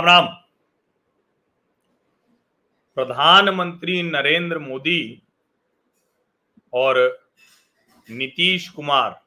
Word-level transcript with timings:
राम 0.00 0.06
राम। 0.06 0.26
प्रधानमंत्री 2.94 4.02
नरेंद्र 4.02 4.58
मोदी 4.58 5.22
और 6.72 6.98
नीतीश 8.10 8.68
कुमार, 8.68 9.22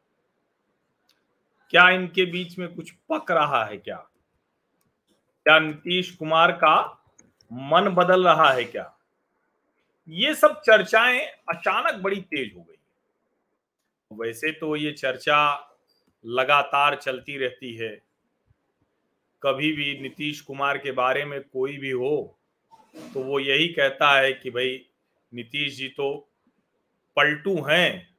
क्या 1.70 1.90
इनके 1.90 2.26
बीच 2.26 2.58
में 2.60 2.76
कुछ 2.76 2.92
पक 2.92 3.32
रहा 3.32 3.66
है 3.66 3.78
क्या? 3.78 3.98
क्या 5.46 5.60
नीतीश 5.60 6.12
कुमार 6.12 6.52
का 6.52 7.06
मन 7.54 7.90
बदल 7.90 8.28
रहा 8.28 8.52
है 8.52 8.64
क्या? 8.64 8.98
ये 10.10 10.34
सब 10.36 10.62
चर्चाएँ 10.62 11.20
अचानक 11.50 11.94
बड़ी 11.94 12.22
तेज 12.22 12.54
हो 12.56 12.62
गई। 12.62 12.78
वैसे 14.12 14.52
तो 14.52 14.76
ये 14.76 14.92
चर्चा 14.92 15.70
लगातार 16.26 16.96
चलती 16.96 17.38
रहती 17.38 17.76
है। 17.76 18.13
कभी 19.44 19.72
भी 19.72 20.00
नीतीश 20.00 20.42
कुमार 20.42 20.78
के 20.78 20.92
बारे 20.92 21.26
में 21.26 21.42
कोई 21.42 21.78
भी 21.78 21.90
हो 21.90 22.40
तो 23.14 23.24
वो 23.24 23.40
यही 23.40 23.68
कहता 23.68 24.20
है 24.20 24.34
कि 24.34 24.50
भाई, 24.50 24.86
नीतीश 25.34 25.78
जी 25.78 25.88
तो 25.90 26.30
पलटू 27.16 27.62
हैं, 27.62 28.16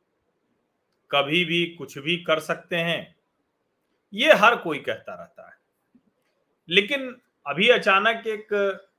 कभी 1.11 1.45
भी 1.45 1.67
कुछ 1.67 1.99
भी 1.99 2.17
कर 2.17 2.41
सकते 2.41 2.77
हैं। 2.77 3.17
ये 4.15 4.33
हर 4.33 4.57
कोई 4.57 4.79
कहता 4.79 5.15
रहता 5.15 5.49
है। 5.49 5.57
लेकिन 6.69 7.21
अभी 7.47 7.69
अचानक 7.69 8.27
एक 8.27 8.49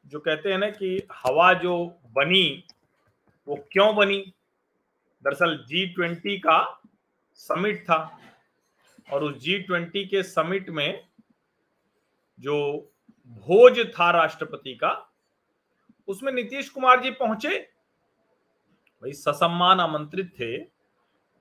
जो 0.07 0.19
कहते 0.19 0.52
हैं 0.52 0.57
ना 0.57 0.69
कि 0.69 1.07
हवा 1.13 1.53
जो 1.53 1.99
बनी, 2.11 2.63
वो 3.47 3.67
क्यों 3.72 3.95
बनी? 3.95 4.33
दरअसल 5.23 5.66
जी 5.67 5.85
ट्वेंटी 5.88 6.38
का 6.38 6.81
समिट 7.33 7.83
था 7.83 8.19
और 9.13 9.23
उस 9.23 9.38
जी 9.38 9.59
ट्वेंटी 9.59 10.05
के 10.05 10.23
समिट 10.23 10.69
में 10.69 11.07
जो 12.39 12.55
भोज 13.38 13.80
था 13.89 14.09
राष्ट्रपति 14.11 14.73
का, 14.75 14.91
उसमें 16.08 16.31
नीतीश 16.33 16.69
कुमार 16.69 17.02
जी 17.02 17.11
पहुँचे। 17.11 17.59
भाई 19.03 19.14
ससम्मान 19.14 19.80
आमंत्रित 19.80 20.33
थे 20.39 20.58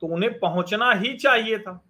तो 0.03 0.06
उन्हें 0.06 0.39
पहुँचना 0.39 0.92
ही 0.92 1.12
चाहिए 1.17 1.59
था। 1.59 1.81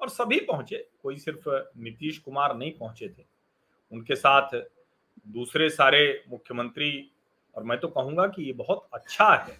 और 0.00 0.08
सभी 0.08 0.38
पहुँचे, 0.40 0.76
कोई 1.02 1.16
सिर्फ़ 1.16 1.48
नीतीश 1.78 2.18
कुमार 2.18 2.56
नहीं 2.56 2.72
पहुँचे 2.72 3.08
थे। 3.08 3.24
उनके 3.92 4.16
साथ 4.16 4.54
दूसरे 5.26 5.68
सारे 5.70 6.24
मुख्यमंत्री, 6.28 7.10
और 7.54 7.64
मैं 7.64 7.78
तो 7.80 7.88
कहूँगा 7.88 8.26
कि 8.26 8.42
ये 8.42 8.52
बहुत 8.52 8.88
अच्छा 8.94 9.34
है। 9.34 9.56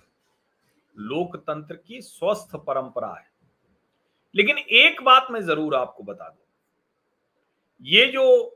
लोकतंत्र 0.97 1.77
की 1.77 2.01
स्वस्थ 2.01 2.57
परंपरा 2.57 3.13
है। 3.15 3.29
लेकिन 4.35 4.59
एक 4.59 5.03
बात 5.03 5.27
मैं 5.31 5.41
ज़रूर 5.41 5.75
आपको 5.75 6.03
बता 6.03 6.29
दूँ। 6.29 6.46
ये 7.83 8.07
जो 8.07 8.53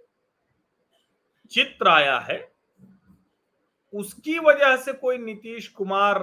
चित्र 1.50 1.88
आया 1.88 2.18
है, 2.18 2.52
उसकी 3.94 4.38
वजह 4.38 4.76
से 4.76 4.92
कोई 4.92 5.18
नीतीश 5.18 5.68
कुमार 5.68 6.18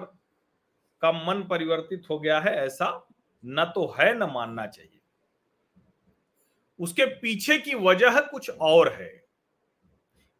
का 1.01 1.11
मन 1.11 1.43
परिवर्तित 1.43 2.03
हो 2.09 2.19
गया 2.19 2.39
है, 2.39 2.55
ऐसा 2.55 3.07
न 3.45 3.65
तो 3.65 3.95
है, 3.99 4.13
न 4.13 4.23
मानना 4.23 4.67
चाहिए। 4.67 4.99
उसके 6.79 7.05
पीछे 7.05 7.57
की 7.57 7.75
वजह 7.75 8.19
कुछ 8.21 8.49
और 8.49 8.93
है, 8.93 9.25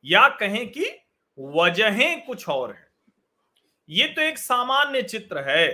या 0.05 0.27
कहें 0.29 0.71
कि 0.71 0.85
वजहें 1.39 2.25
कुछ 2.25 2.49
और 2.49 2.73
है। 2.73 2.87
ये 3.89 4.07
तो 4.07 4.21
एक 4.21 4.37
सामान्य 4.37 5.03
चित्र 5.03 5.49
है। 5.49 5.67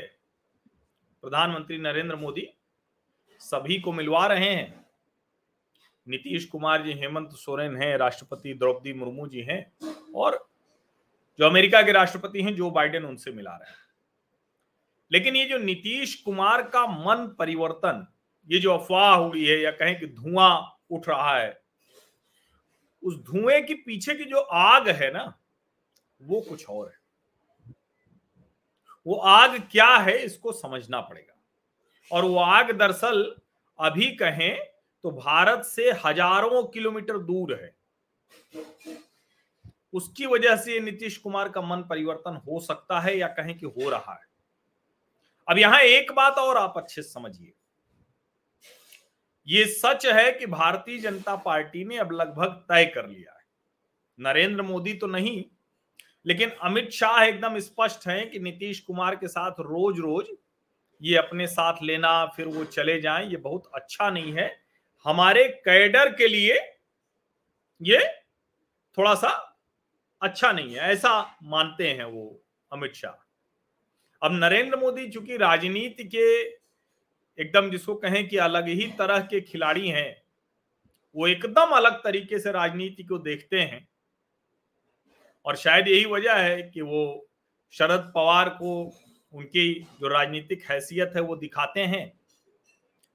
प्रधानमंत्री 1.22 1.78
नरेंद्र 1.78 2.16
मोदी 2.16 2.50
सभी 3.40 3.80
को 3.80 3.91
मिलवा 3.91 4.25
रहे 4.28 4.50
हैं। 4.50 4.82
नीतीश 6.08 6.46
कुमार 6.46 6.84
जी, 6.84 6.94
हेमंत 6.94 7.30
सोरेन 7.31 7.75
हैं, 7.78 7.97
राष्ट्रपति 7.97 8.53
द्रौपदी 8.53 8.94
मुर्मू 8.94 9.28
जी 9.28 9.41
हैं 9.41 9.74
और 10.16 10.50
जो 11.40 11.46
अमेरिका 11.46 11.81
के 11.81 11.91
राष्ट्रपति 11.91 12.41
हैं, 12.41 12.56
जो 12.56 12.72
बाइडेन 12.72 13.06
उनसे 13.06 13.31
मिला 13.31 13.56
रहे 13.56 13.69
हैं। 13.69 13.78
लेकिन 15.12 15.36
ये 15.36 15.46
जो 15.46 15.58
नीतीश 15.58 16.16
कुमार 16.16 16.62
का 16.62 16.86
मन 16.88 17.36
परिवर्तन, 17.40 18.08
ये 18.50 18.59
जो 18.59 18.74
अफवाह 18.74 19.16
हुई 19.16 19.47
है 19.47 19.59
या 19.59 19.72
कहें 19.72 20.00
कि 20.00 20.06
धुआँ 20.06 20.80
उठ 20.92 21.09
रहा 21.09 21.38
है, 21.40 21.62
उस 23.03 23.16
धुएँ 23.16 23.62
के 23.62 23.74
पीछे 23.74 24.16
की 24.16 24.24
जो 24.24 24.38
आग 24.38 24.90
है 24.90 25.12
ना, 25.12 25.40
वो 26.22 26.42
कुछ 26.42 26.69
और 26.69 26.88
है। 26.88 27.03
वो 29.08 29.16
आग 29.16 29.69
क्या 29.72 29.96
है, 29.96 30.18
इसको 30.18 30.52
समझना 30.52 31.02
पड़ेगा। 31.02 31.36
और 32.12 32.25
वो 32.25 32.38
आग 32.38 32.72
दरअसल 32.72 33.36
अभी 33.80 34.16
कहें 34.16 34.72
तो 35.03 35.12
भारत 35.12 35.64
से 35.66 35.91
हज़ारों 36.06 36.64
किलोमीटर 36.66 37.18
दूर 37.19 37.53
है। 37.53 37.75
उसकी 39.94 40.25
वजह 40.25 40.56
से 40.56 40.80
नीतीश 40.80 41.18
कुमार 41.18 41.50
का 41.50 41.62
मन 41.62 41.81
परिवर्तन 41.90 42.41
हो 42.47 42.59
सकता 42.59 43.00
है 43.00 43.18
या 43.18 43.28
कहें 43.30 43.58
कि 43.58 43.66
हो 43.68 43.90
रहा 43.90 44.13
है। 44.13 44.25
अब 45.47 45.58
यहाँ 45.58 45.80
एक 45.81 46.12
बात 46.12 46.38
और 46.38 46.58
आप 46.58 46.74
अच्छे 46.78 47.02
से 47.02 47.09
समझिए। 47.09 47.53
ये 49.47 49.66
सच 49.68 50.06
है 50.06 50.31
कि 50.31 50.46
भारतीय 50.46 51.00
जनता 51.00 51.36
पार्टी 51.38 51.84
ने 51.86 51.97
अब 51.97 52.12
लगभग 52.12 52.63
तय 52.69 52.86
कर 52.86 53.08
लिया 53.08 53.31
है। 53.31 53.42
नरेंद्र 54.19 54.62
मोदी 54.62 54.94
तो 54.94 55.08
नहीं, 55.08 55.44
लेकिन 56.25 56.50
अमित 56.63 56.90
शाह 56.92 57.24
एकदम 57.24 57.59
स्पष्ट 57.59 58.08
हैं 58.08 58.30
कि 58.31 58.40
नीतीश 58.40 58.80
कुमार 58.80 59.16
के 59.16 59.28
साथ 59.28 59.59
रोज 59.62 60.00
रोज 60.00 60.25
ये 61.02 61.16
अपने 61.18 61.47
साथ 61.47 61.81
लेना, 61.84 62.25
फिर 62.25 62.47
वो 62.47 62.63
चले 62.66 63.00
जाएँ, 63.02 63.30
ये 63.30 63.38
बहुत 63.38 63.72
अच्छा 63.74 64.09
नहीं 64.09 64.34
है। 64.34 64.62
हमारे 65.06 65.47
कैडर 65.66 66.14
के 66.14 66.28
लिए 66.28 66.59
ये 67.81 68.00
थोड़ा 68.97 69.14
सा 69.16 69.30
अच्छा 70.22 70.52
नहीं 70.52 70.74
है, 70.75 70.81
ऐसा 70.81 71.38
मानते 71.44 71.90
हैं 71.90 72.06
वो 72.06 72.41
अमित 72.72 72.94
शाह। 72.94 73.13
अब 74.22 74.31
नरेंद्र 74.34 74.78
मोदी 74.78 75.08
चूँकि 75.09 75.38
राजनीति 75.38 76.03
के 76.06 76.42
एकदम 77.38 77.69
जिसको 77.72 77.96
कहें 77.96 78.28
कि 78.28 78.38
अलग 78.38 78.68
ही 78.69 78.88
तरह 78.97 79.19
के 79.19 79.42
खिलाड़ी 79.42 79.90
हैं, 79.90 80.24
वो 81.16 81.28
एकदम 81.28 81.75
अलग 81.75 82.03
तरीके 82.03 82.40
से 82.40 82.52
राजनीति 82.52 83.03
को 83.03 83.18
देखते 83.18 83.62
हैं 83.62 83.88
और 85.46 85.56
शायद 85.56 85.88
यही 85.88 86.06
वजह 86.06 86.34
है 86.34 86.62
कि 86.63 86.81
वो 86.81 87.28
शरद 87.74 88.12
पवार 88.16 88.50
को 88.52 88.81
उनकी 89.34 89.74
जो 90.02 90.08
राजनीतिक 90.08 90.63
हैसियत 90.72 91.13
है 91.16 91.22
वो 91.22 91.36
दिखाते 91.36 91.81
हैं। 91.81 92.12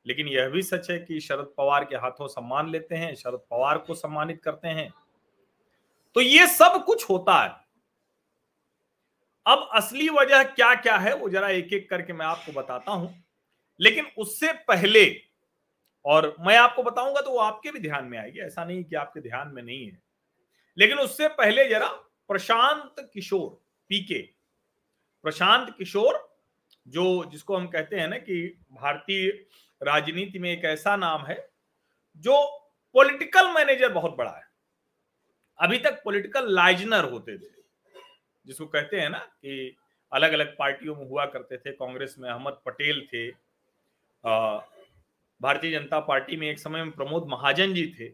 लेकिन 0.07 0.29
यह 0.29 0.49
भी 0.49 0.63
सच 0.63 0.91
है 0.91 0.99
कि 0.99 1.21
शरद 1.21 1.55
पवार 1.57 1.85
के 1.85 1.97
हाथों 1.97 2.29
सम्मान 2.29 2.71
लेते 2.71 2.95
हैं, 2.95 3.15
शरद 3.15 3.41
पवार 3.51 3.79
को 3.79 3.95
सम्मानित 3.95 4.43
करते 4.43 4.69
हैं। 4.69 4.95
तो 6.15 6.21
ये 6.21 6.47
सब 6.47 6.85
कुछ 6.85 7.11
होता 7.11 7.43
है। 7.45 7.69
अब 9.47 9.69
असली 9.75 10.09
वजह 10.09 10.43
क्या 10.43 10.75
क्या 10.75 10.97
है, 10.97 11.15
वो 11.15 11.29
जरा 11.29 11.49
एक 11.49 11.73
एक 11.73 11.91
करके 11.91 12.13
मैं 12.13 12.27
आपको 12.27 12.53
बताता 12.53 12.93
हूँ। 12.93 13.25
लेकिन 13.81 14.07
उससे 14.19 14.53
पहले, 14.53 15.23
और 16.05 16.37
मैं 16.41 16.57
आपको 16.57 16.83
बताऊँगा 16.83 17.21
तो 17.21 17.31
वो 17.31 17.39
आपके 17.39 17.71
भी 17.71 17.79
ध्यान 17.79 18.05
में 18.05 18.19
आएगी, 18.19 18.41
ऐसा 18.41 18.65
नहीं 18.65 18.85
कि 18.85 18.97
आपके 18.97 19.21
ध्यान 19.21 19.49
में 19.49 19.63
नहीं 19.63 19.87
है। 19.87 20.03
लेकिन 20.79 20.99
उससे 20.99 21.29
पहले 21.29 21.69
जरा 21.69 21.89
प्रशांत 22.29 23.11
किशोर, 23.15 23.65
पीके, 23.89 24.23
प्रशांत 25.23 25.75
किशोर 25.79 26.28
जो 26.89 27.25
जिसको 27.25 27.57
हम 27.57 27.69
कहते 27.69 27.97
हैं 27.97 28.09
ना 28.09 28.19
कि 28.19 28.59
भारतीय 28.73 29.47
राजनीति 29.83 30.39
में 30.39 30.53
एक 30.53 30.65
ऐसा 30.65 30.97
नाम 30.97 31.27
है, 31.27 31.51
जो 32.17 32.59
पॉलिटिकल 32.95 33.53
मैनेजर 33.53 33.93
बहुत 33.93 34.17
बड़ा 34.17 34.31
है। 34.31 34.45
अभी 35.61 35.79
तक 35.79 36.03
पॉलिटिकल 36.05 36.55
लाइजनर 36.55 37.05
होते 37.05 37.39
थे। 37.39 37.59
जिसको 38.47 38.67
कहते 38.67 39.01
हैं 39.01 39.11
ना 39.11 39.19
कि 39.19 39.77
अलग 40.13 40.33
अलग 40.33 40.57
पार्टियों 40.57 40.97
में 40.97 41.07
हुआ 41.07 41.27
करते 41.27 41.57
थे। 41.57 41.73
कांग्रेस 41.73 42.15
में 42.19 42.31
अहमद 42.31 42.59
पटेल 42.67 43.07
थे। 43.07 43.31
भारतीय 45.41 45.71
जनता 45.71 46.01
पार्टी 46.01 46.37
में 46.37 46.51
एक 46.51 46.59
समय 46.59 46.83
में 46.85 46.93
प्रमोद 46.93 47.27
महाजन 47.29 47.75
जी 47.75 47.95
थे। 48.01 48.13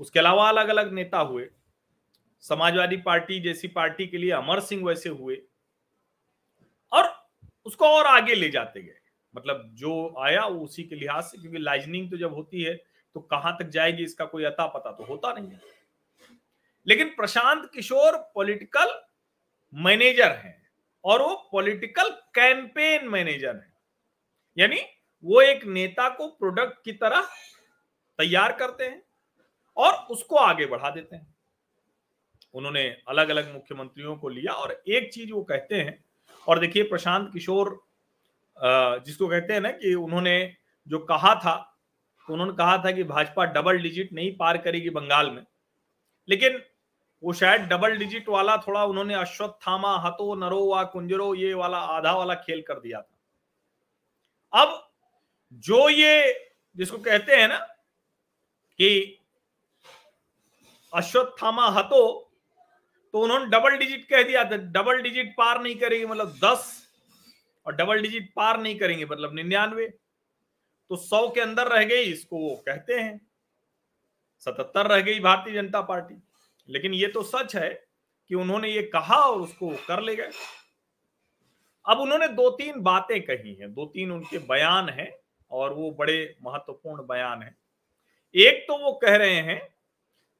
उसके 0.00 0.18
अलावा 0.18 0.48
अलग 0.48 0.68
अलग 0.68 0.92
नेता 0.92 1.18
हुए। 1.18 1.50
समाजवादी 2.40 2.96
पार्टी 2.96 3.40
जैसी 3.40 3.68
पार्टी 3.68 4.06
के 4.06 4.18
लिए 4.18 4.30
अमर 4.30 4.60
सिंह 4.60 4.84
वैसे 4.84 5.08
हुए। 5.08 5.42
उसको 7.66 7.86
और 7.88 8.06
आगे 8.06 8.34
ले 8.34 8.48
जाते 8.50 8.82
गए। 8.82 8.98
मतलब 9.34 9.70
जो 9.74 10.14
आया 10.20 10.44
वो 10.44 10.64
उसी 10.64 10.82
के 10.84 10.96
लिहाज 10.96 11.24
से, 11.24 11.38
क्योंकि 11.38 11.58
लाइजनिंग 11.58 12.10
तो 12.10 12.16
जब 12.16 12.34
होती 12.34 12.62
है 12.62 12.74
तो 13.16 13.20
कहाँ 13.22 13.56
तक 13.58 13.68
जाएगी 13.68 14.04
इसका 14.04 14.24
कोई 14.26 14.44
अता 14.44 14.66
पता 14.68 14.90
तो 14.92 15.04
होता 15.04 15.32
नहीं 15.32 15.50
है। 15.50 15.60
लेकिन 16.86 17.08
प्रशांत 17.08 17.70
किशोर 17.74 18.16
पॉलिटिकल 18.34 18.94
मैनेजर 19.72 20.32
हैं, 20.32 20.62
और 21.04 21.22
वो 21.22 21.34
पॉलिटिकल 21.52 22.10
कैंपेन 22.34 23.08
मैनेजर 23.08 23.54
हैं। 23.54 23.72
यानी 24.56 24.80
वो 25.24 25.40
एक 25.42 25.64
नेता 25.66 26.08
को 26.08 26.28
प्रोडक्ट 26.30 26.84
की 26.84 26.92
तरह 26.94 27.28
तैयार 28.18 28.52
करते 28.52 28.84
हैं 28.84 29.02
और 29.76 29.94
उसको 30.10 30.36
आगे 30.36 30.66
बढ़ा 30.66 30.90
देते 30.90 31.16
हैं। 31.16 31.34
उन्होंने 32.54 32.84
अलग 33.08 33.28
अलग 33.28 33.52
मुख्यमंत्रियों 33.54 34.16
को 34.16 34.28
लिया 34.28 34.52
और 34.52 34.82
एक 34.88 35.12
चीज़ 35.12 35.32
वो 35.32 35.42
कहते 35.44 35.74
हैं 35.74 36.04
और 36.46 36.58
देखिए 36.58 36.82
प्रशांत 36.82 37.30
किशोर 37.32 37.78
जिसको 38.56 39.28
कहते 39.28 39.52
हैं 39.52 39.60
ना 39.60 39.70
कि 39.70 39.94
उन्होंने 39.94 40.36
जो 40.88 40.98
कहा 40.98 41.34
था 41.34 41.56
तो 42.28 42.32
उन्होंने 42.32 42.52
कहा 42.52 42.76
था 42.84 42.90
कि 42.90 43.02
भाजपा 43.04 43.44
डबल 43.44 43.78
डिजिट 43.78 44.12
नहीं 44.12 44.36
पार 44.36 44.56
करेगी 44.58 44.90
बंगाल 44.90 45.30
में। 45.30 45.42
लेकिन 46.28 46.62
वो 47.22 47.32
शायद 47.32 47.60
डबल 47.62 47.96
डिजिट 47.96 48.28
वाला 48.28 48.56
थोड़ा 48.58 48.84
उन्होंने 48.84 49.14
अश्वत्थामा, 49.14 49.96
हतो 49.96 50.34
नरो 50.34 50.60
व 50.74 50.82
कुंजरो, 50.84 51.34
ये 51.34 51.52
वाला 51.54 51.78
आधा 51.78 52.12
वाला 52.12 52.34
खेल 52.36 52.62
कर 52.62 52.80
दिया 52.80 53.00
था। 53.00 54.62
अब 54.62 54.90
जो 55.64 55.88
ये 55.88 56.50
जिसको 56.76 56.98
कहते 56.98 57.36
हैं 57.36 57.48
ना 57.48 57.58
कि 58.78 59.18
अश्वत्थामा, 60.92 61.68
हतो 61.68 62.25
तो 63.14 63.20
उन्होंने 63.20 63.46
डबल 63.46 63.76
डिजिट 63.76 64.08
कह 64.08 64.22
दिया 64.22 64.44
था 64.44 64.56
डबल 64.72 65.00
डिजिट 65.02 65.34
पार 65.36 65.62
नहीं 65.62 65.76
करेंगे 65.76 66.06
मतलब 66.06 66.34
दस, 66.44 66.82
और 67.66 67.74
डबल 67.74 68.02
डिजिट 68.02 68.32
पार 68.36 68.60
नहीं 68.60 68.78
करेंगे 68.78 69.04
मतलब 69.04 69.34
निन्यानवे। 69.34 69.86
तो 70.90 70.96
सौ 70.96 71.28
के 71.28 71.40
अंदर 71.40 71.68
रह 71.68 71.84
गई, 71.84 72.02
इसको 72.02 72.38
वो 72.38 72.54
कहते 72.66 72.94
हैं। 72.94 73.20
सतहत्तर 74.46 74.86
रह 74.86 75.00
गई 75.00 75.20
भारतीय 75.20 75.54
जनता 75.54 75.80
पार्टी। 75.80 76.22
लेकिन 76.68 76.94
ये 76.94 77.06
तो 77.06 77.22
सच 77.22 77.56
है 77.56 77.68
कि 78.30 78.34
उन्होंने 78.34 78.68
ये 78.68 78.82
कहा 78.82 79.16
और 79.16 79.40
उसको 79.40 79.70
कर 79.88 80.02
ले 80.02 80.14
गए। 80.16 80.30
अब 81.84 81.98
उन्होंने 81.98 82.28
दो 82.28 82.48
तीन 82.50 82.80
बातें 82.82 83.20
कही 83.22 83.54
हैं, 83.54 83.72
दो 83.74 83.84
तीन 83.86 84.10
उनके 84.12 84.38
बयान 84.38 84.88
हैं, 84.88 85.10
और 85.50 85.72
वो 85.72 85.90
बड़े 85.90 86.36
महत्वपूर्ण 86.42 87.06
बयान 87.06 87.42
हैं। 87.42 87.56
एक 88.34 88.64
तो 88.68 88.76
वो 88.78 88.92
कह 88.92 89.16
रहे 89.16 89.34
हैं 89.40 89.60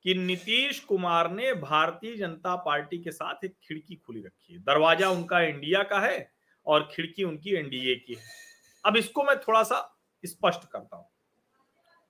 कि 0.06 0.14
नीतीश 0.14 0.81
कुमार 0.81 1.31
ने 1.31 1.53
भारतीय 1.53 2.17
जनता 2.17 2.56
पार्टी 2.56 2.99
के 2.99 3.11
साथ 3.11 3.44
एक 3.44 3.55
खिड़की 3.62 3.94
खुली 3.94 4.20
रखी 4.20 4.53
है। 4.55 4.58
दरवाज़ा 4.58 5.08
उनका 5.11 5.41
इंडिया 5.41 5.82
का 5.82 6.00
है 6.00 6.32
और 6.67 6.88
खिड़की 6.93 7.25
उनकी 7.25 7.55
एनडीए 7.55 7.94
की 7.94 8.14
है। 8.14 8.23
अब 8.85 8.97
इसको 8.97 9.23
मैं 9.23 9.38
थोड़ा 9.38 9.62
सा 9.62 10.00
स्पष्ट 10.25 10.61
करता 10.73 10.97
हूँ। 10.97 11.08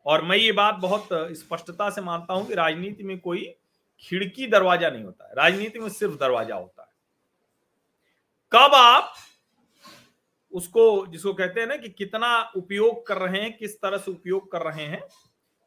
और 0.06 0.22
मैं 0.22 0.36
ये 0.36 0.52
बात 0.52 0.74
बहुत 0.74 1.08
स्पष्टता 1.12 1.90
से 1.90 2.00
मानता 2.00 2.34
हूँ 2.34 2.46
कि 2.46 2.54
राजनीति 2.54 3.04
में 3.04 3.18
कोई 3.18 3.54
खिड़की 4.00 4.46
दरवाज़ा 4.46 4.90
नहीं 4.90 5.04
होता 5.04 5.28
है। 5.28 5.34
राजनीति 5.34 5.78
में 5.78 5.88
सिर्फ़ 5.88 6.14
दरवाज़ा 6.14 6.56
होता 6.56 6.82
है। 6.82 6.88
कब 8.52 8.74
आप 8.74 9.14
उसको, 10.52 11.06
जिसको 11.06 11.32
कहते 11.32 11.60
हैं 11.60 11.66
ना 11.66 11.76
कि 11.76 11.88
कितना 11.88 12.52
उपयोग 12.56 13.06
कर 13.06 13.18
रहे 13.18 13.42
हैं, 13.42 13.56
किस 13.56 13.80
तरह 13.80 13.98
से 13.98 14.10
उपयोग 14.10 14.52
कर 14.52 14.62
रहे 14.62 14.84
हैं, 14.84 15.02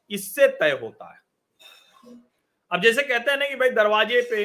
इससे 0.10 0.48
तय 0.48 0.80
होता 0.82 1.14
है। 1.14 1.29
अब 2.72 2.82
जैसे 2.82 3.04
कहते 3.04 3.32
हैं 3.32 3.38
ना 3.38 3.48
कि 3.48 3.56
भाई 3.56 3.70
दरवाजे 3.72 4.22
पे, 4.32 4.44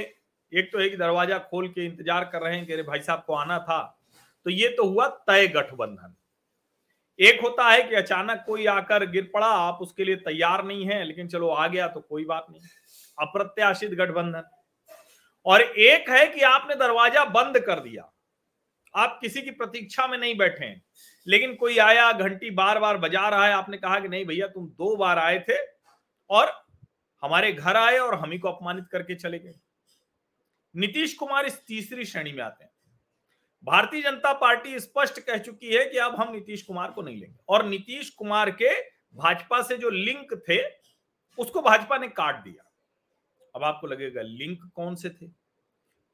एक 0.53 0.71
तो 0.73 0.79
है 0.79 0.89
कि 0.89 0.97
दरवाज़ा 0.97 1.39
खोल 1.41 1.69
के 1.69 1.85
इंतज़ार 1.85 2.25
कर 2.25 2.43
रहे 2.43 2.57
हैं 2.57 2.67
कि 2.67 2.73
अरे 2.73 2.83
भाई 2.85 3.01
साहब 3.03 3.23
को 3.27 3.35
आना 3.35 3.59
था 3.61 3.81
तो 4.47 4.51
ये 4.51 4.69
तो 4.71 4.85
हुआ 4.85 5.07
तय 5.27 5.47
गठबंधन। 5.49 6.15
एक 7.19 7.41
होता 7.41 7.69
है 7.69 7.83
कि 7.83 7.95
अचानक 7.95 8.43
कोई 8.47 8.67
आकर 8.69 9.07
गिर 9.11 9.31
पड़ा, 9.35 9.47
आप 9.47 9.79
उसके 9.83 10.05
लिए 10.05 10.17
तैयार 10.19 10.65
नहीं 10.65 10.87
है, 10.87 11.03
लेकिन 11.05 11.29
चलो 11.29 11.49
आ 11.49 11.67
गया 11.67 11.87
तो 11.89 12.01
कोई 12.01 12.25
बात 12.25 12.47
नहीं, 12.51 12.61
अप्रत्याशित 13.19 13.91
गठबंधन। 13.93 14.43
और 15.47 15.63
एक 15.63 16.11
है 16.11 16.27
कि 16.29 16.41
आपने 16.43 16.75
दरवाज़ा 16.77 17.25
बंद 17.27 17.59
कर 17.61 17.81
दिया, 17.81 18.11
आप 18.95 19.19
किसी 19.21 19.43
की 19.43 19.51
प्रतीक्षा 19.53 20.07
में 20.07 20.19
नहीं 20.19 20.37
बैठे 20.39 20.65
हैं, 20.65 20.83
लेकिन 21.27 21.55
कोई 21.57 21.79
आया, 21.81 22.11
घंटी 22.13 22.51
बार 22.53 22.79
बार 22.79 22.97
बजा 22.99 23.29
रहा 23.29 23.47
है, 23.47 23.53
आपने 23.55 23.77
कहा 23.79 23.99
कि 24.01 24.09
नहीं 24.09 24.25
भैया 24.27 24.47
तुम 24.49 24.67
दो 24.69 24.97
बार 24.97 25.19
आए 25.19 25.39
थे, 25.49 25.57
और 26.31 26.53
हमारे 27.25 27.53
घर 27.53 27.77
आए 27.77 27.99
और 27.99 28.15
हम 28.15 28.31
ही 28.31 28.39
को 28.39 28.49
अपमानित 28.49 28.89
करके 28.93 29.15
चले 29.15 29.39
गए। 29.39 29.55
नीतीश 30.77 31.15
कुमार 31.15 31.47
इस 31.47 31.67
तीसरी 31.67 32.05
श्रेणी 32.05 32.33
में 32.33 32.43
आते 32.45 32.65
हैं। 32.65 32.71
भारतीय 33.65 34.03
जनता 34.03 34.33
पार्टी 34.33 34.81
स्पष्ट 34.81 35.21
कह 35.21 35.39
चुकी 35.39 35.75
है 35.75 35.85
कि 35.85 35.99
अब 35.99 36.15
हम 36.15 36.33
नीतीश 36.33 36.63
कुमार 36.63 36.91
को 36.91 37.03
नहीं 37.03 37.17
लेंगे। 37.17 37.39
और 37.49 37.65
नीतीश 37.65 38.11
कुमार 38.11 38.51
के 38.51 38.81
भाजपा 39.15 39.63
से 39.63 39.77
जो 39.77 39.91
लिंक 39.91 40.35
थे, 40.49 40.63
उसको 41.39 41.63
भाजपा 41.63 41.99
ने 41.99 42.09
काट 42.09 42.45
दिया। 42.45 42.71
अब 43.55 43.65
आपको 43.65 43.87
लगेगा, 43.87 44.23
लिंक 44.23 44.71
कौन 44.75 44.95
से 44.95 45.11
थे? 45.11 45.29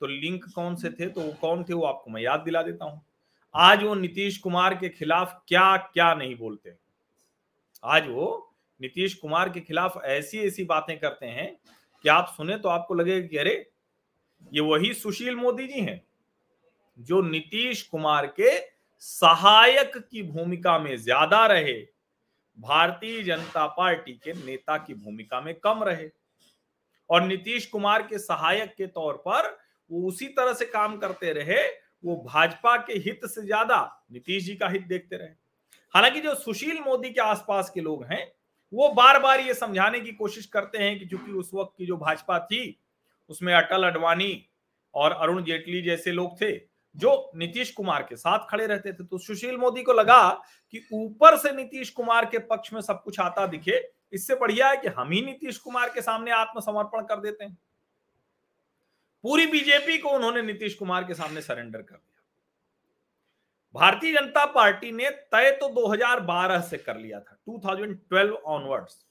तो 0.01 0.07
लिंक 0.07 0.45
कौन 0.55 0.77
से 0.77 0.91
थे? 0.91 1.07
तो 1.07 1.21
वो 1.21 1.33
कौन 1.33 1.65
थे? 1.65 1.73
वो 1.73 1.83
आपको 1.83 2.11
मैं 2.11 2.23
याद 2.23 2.41
दिला 2.41 2.63
देता 2.63 2.85
हूँ। 2.85 3.07
आज 3.55 3.83
वो 3.83 3.95
नीतीश 3.95 4.39
कुमार 4.39 4.75
के 4.75 4.89
खिलाफ 4.89 5.43
क्या 5.49 5.77
क्या 5.77 6.15
नहीं 6.15 6.37
बोलते 6.37 6.75
आज 7.85 8.09
वो 8.09 8.50
नीतीश 8.81 9.15
कुमार 9.15 9.49
के 9.49 9.61
खिलाफ 9.61 10.01
ऐसी 10.05 10.39
ऐसी 10.39 10.65
बातें 10.65 10.99
करते 10.99 11.27
हैं 11.27 11.55
कि 12.05 12.09
आप 12.09 12.33
सुने 12.37 12.57
तो 12.57 12.69
आपको 12.69 12.95
लगेगा 12.95 13.27
कि 13.29 13.37
अरे, 13.37 13.55
ये 14.53 14.61
वही 14.61 14.93
सुशील 14.95 15.37
मोदी 15.37 15.67
जी 15.67 15.81
हैं 15.81 16.03
जो 16.99 17.21
नीतीश 17.23 17.83
कुमार 17.83 18.27
के 18.41 18.59
सहायक 19.03 19.97
की 20.01 20.23
भूमिका 20.23 20.79
में 20.79 20.97
ज़्यादा 20.97 21.45
रहे, 21.47 21.75
भारतीय 22.59 23.23
जनता 23.23 23.67
पार्टी 23.69 24.13
के 24.25 24.33
नेता 24.37 24.77
की 24.79 24.95
भूमिका 24.95 25.41
में 25.41 25.55
कम 25.57 25.83
रहे। 25.85 26.09
और 27.11 27.23
नीतीश 27.23 27.67
कुमार 27.67 28.03
के 28.03 28.19
सहायक 28.19 28.75
के 28.79 28.87
तौर 28.89 29.15
पर 29.27 29.49
वो 29.91 30.09
उसी 30.09 30.27
तरह 30.29 30.53
से 30.53 30.65
काम 30.67 30.97
करते 30.97 31.33
रहे, 31.33 31.63
वो 32.05 32.17
भाजपा 32.27 32.77
के 32.79 32.99
हित 33.01 33.21
से 33.27 33.43
ज़्यादा 33.43 34.07
नीतीश 34.13 34.45
जी 34.45 34.55
का 34.57 34.69
हित 34.69 34.83
देखते 34.83 35.17
रहे। 35.17 35.29
हालाँकि 35.95 36.21
जो 36.21 36.35
सुशील 36.35 36.81
मोदी 36.81 37.11
के 37.11 37.21
आसपास 37.21 37.71
के 37.71 37.81
लोग 37.81 38.05
हैं 38.05 38.27
वो 38.73 38.89
बार 38.91 39.19
बार 39.19 39.41
ये 39.41 39.55
समझाने 39.55 40.01
की 40.01 40.13
कोशिश 40.13 40.47
करते 40.47 40.79
हैं 40.79 40.99
कि 40.99 41.07
चूँकि 41.07 41.33
उस 41.33 41.51
वक्त 41.55 41.73
की 41.79 41.87
जो 41.87 41.97
भाजपा 41.97 42.39
थी, 42.41 42.79
उसमें 43.31 43.53
अटल 43.55 43.85
अडवाणी 43.85 44.47
और 44.95 45.13
अरुण 45.13 45.43
जेटली 45.45 45.83
जैसे 45.83 46.13
लोग 46.13 46.41
थे, 46.41 46.51
जो 46.97 47.31
नीतीश 47.37 47.71
कुमार 47.71 48.03
के 48.03 48.17
साथ 48.17 48.47
खड़े 48.51 48.67
रहते 48.67 48.93
थे 48.93 49.05
तो 49.05 49.19
सुशील 49.19 49.57
मोदी 49.57 49.83
को 49.83 49.93
लगा 49.93 50.29
कि 50.75 50.87
ऊपर 50.93 51.37
से 51.39 51.53
नीतीश 51.53 51.91
कुमार 51.91 52.25
के 52.25 52.39
पक्ष 52.41 52.73
में 52.73 52.81
सब 52.81 53.03
कुछ 53.03 53.21
आता 53.21 53.47
दिखे, 53.47 53.81
इससे 54.13 54.35
बढ़िया 54.35 54.69
है 54.69 54.77
कि 54.77 54.89
हम 54.89 55.11
ही 55.11 55.21
नीतीश 55.23 55.59
कुमार 55.59 55.89
के 55.89 56.03
सामने 56.03 56.31
आत्मसमर्पण 56.33 57.05
कर 57.05 57.21
देते 57.21 57.45
हैं। 57.45 57.57
पूरी 59.25 59.47
बीजेपी 59.47 59.99
को 59.99 60.09
उन्होंने 60.09 60.43
नीतीश 60.43 60.75
कुमार 60.75 61.05
के 61.05 61.15
सामने 61.15 61.41
सरेंडर 61.43 61.79
कर 61.79 61.95
दिया। 61.95 62.10
भारतीय 63.75 64.13
जनता 64.13 64.45
पार्टी 64.45 64.91
ने 64.93 65.11
तय 65.11 65.51
तो 65.61 65.69
2012 65.71 66.63
से 66.63 66.77
कर 66.77 66.97
लिया 66.97 67.21
था 67.21 67.37
2012 67.49 68.31
ऑनवर्ड्स 68.47 69.05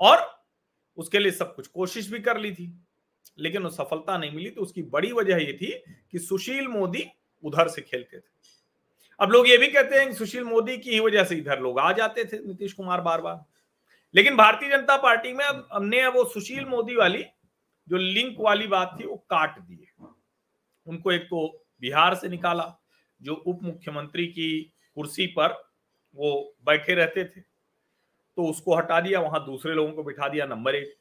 और 0.00 0.26
उसके 0.98 1.18
लिए 1.18 1.32
सब 1.32 1.54
कुछ 1.54 1.66
कोशिश 1.66 2.08
भी 2.10 2.18
कर 2.20 2.38
ली 2.38 2.52
थी, 2.52 2.72
लेकिन 3.38 3.62
वो 3.62 3.70
सफलता 3.70 4.16
नहीं 4.18 4.30
मिली 4.30 4.50
तो 4.50 4.62
उसकी 4.62 4.82
बड़ी 4.84 5.12
वजह 5.12 5.36
ये 5.36 5.52
थी 5.52 5.70
कि 6.12 6.18
सुशील 6.18 6.68
मोदी 6.68 7.06
उधर 7.42 7.68
से 7.68 7.82
खेलते 7.82 8.18
थे। 8.18 8.34
अब 9.20 9.30
लोग 9.32 9.48
ये 9.48 9.56
भी 9.58 9.68
कहते 9.68 9.96
हैं 9.96 10.08
कि 10.08 10.14
सुशील 10.14 10.44
मोदी 10.44 10.76
की 10.78 10.90
ही 10.90 11.00
वजह 11.00 11.24
से 11.24 11.36
इधर 11.36 11.60
लोग 11.60 11.78
आ 11.80 11.92
जाते 11.92 12.24
थे, 12.24 12.38
नीतीश 12.38 12.72
कुमार 12.72 13.00
बार 13.00 13.20
बार 13.20 13.44
लेकिन 14.14 14.36
भारतीय 14.36 14.70
जनता 14.70 14.96
पार्टी 14.96 15.32
में 15.32 15.44
अब 15.44 15.68
हमने 15.72 16.06
वो 16.08 16.24
सुशील 16.24 16.64
मोदी 16.64 16.96
वाली 16.96 17.24
जो 17.88 17.96
लिंक 17.96 18.36
वाली 18.40 18.66
बात 18.66 18.96
थी, 19.00 19.06
वो 19.06 19.16
काट 19.30 19.58
दी 19.60 19.86
उनको 20.86 21.12
एक 21.12 21.22
तो 21.22 21.46
बिहार 21.80 22.14
से 22.14 22.28
निकाला 22.28 22.64
जो 23.22 23.34
उप 23.34 23.62
मुख्यमंत्री 23.62 24.26
की 24.26 24.72
कुर्सी 24.96 25.26
पर 25.26 25.52
वो 26.16 26.54
बैठे 26.66 26.94
रहते 26.94 27.24
थे 27.24 27.40
तो 27.40 28.44
उसको 28.44 28.76
हटा 28.76 29.00
दिया, 29.00 29.20
वहाँ 29.20 29.44
दूसरे 29.44 29.74
लोगों 29.74 29.92
को 29.92 30.02
बिठा 30.02 30.28
दिया, 30.28 30.46
नंबर 30.46 30.74
एक। 30.74 30.94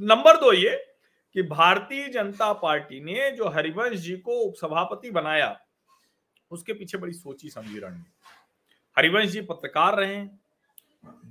नंबर 0.00 0.36
दो 0.36 0.52
ये 0.52 0.76
कि 1.34 1.42
भारतीय 1.42 2.08
जनता 2.08 2.52
पार्टी 2.52 3.00
ने 3.00 3.30
जो 3.30 3.48
हरिवंश 3.48 3.98
जी 3.98 4.16
को 4.16 4.38
उपसभापति 4.40 5.10
बनाया, 5.10 5.56
उसके 6.50 6.72
पीछे 6.72 6.98
बड़ी 6.98 7.12
सोची 7.12 7.50
समझी 7.50 7.78
रणनीति। 7.78 8.10
हरिवंश 8.96 9.28
जी 9.28 9.40
पत्रकार 9.40 9.96
रहे 9.96 10.22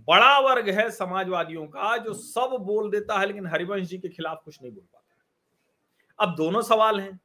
बड़ा 0.08 0.40
वर्ग 0.40 0.70
है 0.70 0.90
समाजवादियों 0.92 1.66
का, 1.68 1.98
जो 1.98 2.14
सब 2.14 2.58
बोल 2.62 2.90
देता 2.92 3.20
है, 3.20 3.26
लेकिन 3.26 3.48
हरिवंश 3.48 3.88
जी 3.88 3.98
के 3.98 4.10
खिलाफ 4.10 4.42
कुछ 4.46 4.62
नहीं 4.62 4.72
बोल 4.72 4.84
पाता। 4.84 6.26
अब 6.26 6.36
दोनों 6.36 6.62
सवाल 6.62 7.00
हैं। 7.00 7.20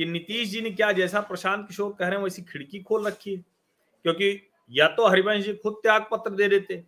कि 0.00 0.06
नीतीश 0.06 0.48
जी 0.48 0.60
ने 0.60 0.70
क्या 0.70 0.92
जैसा 0.92 1.20
प्रशांत 1.20 1.68
किशोर 1.68 1.96
कह 1.98 2.06
रहे 2.06 2.16
हैं 2.16 2.24
वैसी 2.24 2.42
खिड़की 2.42 2.78
खोल 2.80 3.06
रखी 3.06 3.34
है। 3.34 3.44
क्योंकि 4.02 4.50
या 4.70 4.88
तो 4.88 5.08
हरिवंश 5.08 5.44
जी 5.44 5.54
खुद 5.54 5.72
त्याग 5.82 6.06
पत्र 6.10 6.30
दे 6.30 6.48
देते 6.48 6.84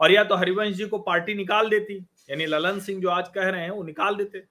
और 0.00 0.12
या 0.12 0.24
तो 0.24 0.34
हरिवंश 0.34 0.74
जी 0.76 0.86
को 0.86 0.98
पार्टी 0.98 1.34
निकाल 1.34 1.68
देती, 1.68 1.96
यानी 2.30 2.46
ललन 2.46 2.80
सिंह 2.80 3.02
जो 3.02 3.08
आज 3.08 3.28
कह 3.28 3.48
रहे 3.48 3.62
हैं, 3.62 3.70
वो 3.70 3.82
निकाल 3.82 4.14
देते। 4.14 4.42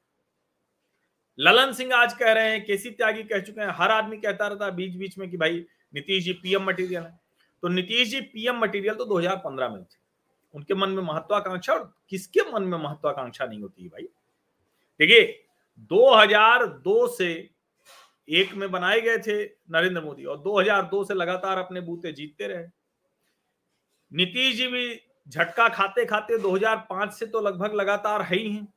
ललन 1.40 1.74
सिंह 1.74 1.96
आज 1.96 2.14
कह 2.14 2.32
रहे 2.32 2.52
हैं, 2.52 2.66
केसी 2.66 2.90
त्यागी 2.90 3.24
कह 3.24 3.40
चुके 3.40 3.62
हैं, 3.62 3.70
हर 3.72 3.92
आदमी 3.92 4.18
कहता 4.18 4.48
रहता 4.48 4.70
बीच 4.70 4.96
बीच 4.96 5.18
में 5.18 5.30
कि 5.30 5.38
भाई 5.38 5.66
नीतीश 5.94 6.24
जी 6.24 6.34
पीएम 6.34 6.64
मटेरियल 6.64 7.04
है। 7.04 7.20
तो 7.62 7.68
नीतीश 7.68 8.10
जी 8.10 8.22
पीएम 8.22 8.60
मटेरियल 8.60 8.96
तो 8.96 9.06
2015 9.06 9.70
में 9.70 9.84
थे। 9.84 9.98
उनके 10.54 10.74
मन 10.74 10.90
में 10.90 11.04
महत्वाकांक्षा 11.04 11.74
और 11.74 11.94
किसके 12.10 12.52
मन 12.54 12.64
में 12.64 12.78
महत्वाकांक्षा 12.78 13.46
नहीं 13.46 13.62
होती 13.62 13.84
है 13.84 13.90
भाई? 13.90 14.04
देखिए 15.00 15.44
2002 15.80 17.08
से 17.08 17.59
एक 18.30 18.54
में 18.54 18.70
बनाए 18.72 19.00
गए 19.02 19.18
थे 19.18 19.44
नरेंद्र 19.72 20.02
मोदी 20.02 20.26
और 20.26 20.40
2002 20.40 21.04
से 21.04 21.14
लगातार 21.14 21.58
अपने 21.58 21.82
बूते 21.82 22.12
जीतते 22.12 22.48
रहे। 22.48 22.66
नीतीश 24.12 24.56
जी 24.56 24.68
भी 24.68 25.02
झटका 25.28 25.68
खाते 25.70 26.06
खाते 26.06 26.38
2005 26.38 27.14
से 27.14 27.26
तो 27.26 27.42
लगभग 27.42 27.74
लगातार 27.74 28.22
है 28.22 28.38
ही 28.38 28.52
हैं। 28.52 28.68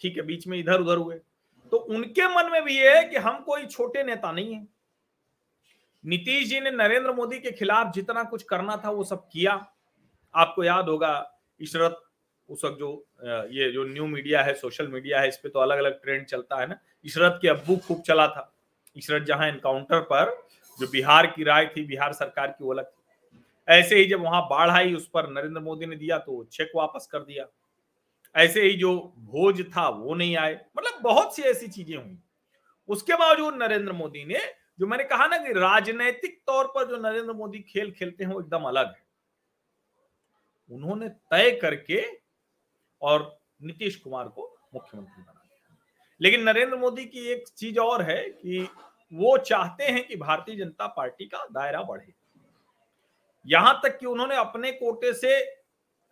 ठीक 0.00 0.16
है, 0.16 0.22
बीच 0.22 0.46
में 0.46 0.58
इधर 0.58 0.80
उधर 0.80 0.96
हुए। 0.96 1.20
तो 1.72 1.76
उनके 1.76 2.28
मन 2.28 2.50
में 2.52 2.62
भी 2.64 2.78
ये 2.78 2.96
है 2.96 3.04
कि 3.04 3.16
हम 3.16 3.42
कोई 3.42 3.66
छोटे 3.66 4.02
नेता 4.02 4.32
नहीं 4.32 4.54
है। 4.54 4.66
नीतीश 6.04 6.48
जी 6.48 6.60
ने 6.60 6.70
नरेंद्र 6.70 7.12
मोदी 7.12 7.38
के 7.38 7.50
खिलाफ 7.50 7.92
जितना 7.94 8.22
कुछ 8.24 8.42
करना 8.42 8.76
था 8.76 8.90
वो 8.90 9.04
सब 9.04 9.28
किया। 9.32 9.52
आपको 10.34 10.64
याद 10.64 10.88
होगा, 10.88 11.40
इशरत 11.60 12.00
उस 12.48 12.64
वक्त 12.64 12.78
जो 12.78 13.06
ये 13.50 13.70
जो 13.72 13.84
न्यू 13.84 14.06
मीडिया 14.06 14.42
है, 14.42 14.54
सोशल 14.54 14.88
मीडिया 14.88 15.20
है, 15.20 15.28
इस 15.28 15.36
पे 15.36 15.48
तो 15.48 15.58
अलग 15.58 15.78
अलग 15.78 16.02
ट्रेंड 16.02 16.26
चलता 16.26 16.60
है 16.60 16.66
ना। 16.66 16.78
इशरत 17.04 17.38
के 17.42 17.48
अब्बू 17.48 17.76
खूब 17.76 18.02
चला 18.02 18.26
था। 18.28 18.50
इशरत 18.96 19.22
जहाँ 19.22 19.48
एनकाउंटर 19.48 20.00
पर, 20.00 20.46
जो 20.78 20.86
बिहार 20.86 21.26
की 21.26 21.44
राय 21.44 21.66
थी, 21.66 21.84
बिहार 21.84 22.12
सरकार 22.12 22.46
की 22.46 22.70
अलग 22.70 22.90
ऐसे 23.68 23.96
ही 23.96 24.04
जब 24.04 24.20
वहाँ 24.20 24.42
बाढ़ 24.42 24.70
आई, 24.70 24.94
उस 24.94 25.08
पर 25.08 25.28
नरेंद्र 25.30 25.60
मोदी 25.60 25.86
ने 25.86 25.96
दिया 25.96 26.18
तो 26.18 26.44
चेक 26.44 26.72
वापस 26.76 27.08
कर 27.12 27.18
दिया। 27.18 27.46
ऐसे 28.34 28.62
ही 28.62 28.74
जो 28.76 29.14
भोज 29.18 29.62
था, 29.76 29.88
वो 29.88 30.14
नहीं 30.14 30.36
आए। 30.36 30.54
मतलब 30.76 31.00
बहुत 31.02 31.36
सी 31.36 31.42
ऐसी 31.42 31.68
चीज़ें 31.68 31.96
हुई। 31.96 32.18
उसके 32.88 33.14
बावजूद 33.14 33.54
नरेंद्र 33.54 33.92
मोदी 33.92 34.24
ने, 34.24 34.38
जो 34.80 34.86
मैंने 34.86 35.04
कहा 35.04 35.26
ना 35.26 35.38
कि 35.38 35.52
राजनैतिक 35.52 36.40
तौर 36.46 36.66
पर 36.66 36.88
जो 36.88 36.96
नरेंद्र 36.96 37.32
मोदी 37.32 37.58
खेल 37.58 37.90
खेलते 37.90 38.24
हैं, 38.24 38.32
वो 38.32 38.40
एकदम 38.40 38.62
अलग 38.62 38.86
है। 38.86 39.04
उन्होंने 40.70 41.08
तय 41.08 41.50
करके 41.50 42.04
और 43.02 43.38
नीतीश 43.62 43.96
कुमार 43.96 44.28
को 44.28 44.58
मुख्यमंत्री 44.74 45.22
बना 45.22 45.33
लेकिन 46.20 46.42
नरेंद्र 46.42 46.76
मोदी 46.76 47.04
की 47.04 47.26
एक 47.28 47.48
चीज़ 47.48 47.78
और 47.78 48.02
है 48.02 48.22
कि 48.22 48.68
वो 49.12 49.36
चाहते 49.38 49.84
हैं 49.84 50.06
कि 50.06 50.16
भारतीय 50.16 50.56
जनता 50.56 50.86
पार्टी 50.86 51.24
का 51.24 51.44
दायरा 51.52 51.82
बढ़े। 51.82 52.12
यहाँ 53.46 53.80
तक 53.82 53.98
कि 53.98 54.06
उन्होंने 54.06 54.36
अपने 54.36 54.72
कोटे 54.72 55.12
से 55.12 55.38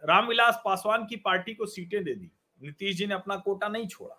रामविलास 0.02 0.60
पासवान 0.64 1.06
की 1.06 1.16
पार्टी 1.16 1.54
को 1.54 1.66
सीटें 1.66 2.02
दे 2.04 2.14
दी। 2.14 2.30
नीतीश 2.60 2.96
जी 2.96 3.06
ने 3.06 3.14
अपना 3.14 3.36
कोटा 3.36 3.68
नहीं 3.68 3.86
छोड़ा। 3.88 4.18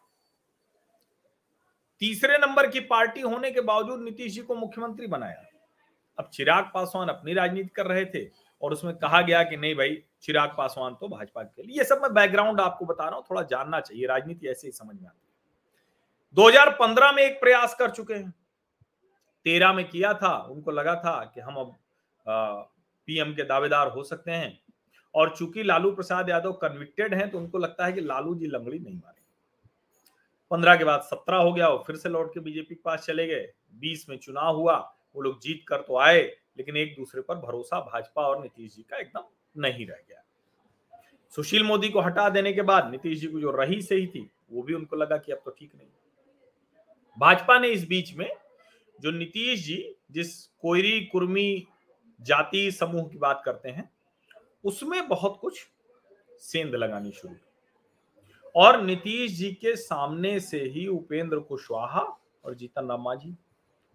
तीसरे 2.02 2.38
नंबर 2.38 2.68
की 2.68 2.80
पार्टी 2.80 3.22
होने 3.22 3.52
के 3.52 3.62
बावजूद 3.62 4.02
नीतीश 4.02 4.34
जी 4.34 4.42
को 4.42 4.56
मुख्यमंत्री 4.56 5.08
बनाया। 5.08 5.46
अब 6.18 6.30
चिराग 6.34 6.72
पासवान 6.74 7.10
अपनी 7.10 7.34
राजनीति 7.34 7.70
कर 7.76 7.88
रहे 7.88 8.06
थे 8.06 8.26
और 8.62 8.74
उसमें 8.74 8.96
कहा 8.96 9.22
गया 9.22 9.44
कि 9.44 9.58
नहीं 9.58 9.76
भाई, 9.76 10.02
चिराग 10.22 10.54
पासवान 10.58 10.96
तो 10.96 11.08
भाजपा 11.08 11.44
के 11.44 11.64
लिए। 11.64 11.78
ये 11.78 11.84
सब 11.84 12.02
मैं 12.02 12.14
बैकग्राउंड 12.14 12.60
आपको 12.62 12.86
बता 12.86 13.06
रहा 13.06 13.16
हूँ, 13.16 13.24
थोड़ा 13.30 13.42
जानना 13.42 13.80
चाहिए। 13.80 14.08
राजनीति 14.08 14.48
ऐसे 14.48 14.68
ही 14.68 14.72
समझ 14.72 14.96
में 14.96 15.08
आती 15.08 15.23
2015 16.36 17.12
में 17.12 17.24
एक 17.24 17.40
प्रयास 17.40 17.76
कर 17.76 17.90
चुके 17.92 18.14
हैं। 18.14 18.34
तेरह 19.46 19.74
में 19.74 19.88
किया 19.90 20.14
था, 20.14 20.36
उनको 20.42 20.72
लगा 20.72 20.96
था 20.96 21.24
कि 21.36 21.42
हम 21.42 21.56
अब 21.56 21.76
पीएम 23.08 23.34
के 23.34 23.44
दावेदार 23.44 23.88
हो 23.88 24.04
सकते 24.04 24.32
हैं। 24.32 24.60
और 25.16 25.36
चूँकि 25.38 25.64
लालू 25.64 25.92
प्रसाद 25.92 26.30
यादव 26.30 26.54
कन्विक्टेड 26.54 27.14
हैं 27.14 27.30
तो 27.32 27.38
उनको 27.38 27.58
लगता 27.58 27.86
है 27.86 27.94
कि 27.94 28.02
लालू 28.02 28.36
जी 28.36 28.48
लंगड़ी 28.48 28.80
नहीं 28.80 28.96
मारे 28.96 29.22
पंद्रह 30.52 30.76
के 30.76 30.84
बाद 30.84 31.02
सत्रह 31.02 31.38
हो 31.38 31.52
गया 31.54 31.68
और 31.68 31.84
फिर 31.88 31.96
से 31.96 32.10
लौट 32.10 32.34
के 32.34 32.40
बीजेपी 32.40 32.76
के 32.76 32.82
पास 32.86 33.06
चले 33.06 33.28
गए। 33.28 33.48
बीस 33.74 34.06
में 34.10 34.18
चुनाव 34.18 34.56
हुआ, 34.56 34.76
वो 35.16 35.22
लोग 35.22 35.40
जीत 35.42 35.64
कर 35.68 35.82
तो 35.82 35.98
आए, 35.98 36.22
लेकिन 36.58 36.78
एक 36.78 36.96
दूसरे 36.96 37.22
पर 37.22 37.36
भरोसा 37.38 37.80
भाजपा 37.82 38.22
और 38.22 38.42
नीतीश 38.42 38.76
जी 38.76 38.82
का 38.82 38.98
एकदम 38.98 39.24
नहीं 39.56 39.88
रह 39.88 40.04
गया। 40.10 40.24
सुशील 41.34 41.64
मोदी 41.64 41.90
को 41.90 42.02
हटा 42.02 42.28
देने 42.30 42.54
के 42.54 42.62
बाद 42.62 42.92
नीतीश 42.92 43.20
जी 43.20 43.28
को 43.28 43.40
जो 43.40 43.52
रही 43.52 43.82
सही 43.82 44.08
थी, 44.08 44.30
वो 44.52 44.64
भी 44.64 44.74
उनको 44.74 44.96
लगा 44.96 45.18
कि 45.18 45.32
अब 45.32 45.42
तो 45.46 45.52
ठीक 45.52 45.76
नहीं 45.76 45.88
भाजपा 47.20 47.60
ने 47.60 47.68
इस 47.68 47.88
बीच 47.88 48.14
में 48.14 48.30
जो 49.02 49.12
नीतीश 49.12 49.66
जी, 49.66 49.96
जिस 50.12 50.48
कोयरी 50.48 51.06
कुर्मी 51.06 51.68
जाति 52.22 52.72
समूह 52.72 53.10
की 53.10 53.18
बात 53.18 53.42
करते 53.46 53.70
हैं, 53.70 53.90
उसमें 54.64 55.08
बहुत 55.08 55.38
कुछ 55.42 55.68
सेंध 56.40 56.76
लगानी 56.76 57.12
शुरू 57.12 57.36
और 58.56 58.82
नीतीश 58.82 59.32
जी 59.32 59.52
के 59.52 59.76
सामने 59.76 60.40
से 60.40 60.60
ही 60.60 60.88
उपेंद्र 60.88 61.40
कुशवाहा 61.40 62.02
और 62.46 62.56
जीतन 62.56 62.90
राम 62.90 63.02
मांझी 63.02 63.36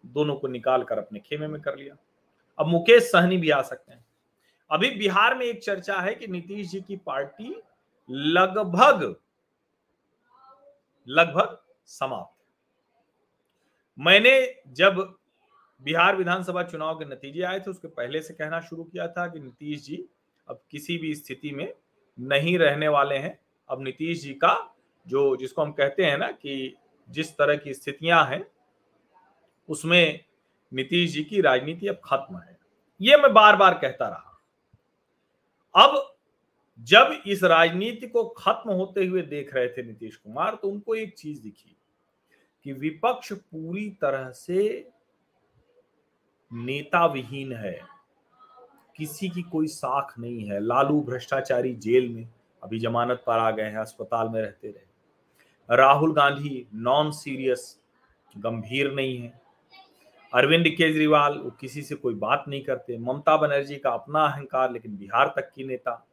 दोनों 0.07 0.37
को 0.37 0.49
निकाल 0.49 0.83
कर 0.83 0.99
अपने 0.99 1.21
खेमे 1.21 1.47
में 1.47 1.61
कर 1.61 1.77
लिया। 1.77 1.97
अब 2.59 2.67
मुकेश 2.67 3.03
सहनी 3.03 3.37
भी 3.37 3.51
आ 3.51 3.63
सकते 3.63 3.93
हैं। 3.93 4.07
अभी 4.71 4.91
बिहार 4.91 5.35
में 5.35 5.47
एक 5.47 5.63
चर्चा 5.63 6.01
है 6.01 6.15
कि 6.15 6.27
नीतीश 6.27 6.69
जी 6.69 6.81
की 6.81 6.97
पार्टी 6.97 7.63
लगभग 8.11 9.17
लगभग 11.09 11.59
समाप्त। 11.87 12.38
मैंने 13.99 14.63
जब 14.69 15.17
बिहार 15.83 16.17
विधानसभा 16.17 16.63
चुनाव 16.63 16.99
के 16.99 17.05
नतीजे 17.05 17.43
आए 17.43 17.61
थे, 17.61 17.71
उसके 17.71 17.89
पहले 17.89 18.23
से 18.23 18.35
कहना 18.35 18.61
शुरू 18.61 18.85
किया 18.85 19.09
था 19.09 19.27
कि 19.27 19.41
नीतीश 19.41 19.85
जी 19.85 20.09
अब 20.49 20.63
किसी 20.71 20.99
भी 20.99 21.15
स्थिति 21.15 21.51
में 21.51 21.73
नहीं 22.21 22.59
रहने 22.59 22.89
वाले 22.89 23.17
हैं। 23.17 23.39
अब 23.69 23.83
नीतीश 23.83 24.23
जी 24.23 24.35
का 24.35 24.77
जो, 25.07 25.37
जिसको 25.37 25.63
हम 25.63 25.73
कहते 25.73 26.05
हैं 26.05 26.19
ना 26.19 26.31
कि 26.31 26.77
जिस 27.11 27.33
तरह 27.33 27.57
की 27.57 27.75
स्थितियाँ 27.75 28.27
हैं, 28.27 28.47
उसमें 29.69 30.25
नीतीश 30.73 31.11
जी 31.11 31.25
की 31.25 31.41
राजनीति 31.41 31.87
अब 31.87 32.01
खत्म 32.05 32.39
है। 32.39 32.59
ये 33.01 33.17
मैं 33.17 33.33
बार 33.35 33.57
बार 33.57 33.75
कहता 33.75 34.09
रहा। 34.09 34.25
अब 35.75 36.17
जब 36.81 37.23
इस 37.27 37.45
राजनीति 37.45 38.07
को 38.07 38.25
खत्म 38.25 38.71
होते 38.71 39.07
हुए 39.07 39.23
देख 39.23 39.55
रहे 39.55 39.69
थे 39.69 39.83
नीतीश 39.83 40.17
कुमार 40.17 40.55
तो 40.55 40.69
उनको 40.69 40.95
एक 40.95 41.15
चीज़ 41.19 41.43
दिखी। 41.43 41.78
कि 42.69 42.73
विपक्ष 42.73 43.33
पूरी 43.33 43.91
तरह 43.91 44.31
से 44.31 44.89
नेता 46.53 47.07
विहीन 47.07 47.53
है। 47.53 47.81
किसी 48.97 49.29
की 49.29 49.43
कोई 49.43 49.67
साख 49.67 50.19
नहीं 50.19 50.45
है। 50.45 50.61
लालू 50.61 51.01
भ्रष्टाचारी 51.01 51.75
जेल 51.75 52.09
में 52.09 52.29
अभी 52.63 52.79
जमानत 52.79 53.25
पर 53.27 53.39
आ 53.39 53.51
गए 53.51 53.63
हैं, 53.63 53.77
अस्पताल 53.77 54.29
में 54.29 54.43
रहते 54.43 54.69
रहे। 54.69 55.77
राहुल 55.77 56.13
गांधी 56.13 56.67
नॉन 56.75 57.11
सीरियस 57.11 57.81
गंभीर 58.39 58.93
नहीं 58.93 59.19
है। 59.19 59.41
अरविंद 60.35 60.67
केजरीवाल 60.69 61.39
वो 61.39 61.51
किसी 61.51 61.83
से 61.83 61.95
कोई 61.95 62.15
बात 62.15 62.45
नहीं 62.49 62.65
करते। 62.65 62.99
ममता 62.99 63.37
बनर्जी 63.37 63.77
का 63.77 63.91
अपना 63.91 64.27
अहंकार, 64.27 64.73
लेकिन 64.73 64.97
बिहार 64.97 65.33
तक 65.37 65.53
की 65.55 65.65
नेता। 65.65 66.08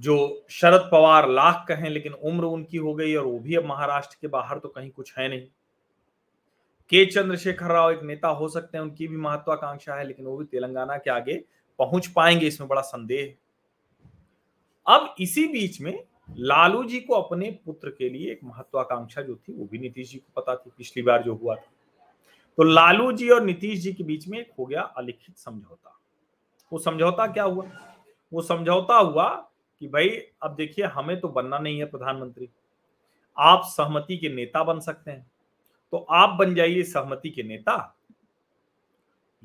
जो 0.00 0.46
शरद 0.50 0.88
पवार 0.92 1.28
लाख 1.30 1.64
कहें, 1.68 1.88
लेकिन 1.90 2.12
उम्र 2.12 2.44
उनकी 2.44 2.76
हो 2.76 2.94
गई 2.94 3.14
और 3.14 3.24
वो 3.24 3.38
भी 3.38 3.54
अब 3.54 3.64
महाराष्ट्र 3.64 4.16
के 4.20 4.28
बाहर 4.28 4.58
तो 4.58 4.68
कहीं 4.68 4.90
कुछ 4.90 5.12
है 5.18 5.28
नहीं। 5.28 5.46
के 6.90 7.04
चंद्रशेखर 7.06 7.66
राव 7.66 7.90
एक 7.90 8.02
नेता 8.02 8.28
हो 8.28 8.48
सकते 8.48 8.78
हैं, 8.78 8.84
उनकी 8.84 9.08
भी 9.08 9.16
महत्वाकांक्षा 9.16 9.94
है, 9.94 10.04
लेकिन 10.04 10.26
वो 10.26 10.36
भी 10.36 10.44
तेलंगाना 10.44 10.96
के 10.96 11.10
आगे 11.10 11.34
पहुँच 11.78 12.06
पाएँगे, 12.06 12.46
इसमें 12.46 12.68
बड़ा 12.68 12.80
संदेह 12.80 13.34
अब 14.86 15.14
इसी 15.20 15.46
बीच 15.46 15.80
में 15.80 16.04
लालू 16.30 16.84
जी 16.84 17.00
को 17.00 17.14
अपने 17.14 17.50
पुत्र 17.64 17.90
के 17.90 18.08
लिए 18.08 18.30
एक 18.32 18.40
महत्वाकांक्षा 18.44 19.22
जो 19.22 19.34
थी, 19.36 19.52
वो 19.52 19.66
भी 19.66 19.78
नीतीश 19.78 20.10
जी 20.10 20.18
को 20.18 20.40
पता 20.40 20.56
थी, 20.56 20.70
पिछली 20.78 21.02
बार 21.02 21.22
जो 21.22 21.34
हुआ 21.34 21.54
था। 21.54 21.70
तो 22.58 22.62
लालू 22.62 23.12
जी 23.12 23.28
और 23.28 23.42
नीतीश 23.42 23.80
जी 23.80 23.92
के 23.92 24.04
बीच 24.04 24.28
में 24.28 24.38
एक 24.38 24.50
हो 24.58 24.66
गया 24.66 24.82
अलिखित 24.82 25.38
समझौता। 25.38 25.98
वो 26.72 26.78
समझौता 26.78 27.26
क्या 27.26 27.44
हुआ? 27.44 27.64
वो 28.32 28.42
समझौता 28.42 28.94
हुआ 28.94 29.28
कि 29.80 29.88
भाई, 29.88 30.08
अब 30.42 30.54
देखिए, 30.54 30.84
हमें 30.84 31.20
तो 31.20 31.28
बनना 31.28 31.58
नहीं 31.58 31.78
है 31.78 31.84
प्रधानमंत्री। 31.84 32.48
आप 33.38 33.62
सहमति 33.64 34.18
के 34.18 34.28
नेता 34.28 34.64
बन 34.64 34.80
सकते 34.80 35.10
हैं। 35.10 35.30
तो 35.92 35.98
आप 35.98 36.30
बन 36.30 36.54
जाइए 36.54 36.82
सहमति 36.82 37.30
के 37.30 37.42
नेता, 37.42 37.96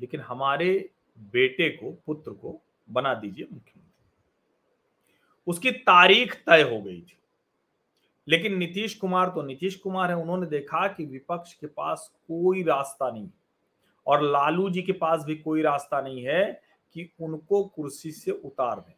लेकिन 0.00 0.20
हमारे 0.20 0.90
बेटे 1.18 1.68
को, 1.68 1.92
पुत्र 2.06 2.30
को 2.30 2.62
बना 2.90 3.14
दीजिए 3.14 3.44
मुख्यमंत्री। 3.44 3.82
उसकी 5.46 5.70
तारीख 5.70 6.34
तय 6.34 6.62
हो 6.62 6.82
गई 6.82 7.00
थी। 7.00 7.18
लेकिन 8.28 8.56
नीतीश 8.56 8.94
कुमार 8.94 9.28
तो 9.28 9.42
नीतीश 9.42 9.74
कुमार 9.74 10.10
है, 10.10 10.16
उन्होंने 10.16 10.46
देखा 10.46 10.88
कि 10.88 11.04
विपक्ष 11.04 11.54
के 11.54 11.66
पास 11.66 12.12
कोई 12.18 12.62
रास्ता 12.62 13.10
नहीं 13.10 13.28
और 14.06 14.22
लालू 14.22 14.70
जी 14.70 14.82
के 14.82 14.92
पास 14.92 15.24
भी 15.24 15.36
कोई 15.36 15.62
रास्ता 15.62 16.00
नहीं 16.00 16.24
है 16.24 16.62
कि 16.94 17.12
उनको 17.20 17.64
कुर्सी 17.64 18.12
से 18.12 18.30
उतार 18.30 18.80
दें। 18.80 18.94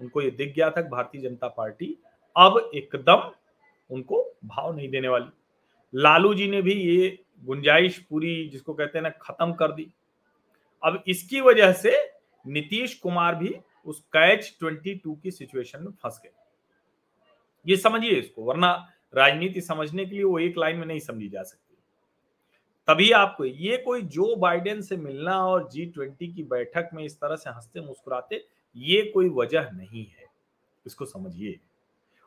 उनको 0.00 0.22
ये 0.22 0.30
दिख 0.30 0.54
गया 0.54 0.70
था 0.70 0.82
भारतीय 0.82 1.20
जनता 1.20 1.48
पार्टी 1.48 1.98
अब 2.36 2.70
एकदम 2.74 3.30
उनको 3.90 4.36
भाव 4.44 4.76
नहीं 4.76 4.88
देने 4.88 5.08
वाली। 5.08 5.30
लालू 5.94 6.34
जी 6.34 6.48
ने 6.48 6.62
भी 6.62 6.72
ये 6.72 7.22
गुंजाइश 7.44 7.98
पूरी, 7.98 8.48
जिसको 8.48 8.74
कहते 8.74 8.98
हैं 8.98 9.02
ना, 9.02 9.10
खत्म 9.10 9.52
कर 9.52 9.72
दी। 9.72 9.92
अब 10.84 11.04
इसकी 11.06 11.40
वजह 11.40 11.72
से 11.72 12.12
नीतीश 12.46 12.94
कुमार 12.94 13.34
भी 13.34 13.56
उस 13.86 14.00
कैच 14.00 14.56
ट्वेंटी 14.60 14.94
टू 14.94 15.14
की 15.14 15.30
सिचुएशन 15.30 15.82
में 15.82 15.92
फंस 15.92 16.20
गए। 16.24 16.30
ये 17.66 17.76
समझिए 17.76 18.10
इसको, 18.10 18.42
वरना 18.42 18.88
राजनीति 19.14 19.60
समझने 19.60 20.04
के 20.06 20.14
लिए 20.14 20.24
वो 20.24 20.38
एक 20.38 20.58
लाइन 20.58 20.76
में 20.76 20.86
नहीं 20.86 21.00
समझी 21.00 21.28
जा 21.28 21.42
सकती। 21.42 21.76
तभी 22.88 23.10
आपको 23.12 23.44
ये 23.44 23.76
कोई 23.76 24.02
जो 24.02 24.36
बाइडेन 24.36 24.82
से 24.82 24.96
मिलना 24.96 25.46
और 25.46 25.68
जी 25.68 25.86
ट्वेंटी 25.86 26.32
की 26.32 26.42
बैठक 26.42 26.90
में 26.94 27.04
इस 27.04 27.16
तरह 27.16 27.36
से 27.36 27.50
हँसते 27.50 27.80
मुस्कुराते 27.80 28.46
ये 28.76 29.02
कोई 29.14 29.28
वजह 29.28 29.70
नहीं 29.70 30.04
है। 30.06 30.26
इसको 30.86 31.04
समझिए। 31.04 31.58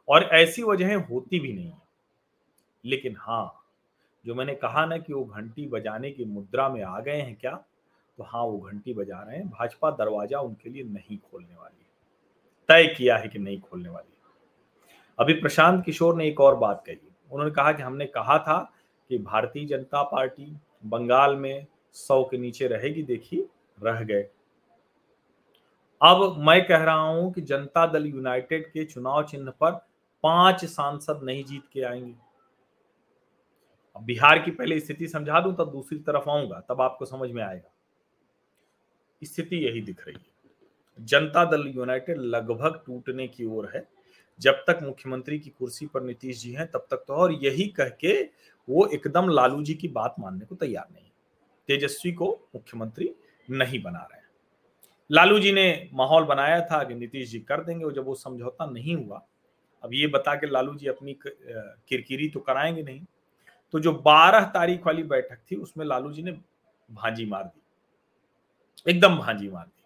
और 0.07 0.23
ऐसी 0.23 0.63
वजहें 0.63 0.95
होती 0.95 1.39
भी 1.39 1.53
नहीं 1.53 1.71
लेकिन 2.83 3.15
हाँ 3.19 3.55
जो 4.25 4.35
मैंने 4.35 4.53
कहा 4.55 4.85
ना 4.85 4.97
कि 4.97 5.13
वो 5.13 5.23
घंटी 5.25 5.65
बजाने 5.67 6.11
की 6.11 6.25
मुद्रा 6.25 6.67
में 6.69 6.81
आ 6.83 6.99
गए 6.99 7.17
हैं 7.17 7.35
क्या? 7.35 7.51
तो 8.17 8.23
हाँ 8.23 8.43
वो 8.43 8.57
घंटी 8.59 8.93
बजा 8.93 9.21
रहे 9.21 9.37
हैं। 9.37 9.49
भाजपा 9.49 9.91
दरवाज़ा 9.91 10.39
उनके 10.39 10.69
लिए 10.69 10.83
नहीं 10.83 11.17
खोलने 11.19 11.55
वाली 11.55 11.85
तय 12.69 12.93
किया 12.97 13.17
है 13.17 13.27
कि 13.27 13.39
नहीं 13.39 13.59
खोलने 13.59 13.89
वाली 13.89 14.13
अभी 15.19 15.33
प्रशांत 15.33 15.83
किशोर 15.85 16.15
ने 16.15 16.27
एक 16.27 16.41
और 16.41 16.55
बात 16.55 16.83
कही। 16.85 16.97
उन्होंने 17.31 17.51
कहा 17.51 17.71
कि 17.71 17.83
हमने 17.83 18.05
कहा 18.05 18.37
था 18.39 18.59
कि 19.09 19.17
भारतीय 19.17 19.65
जनता 19.65 20.03
पार्टी 20.03 20.55
बंगाल 20.85 21.35
में 21.35 21.65
सौ 21.95 22.23
के 22.23 22.37
नीचे 22.37 22.67
रहेगी, 22.67 23.03
देखिए, 23.03 23.47
रह 23.77 24.03
गए। 24.03 24.29
अब 26.01 26.35
मैं 26.37 26.67
कह 26.67 26.77
रहा 26.77 27.01
हूँ 27.01 27.33
कि 27.33 27.41
जनता 27.41 27.85
दल 27.85 28.05
यूनाइटेड 28.05 28.67
के 28.67 28.85
चुनाव 28.85 29.23
चिन्ह 29.23 29.51
पर 29.51 29.71
पाँच 30.23 30.65
सांसद 30.65 31.19
नहीं 31.23 31.43
जीत 31.43 31.63
के 31.73 31.81
आएँगे। 31.81 32.15
अब 33.95 34.03
बिहार 34.03 34.39
की 34.39 34.51
पहले 34.51 34.79
स्थिति 34.79 35.07
समझा 35.07 35.39
दूँ 35.39 35.53
तब 35.55 35.71
दूसरी 35.71 35.99
तरफ़ 35.99 36.29
आऊँगा, 36.29 36.59
तब 36.59 36.81
आपको 36.81 37.05
समझ 37.05 37.31
में 37.31 37.43
आएगा। 37.43 37.71
स्थिति 39.23 39.55
यही 39.55 39.81
दिख 39.81 40.07
रही 40.07 40.15
है। 40.15 41.05
जनता 41.05 41.45
दल 41.45 41.67
यूनाइटेड 41.67 42.17
लगभग 42.17 42.83
टूटने 42.85 43.27
की 43.27 43.45
ओर 43.45 43.71
है। 43.75 43.87
जब 44.39 44.53
तक 44.53 44.79
मुख्यमंत्री 44.83 45.39
की 45.39 45.49
कुर्सी 45.49 45.87
पर 45.87 46.03
नीतीश 46.03 46.41
जी 46.41 46.51
हैं, 46.51 46.71
तब 46.71 46.87
तक 46.91 46.97
तो 47.07 47.13
और 47.13 47.31
यही 47.31 47.67
कह 47.67 47.89
के 47.89 48.23
वो 48.69 48.85
एकदम 48.87 49.29
लालू 49.29 49.63
जी 49.63 49.73
की 49.73 49.87
बात 49.87 50.15
मानने 50.19 50.45
को 50.45 50.55
तैयार 50.55 50.87
नहीं 50.93 51.09
तेजस्वी 51.67 52.11
को 52.11 52.49
मुख्यमंत्री 52.55 53.15
नहीं 53.49 53.81
बना 53.83 53.99
रहे। 53.99 54.18
लालू 55.11 55.39
जी 55.39 55.51
ने 55.51 55.89
माहौल 55.93 56.23
बनाया 56.23 56.61
था 56.61 56.83
कि 56.83 56.95
नीतीश 56.95 57.29
जी 57.31 57.39
कर 57.39 57.63
देंगे 57.63 57.85
और 57.85 57.93
जब 57.93 58.05
वो 58.05 58.15
समझौता 58.15 58.65
नहीं 58.65 58.95
हुआ। 58.95 59.25
अब 59.83 59.93
ये 59.93 60.07
बता 60.07 60.35
के 60.35 60.47
लालू 60.47 60.75
जी 60.75 60.87
अपनी 60.87 61.19
किरकिरी 61.23 62.29
तो 62.29 62.39
कराएँगे 62.39 62.83
नहीं। 62.83 63.01
तो 63.71 63.79
जो 63.79 63.91
12 63.91 64.45
तारीख 64.45 64.85
वाली 64.85 65.03
बैठक 65.03 65.39
थी, 65.51 65.55
उसमें 65.55 65.85
लालू 65.85 66.11
जी 66.11 66.23
ने 66.23 66.31
भांजी 66.91 67.25
मार 67.25 67.43
दी। 67.43 68.91
एकदम 68.91 69.17
भांजी 69.17 69.49
मार 69.49 69.65
दी। 69.65 69.83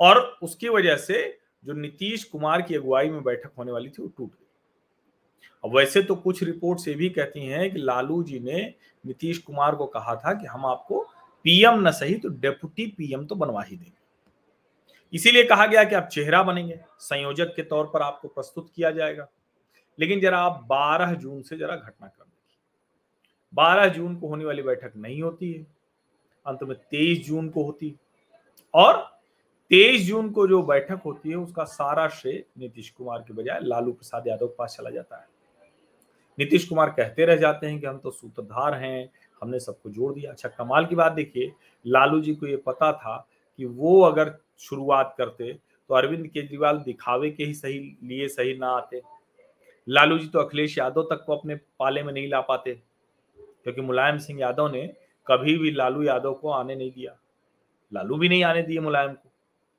और 0.00 0.38
उसकी 0.42 0.68
वजह 0.68 0.96
से 0.96 1.38
जो 1.64 1.72
नीतीश 1.72 2.24
कुमार 2.24 2.62
की 2.62 2.74
अगुवाई 2.74 3.10
में 3.10 3.22
बैठक 3.24 3.50
होने 3.58 3.72
वाली 3.72 3.88
थी, 3.88 4.02
वो 4.02 4.08
टूट 4.08 4.30
गई। 4.30 4.46
अब 5.64 5.76
वैसे 5.76 6.02
तो 6.02 6.16
कुछ 6.16 6.42
रिपोर्ट 6.42 6.88
ये 6.88 6.94
भी 6.94 7.08
कहती 7.10 7.46
हैं 7.46 7.70
कि 7.72 7.78
लालू 7.78 8.22
जी 8.22 8.38
ने 8.38 8.74
नीतीश 9.06 9.38
कुमार 9.38 9.74
को 9.74 9.86
कहा 9.86 10.16
था 10.16 10.34
कि 10.34 10.46
हम 10.46 10.66
आपको 10.66 11.00
पीएम 11.44 11.88
न 11.88 11.90
सही 11.90 12.14
तो 12.14 12.28
डेप्यूटी 12.28 12.86
पीएम 12.86 13.26
तो 13.26 13.34
बनवा 13.34 13.62
ही 13.62 13.76
देंगे। 13.76 14.05
इसीलिए 15.16 15.44
कहा 15.44 15.66
गया 15.66 15.84
कि 15.84 15.94
आप 15.94 16.06
चेहरा 16.06 16.42
बनेंगे। 16.42 16.80
संयोजक 16.98 17.54
के 17.54 17.62
तौर 17.62 17.86
पर 17.86 18.02
आपको 18.02 18.28
प्रस्तुत 18.28 18.70
किया 18.74 18.90
जाएगा। 18.90 19.28
लेकिन 20.00 20.20
जरा 20.20 20.38
आप 20.38 20.64
12 20.66 21.14
जून 21.14 21.42
से 21.42 21.56
जरा 21.56 21.76
घटनाक्रम 21.76 22.24
देखिए। 22.24 22.56
12 23.54 23.88
जून 23.88 24.16
को 24.16 24.28
होने 24.28 24.44
वाली 24.44 24.62
बैठक 24.62 24.92
नहीं 24.96 25.22
होती 25.22 25.52
है। 25.52 25.66
अंत 26.46 26.62
में 26.62 26.76
23 26.90 27.26
जून 27.26 27.48
को 27.48 27.62
होती 27.62 27.88
है। 27.88 27.94
और 28.74 29.20
23 29.68 30.06
जून 30.06 30.30
को 30.30 30.46
जो 30.46 30.62
बैठक 30.62 31.00
होती 31.04 31.30
है, 31.30 31.36
उसका 31.36 31.64
सारा 31.64 32.08
श्रेय 32.08 32.44
नीतीश 32.58 32.90
कुमार 32.90 33.18
के 33.18 33.34
बजाय 33.34 33.60
लालू 33.62 33.92
प्रसाद 33.92 34.26
यादव 34.26 34.46
के 34.46 34.54
पास 34.54 34.76
चला 34.78 34.90
जाता 34.90 35.16
है। 35.16 35.28
नीतीश 36.38 36.68
कुमार 36.68 36.90
कहते 36.90 37.24
रह 37.24 37.36
जाते 37.36 37.66
हैं 37.66 37.80
कि 37.80 37.86
हम 37.86 37.98
तो 37.98 38.10
सूत्रधार 38.10 38.74
हैं, 38.74 39.10
हमने 39.40 39.60
सबको 39.60 39.90
जोड़ 39.90 40.14
दिया। 40.14 40.30
अच्छा 40.30 40.48
कमाल 40.48 40.86
की 40.86 40.94
बात 40.94 41.12
देखिए, 41.12 41.52
लालू 41.86 42.20
जी 42.20 42.34
को 42.34 42.46
ये 42.46 42.56
पता 42.56 42.92
था 42.92 43.28
कि 43.58 43.64
वो 43.64 44.00
अगर 44.02 44.34
शुरुआत 44.60 45.14
करते 45.18 45.52
तो 45.52 45.94
अरविंद 45.94 46.26
केजरीवाल 46.26 46.78
दिखावे 46.78 47.30
के 47.30 47.44
ही 47.44 47.54
सही 47.54 47.78
लिए 48.02 48.28
सही 48.28 48.56
ना 48.58 48.68
आते। 48.68 49.00
लालू 49.88 50.18
जी 50.18 50.28
तो 50.28 50.38
अखिलेश 50.38 50.76
यादव 50.78 51.02
तक 51.02 51.22
को 51.26 51.36
अपने 51.36 51.54
पाले 51.78 52.02
में 52.02 52.12
नहीं 52.12 52.28
ला 52.28 52.40
पाते, 52.40 52.72
क्योंकि 53.64 53.80
मुलायम 53.80 54.18
सिंह 54.18 54.40
यादव 54.40 54.68
ने 54.68 54.86
कभी 55.26 55.56
भी 55.58 55.70
लालू 55.70 56.02
यादव 56.02 56.34
को 56.34 56.50
आने 56.50 56.74
नहीं 56.74 56.90
दिया। 56.92 57.16
लालू 57.92 58.16
भी 58.16 58.28
नहीं 58.28 58.44
आने 58.44 58.62
दिए 58.62 58.80
मुलायम 58.80 59.12
को, 59.12 59.28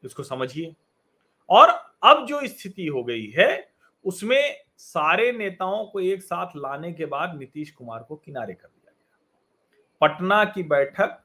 इसको 0.03 0.23
समझिए। 0.23 0.73
और 1.49 1.69
अब 2.03 2.25
जो 2.25 2.39
स्थिति 2.45 2.87
हो 2.87 3.03
गई 3.03 3.25
है, 3.29 3.69
उसमें 4.05 4.55
सारे 4.77 5.31
नेताओं 5.31 5.85
को 5.85 5.99
एक 5.99 6.21
साथ 6.23 6.55
लाने 6.57 6.91
के 6.93 7.05
बाद 7.05 7.37
नीतीश 7.39 7.71
कुमार 7.71 8.03
को 8.03 8.15
किनारे 8.15 8.53
कर 8.53 8.67
दिया 8.67 8.91
गया। 8.91 9.97
पटना 10.01 10.43
की 10.45 10.63
बैठक, 10.65 11.19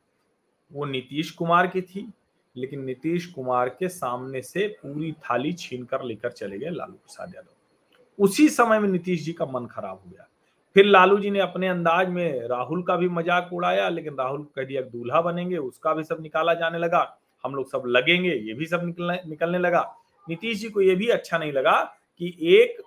वो 0.70 0.84
नीतीश 0.84 1.30
कुमार 1.30 1.66
की 1.66 1.82
थी 1.82 2.10
लेकिन 2.56 2.84
नीतीश 2.84 3.26
कुमार 3.26 3.68
के 3.68 3.88
सामने 3.88 4.42
से 4.42 4.66
पूरी 4.82 5.12
थाली 5.22 5.52
छीन 5.52 5.84
कर 5.84 6.02
लेकर 6.02 6.32
चले 6.32 6.58
गए 6.58 6.70
लालू 6.70 6.92
प्रसाद 6.92 7.34
यादव। 7.34 8.24
उसी 8.24 8.48
समय 8.48 8.78
में 8.78 8.88
नीतीश 8.88 9.24
जी 9.24 9.32
का 9.32 9.46
मन 9.46 9.66
खराब 9.66 10.00
हो 10.04 10.10
गया। 10.10 10.28
फिर 10.76 10.84
लालू 10.84 11.18
जी 11.18 11.30
ने 11.30 11.40
अपने 11.40 11.68
अंदाज 11.68 12.08
में 12.08 12.48
राहुल 12.48 12.82
का 12.82 12.96
भी 12.96 13.08
मज़ाक 13.08 13.52
उड़ाया, 13.52 13.88
लेकिन 13.88 14.14
राहुल 14.14 14.46
कह 14.56 14.64
दिया, 14.64 14.82
दूल्हा 14.82 15.20
बनेंगे, 15.20 15.56
उसका 15.56 15.94
भी 15.94 16.04
सब 16.04 16.20
निकाला 16.20 16.54
जाने 16.54 16.78
लगा। 16.78 17.18
हम 17.44 17.54
लोग 17.54 17.70
सब 17.70 17.82
लगेंगे, 17.86 18.30
ये 18.30 18.54
भी 18.54 18.66
सब 18.66 18.84
निकलने 18.84 19.18
निकलने 19.26 19.58
लगा। 19.58 19.82
नीतीश 20.26 20.58
जी 20.60 20.68
को 20.70 20.80
यह 20.80 20.96
भी 20.96 21.08
अच्छा 21.08 21.38
नहीं 21.38 21.52
लगा 21.52 21.80
कि 22.20 22.36
एक 22.52 22.80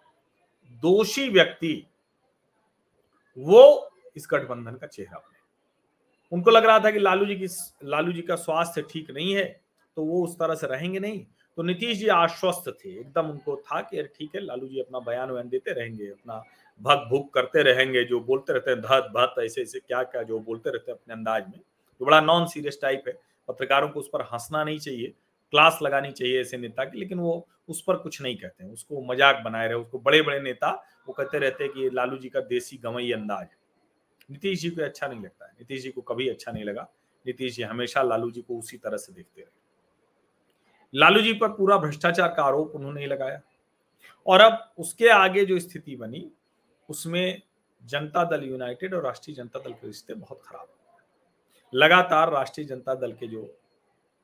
दोषी 0.83 1.27
व्यक्ति 1.29 1.85
वो 3.37 3.91
इस 4.15 4.27
गठबंधन 4.31 4.75
का 4.75 4.87
चेहरा 4.87 5.17
बने। 5.17 5.34
उनको 6.31 6.51
लग 6.51 6.65
रहा 6.65 6.79
था 6.79 6.91
कि 6.91 6.99
लालू 6.99 7.25
जी 7.25 7.35
की 7.35 7.47
लालू 7.85 8.11
जी 8.11 8.21
का 8.21 8.35
स्वास्थ्य 8.37 8.81
ठीक 8.91 9.11
नहीं 9.11 9.33
है 9.35 9.45
तो 9.97 10.03
वो 10.03 10.23
उस 10.23 10.35
तरह 10.35 10.55
से 10.55 10.67
रहेंगे 10.67 10.99
नहीं। 10.99 11.25
तो 11.57 11.63
नीतीश 11.63 11.97
जी 11.97 12.07
आश्वस्त 12.09 12.69
थे, 12.69 12.89
एकदम 12.91 13.29
उनको 13.29 13.55
था 13.57 13.79
कि 13.81 14.03
ठीक 14.05 14.35
है, 14.35 14.41
लालू 14.41 14.67
जी 14.67 14.79
अपना 14.79 14.99
बयान 15.01 15.29
वयान 15.31 15.49
देते 15.49 15.73
रहेंगे, 15.73 16.07
अपना 16.07 16.43
भग 16.81 17.07
भुग 17.09 17.33
करते 17.33 17.63
रहेंगे, 17.63 18.03
जो 18.03 18.19
बोलते 18.21 18.53
रहते 18.53 18.71
हैं 18.71 18.81
धत 18.81 19.11
भत 19.13 19.35
ऐसे 19.39 19.61
ऐसे 19.61 19.79
क्या 19.79 20.01
क्या 20.05 20.23
जो 20.23 20.39
बोलते 20.41 20.69
रहते 20.69 20.91
हैं 20.91 20.97
अपने 20.97 21.13
अंदाज 21.13 21.43
में, 21.45 21.59
जो 22.01 22.05
बड़ा 22.05 22.19
नॉन 22.21 22.45
सीरियस 22.47 22.79
टाइप 22.81 23.03
है। 23.07 23.13
पत्रकारों 23.49 23.89
को 23.89 23.99
उस 23.99 24.09
पर 24.13 24.21
हंसना 24.23 24.63
नहीं 24.63 24.79
चाहिए 24.79 25.13
क्लास 25.53 25.79
लगानी 25.83 26.11
चाहिए 26.11 26.41
ऐसे 26.41 26.57
नेता 26.57 26.83
की, 26.85 26.99
लेकिन 26.99 27.19
वो 27.19 27.47
उस 27.69 27.81
पर 27.81 27.95
कुछ 27.97 28.21
नहीं 28.21 28.35
कहते 28.37 28.63
हैं। 28.63 28.71
उसको 28.71 29.01
मज़ाक 29.03 29.41
बनाए 29.45 29.67
रहे, 29.67 29.77
उसको 29.77 29.99
बड़े 29.99 30.21
बड़े 30.21 30.39
नेता, 30.41 30.71
वो 31.07 31.13
कहते 31.13 31.39
रहते 31.39 31.63
हैं 31.63 31.73
कि 31.73 31.89
लालू 31.93 32.17
जी 32.17 32.29
का 32.29 32.39
देसी 32.41 32.77
गवई 32.77 33.11
अंदाज 33.11 33.41
है। 33.41 33.57
नीतीश 34.31 34.61
जी 34.61 34.69
को 34.69 34.83
अच्छा 34.83 35.07
नहीं 35.07 35.21
लगता 35.21 35.45
है। 35.45 35.51
नीतीश 35.51 35.83
जी 35.83 35.91
को 35.91 36.01
कभी 36.01 36.29
अच्छा 36.29 36.51
नहीं 36.51 36.63
लगा। 36.63 36.87
नीतीश 37.25 37.55
जी 37.55 37.63
हमेशा 37.63 38.01
लालू 38.01 38.31
जी 38.31 38.41
को 38.41 38.59
उसी 38.59 38.77
तरह 38.77 38.97
से 38.97 39.13
देखते 39.13 39.41
रहे। 39.41 39.53
लालू 40.93 41.21
जी 41.21 41.33
पर 41.33 41.47
पूरा 41.47 41.77
भ्रष्टाचार 41.77 42.33
का 42.37 42.43
आरोप 42.43 42.71
उन्होंने 42.75 43.07
लगाया। 43.07 43.41
और 44.27 44.41
अब 44.41 44.73
उसके 44.77 45.09
आगे 45.09 45.45
जो 45.45 45.59
स्थिति 45.59 45.95
बनी, 45.95 46.31
उसमें 46.89 47.41
जनता 47.83 48.23
दल 48.23 48.43
यूनाइटेड 48.43 48.93
और 48.93 49.03
राष्ट्रीय 49.03 49.35
जनता 49.35 49.59
दल 49.59 49.73
के 49.73 49.87
रिश्ते 49.87 50.13
बहुत 50.13 50.41
खराब 50.43 50.67
लगातार 51.73 52.31
राष्ट्रीय 52.31 52.67
जनता 52.67 52.95
दल 52.95 53.11
के 53.11 53.27
जो 53.27 53.57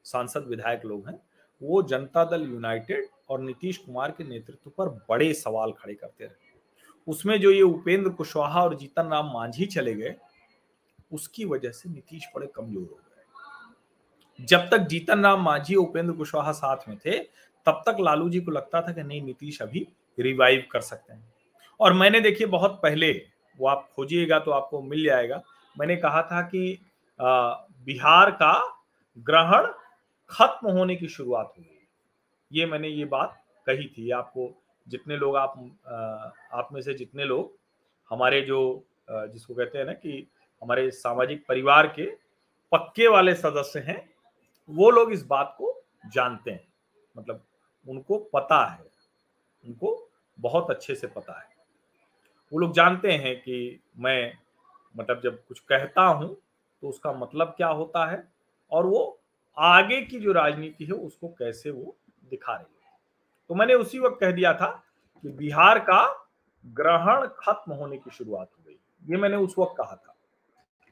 सांसद, 0.04 0.46
विधायक 0.48 0.86
लोग 0.86 1.08
हैं, 1.08 1.20
वो 1.62 1.84
जनता 1.84 2.24
दल 2.26 2.42
यूनाइटेड 2.42 3.08
और 3.30 3.42
नीतीश 3.42 3.78
कुमार 3.78 4.12
के 4.12 4.24
नेतृत्व 4.24 4.70
पर 4.70 4.90
बड़े 5.10 5.34
सवाल 5.34 5.72
खड़े 5.72 5.94
करते 5.94 6.26
रहे। 6.26 6.41
उसमें 7.08 7.40
जो 7.42 7.52
ये 7.52 7.62
उपेंद्र 7.62 8.10
कुशवाहा 8.10 8.64
और 8.64 8.76
जीतन 8.76 9.10
राम 9.10 9.32
मांझी 9.34 9.66
चले 9.66 9.94
गए 9.94 10.16
उसकी 11.12 11.46
वजह 11.46 11.72
से 11.72 11.90
नीतीश 11.90 12.28
बड़े 12.36 12.48
कमज़ोर 12.48 12.82
हो 12.82 12.96
गए। 12.96 14.46
जब 14.46 14.70
तक 14.70 14.88
जीतन 14.90 15.24
राम 15.24 15.44
मांझी 15.44 15.76
उपेंद्र 15.76 16.14
कुशवाहा 16.14 16.52
साथ 16.52 16.88
में 16.90 16.98
थे 16.98 17.18
तब 17.68 17.82
तक 17.88 17.98
लालू 18.00 18.30
जी 18.30 18.40
को 18.42 18.52
लगता 18.52 18.82
था 18.82 18.92
कि 18.92 19.04
नहीं 19.04 19.22
नीतीश 19.22 19.62
अभी 19.62 19.88
रिवाइव 20.18 20.64
कर 20.72 20.82
सकते 20.82 21.14
हैं। 21.14 21.34
और 21.80 21.94
मैंने 21.94 22.20
देखिए 22.22 22.48
बहुत 22.48 22.80
पहले 22.84 23.12
वो 23.60 23.68
आप 23.68 23.90
खोजिएगा 23.96 24.40
तो 24.40 24.52
आपको 24.52 24.82
मिल 24.82 25.04
जाएगा 25.04 25.42
मैंने 25.76 25.96
कहा 25.96 26.22
था 26.22 26.42
कि 26.44 26.80
आ, 27.20 27.54
बिहार 27.86 28.32
का 28.32 28.54
ग्रहण 29.18 29.68
खत्म 30.32 30.72
होने 30.72 30.96
की 30.96 31.08
शुरुआत 31.08 31.54
हो 31.58 31.62
गई 31.62 32.60
ये 32.60 32.66
मैंने 32.66 32.88
ये 32.88 33.06
बात 33.06 33.38
कही 33.68 33.88
थी 33.88 34.10
आपको 34.12 34.48
जितने 34.92 35.18
लोग 35.18 35.36
आप 35.38 35.54
आप 36.54 36.70
में 36.74 36.82
से 36.82 36.94
जितने 36.94 37.26
लोग 37.26 37.58
हमारे 38.12 38.42
जो 38.42 38.60
जिसको 39.10 39.54
कहते 39.54 39.78
हैं 39.78 39.86
ना 39.86 39.94
कि 39.94 40.28
हमारे 40.62 40.90
सामाजिक 40.92 41.46
परिवार 41.48 41.88
के 41.88 42.06
पक्के 42.72 43.08
वाले 43.08 43.34
सदस्य 43.36 43.80
हैं, 43.80 44.10
वो 44.70 44.90
लोग 44.92 45.12
इस 45.12 45.26
बात 45.26 45.56
को 45.58 45.74
जानते 46.14 46.52
हैं। 46.52 46.68
मतलब 47.18 47.44
उनको 47.86 48.18
पता 48.34 48.66
है। 48.66 48.86
उनको 49.64 50.10
बहुत 50.40 50.70
अच्छे 50.72 50.96
से 50.96 51.08
पता 51.08 51.40
है। 51.40 51.50
वो 52.52 52.60
लोग 52.60 52.74
जानते 52.74 53.12
हैं 53.14 53.36
कि 53.42 53.80
मैं 53.98 54.34
मतलब 54.96 55.22
जब 55.24 55.44
कुछ 55.46 55.60
कहता 55.60 56.02
हूँ 56.04 56.36
तो 56.84 56.90
उसका 56.90 57.12
मतलब 57.14 57.54
क्या 57.58 57.68
होता 57.70 58.06
है 58.06 58.24
और 58.72 58.86
वो 58.86 59.20
आगे 59.58 60.02
की 60.02 60.20
जो 60.20 60.32
राजनीति 60.32 60.86
है, 60.86 60.92
उसको 60.92 61.28
कैसे 61.30 61.70
वो 61.70 61.96
दिखा 62.30 62.54
रही 62.54 62.76
है। 62.76 62.81
तो 63.52 63.56
मैंने 63.56 63.74
उसी 63.74 64.00
वक्त 64.00 64.18
कह 64.22 64.32
दिया 64.32 64.54
था 64.54 64.84
कि 65.22 65.30
बिहार 65.30 65.80
का 65.80 66.30
ग्रहण 66.66 67.28
खत्म 67.28 67.72
होने 67.72 67.98
की 67.98 68.12
शुरुआत 68.12 68.50
हो 68.60 68.64
गई। 68.68 68.78
ये 69.06 69.18
मैंने 69.18 69.38
उस 69.38 69.56
वक्त 69.60 69.74
कहा 69.78 69.96
था। 69.96 70.16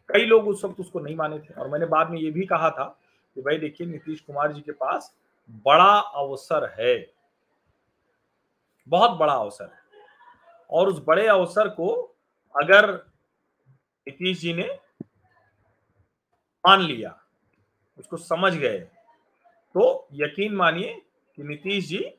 कई 0.09 0.25
लोग 0.25 0.47
उस 0.47 0.65
वक्त 0.65 0.79
उसको 0.79 0.99
नहीं 0.99 1.15
माने 1.15 1.39
थे 1.39 1.53
और 1.53 1.69
मैंने 1.69 1.85
बाद 1.85 2.09
में 2.09 2.19
ये 2.19 2.31
भी 2.31 2.45
कहा 2.45 2.69
था 2.69 2.99
कि 3.35 3.41
भाई 3.41 3.57
देखिए, 3.57 3.87
नीतीश 3.87 4.19
कुमार 4.21 4.51
जी 4.53 4.61
के 4.61 4.71
पास 4.71 5.15
बड़ा 5.49 5.99
अवसर 5.99 6.75
है। 6.79 7.13
बहुत 8.87 9.11
बड़ा 9.11 9.33
अवसर 9.33 9.65
है। 9.65 10.03
और 10.69 10.87
उस 10.87 11.03
बड़े 11.07 11.27
अवसर 11.27 11.69
को 11.69 12.15
अगर 12.63 12.93
नीतीश 14.07 14.39
जी 14.39 14.53
ने 14.53 14.79
मान 16.67 16.81
लिया, 16.81 17.21
उसको 17.97 18.17
समझ 18.17 18.53
गए 18.53 18.79
तो 19.73 20.07
यकीन 20.13 20.55
मानिए 20.55 21.01
कि 21.35 21.43
नीतीश 21.43 21.87
जी 21.87 22.15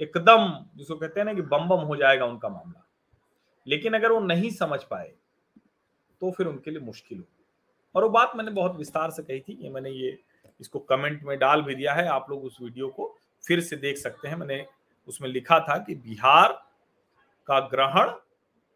एकदम, 0.00 0.52
जिसको 0.76 0.96
कहते 0.96 1.20
हैं 1.20 1.24
ना 1.24 1.34
कि 1.34 1.42
बम 1.42 1.68
बम 1.68 1.80
हो 1.80 1.96
जाएगा 1.96 2.26
उनका 2.26 2.48
मामला। 2.48 2.84
लेकिन 3.66 3.94
अगर 3.94 4.12
वो 4.12 4.20
नहीं 4.20 4.50
समझ 4.52 4.82
पाए 4.82 5.12
तो 6.22 6.30
फिर 6.30 6.46
उनके 6.46 6.70
लिए 6.70 6.80
मुश्किल 6.80 7.18
होगी। 7.18 7.44
और 7.94 8.02
वो 8.02 8.08
बात 8.10 8.32
मैंने 8.36 8.50
बहुत 8.50 8.76
विस्तार 8.76 9.10
से 9.10 9.22
कही 9.22 9.40
थी 9.40 9.58
ये 9.62 9.70
मैंने 9.70 9.90
ये, 9.90 10.18
इसको 10.60 10.78
कमेंट 10.80 11.22
में 11.22 11.38
डाल 11.38 11.62
भी 11.62 11.74
दिया 11.74 11.94
है। 11.94 12.06
आप 12.08 12.26
लोग 12.30 12.44
उस 12.44 12.58
वीडियो 12.62 12.88
को 12.88 13.14
फिर 13.44 13.60
से 13.60 13.76
देख 13.76 13.96
सकते 13.98 14.28
हैं। 14.28 14.36
मैंने 14.36 14.64
उसमें 15.08 15.28
लिखा 15.28 15.58
था 15.60 15.76
कि 15.78 15.94
बिहार 15.96 16.52
का 17.48 17.58
ग्रहण 17.68 18.10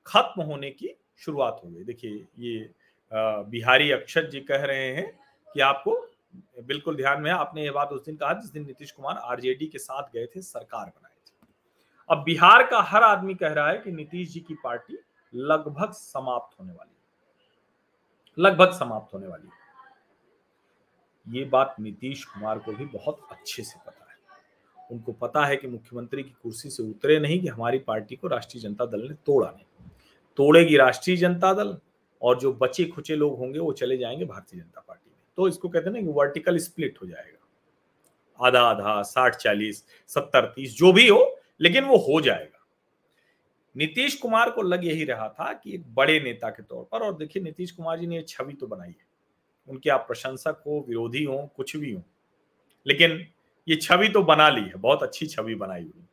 खत्म 0.07 0.43
होने 0.43 0.71
की 0.71 0.95
शुरुआत 1.19 1.61
हो 1.65 1.69
गई। 1.69 1.85
देखिए, 1.85 2.27
ये 2.39 2.71
बिहारी 3.13 3.91
अक्षत 3.91 4.29
जी 4.33 4.41
कह 4.41 4.65
रहे 4.65 4.93
हैं 4.95 5.11
कि 5.49 5.61
आपको 5.61 5.95
बिल्कुल 6.65 6.97
ध्यान 6.97 7.23
में 7.23 7.31
आपने 7.31 7.63
ये 7.63 7.71
बात 7.71 7.89
उस 7.89 8.05
दिन 8.05 8.17
कहा, 8.17 8.33
जिस 8.33 8.51
दिन 8.51 8.67
नीतीश 8.67 8.91
कुमार 8.93 9.17
आरजेडी 9.17 9.67
के 9.67 9.79
साथ 9.79 10.03
गए 10.03 10.27
थे, 10.27 10.43
सरकार 10.43 10.87
बनाए 10.87 11.13
थे। 11.13 11.47
अब 12.11 12.25
बिहार 12.25 12.67
का 12.67 12.81
हर 12.81 13.03
आदमी 13.03 13.35
कह 13.35 13.53
रहा 13.53 13.69
है 13.69 13.79
कि 13.79 13.93
नीतीश 13.93 14.33
जी 14.33 14.41
की 14.41 14.55
पार्टी 14.55 14.99
लगभग 15.35 15.93
समाप्त 15.93 16.61
होने 16.61 16.73
वाली 16.73 16.91
है। 16.91 16.97
लगभग 18.39 18.71
समाप्त 18.73 19.15
होने 19.15 19.27
वाली 19.27 19.49
है। 19.49 19.67
ये 21.39 21.45
बात 21.45 21.77
नीतीश 21.81 22.25
कुमार 22.25 22.59
को 22.59 22.73
भी 22.73 22.85
बहुत 22.85 23.21
अच्छे 23.33 23.63
से 23.63 23.81
पता 23.87 24.07
है। 24.11 24.17
उनको 24.91 25.13
पता 25.13 25.47
है 25.47 25.57
कि 25.57 25.67
मुख्यमंत्री 25.67 26.23
की 26.23 26.31
कुर्सी 26.31 26.71
से 26.71 26.83
उतरे 26.83 27.19
नहीं, 27.19 27.41
कि 27.41 27.49
हमारी 27.49 27.79
पार्टी 27.79 28.17
को 28.17 28.29
राष्ट्रीय 28.29 28.63
जनता 28.63 28.87
दल 28.87 29.09
ने 29.09 29.15
तोड़ा 29.15 29.51
नहीं। 29.51 29.91
तोड़ेगी 30.37 30.77
राष्ट्रीय 30.77 31.17
जनता 31.17 31.55
दल, 31.55 31.79
और 32.23 32.41
जो 32.41 32.53
बचे 32.53 32.85
खुचे 32.85 33.17
लोग 33.17 33.39
होंगे, 33.39 33.59
वो 33.59 33.73
चले 33.73 33.97
जाएँगे 33.97 34.25
भारतीय 34.25 34.61
जनता 34.61 34.85
पार्टी। 34.89 35.06
तो 35.39 35.49
इसको 35.49 35.69
कहते 35.69 35.91
हैं 35.91 36.03
ना 36.03 36.13
वर्टिकल 36.13 36.59
स्प्लिट 36.59 36.99
हो 37.03 37.07
जाएगा। 37.07 38.47
आधा 38.47 38.61
आधा, 38.61 39.03
साठ, 39.03 39.37
चालीस, 39.37 39.85
सत्तर, 40.11 40.47
तीस, 40.47 40.77
जो 40.77 40.93
भी 40.93 41.09
हो, 41.09 41.41
लेकिन 41.61 41.85
वो 41.85 41.97
हो 41.99 42.21
जाएगा। 42.21 42.53
नीतीश 43.77 44.15
कुमार 44.15 44.51
को 44.51 44.63
लग 44.63 44.85
यही 44.85 45.05
रहा 45.05 45.29
था 45.31 45.53
कि 45.55 45.75
एक 45.75 45.85
बड़े 45.95 46.19
नेता 46.21 46.51
के 46.51 46.63
तौर 46.63 46.85
पर, 46.93 46.99
और 46.99 47.17
देखिए 47.17 47.43
नीतीश 47.43 47.71
कुमार 47.71 47.99
जी 47.99 48.07
ने 48.07 48.23
छवि 48.23 48.53
तो 48.53 48.67
बनाई 48.67 48.89
है। 48.89 49.05
उनके 49.69 49.91
आप 49.91 50.05
प्रशंसक 50.09 50.63
हो, 50.67 50.85
विरोधी 50.89 51.25
हो, 51.25 51.39
कुछ 51.57 51.77
भी 51.77 51.93
हो, 51.93 52.03
लेकिन 52.87 53.27
ये 53.69 53.77
छवि 53.77 54.09
तो 54.09 54.23
बना 54.23 54.49
ली 54.49 54.63
है, 54.63 54.75
बहुत 54.75 55.03
अच्छी 55.03 55.27
छवि 55.27 55.55
बनाई 55.55 55.83
हुई। 55.83 56.05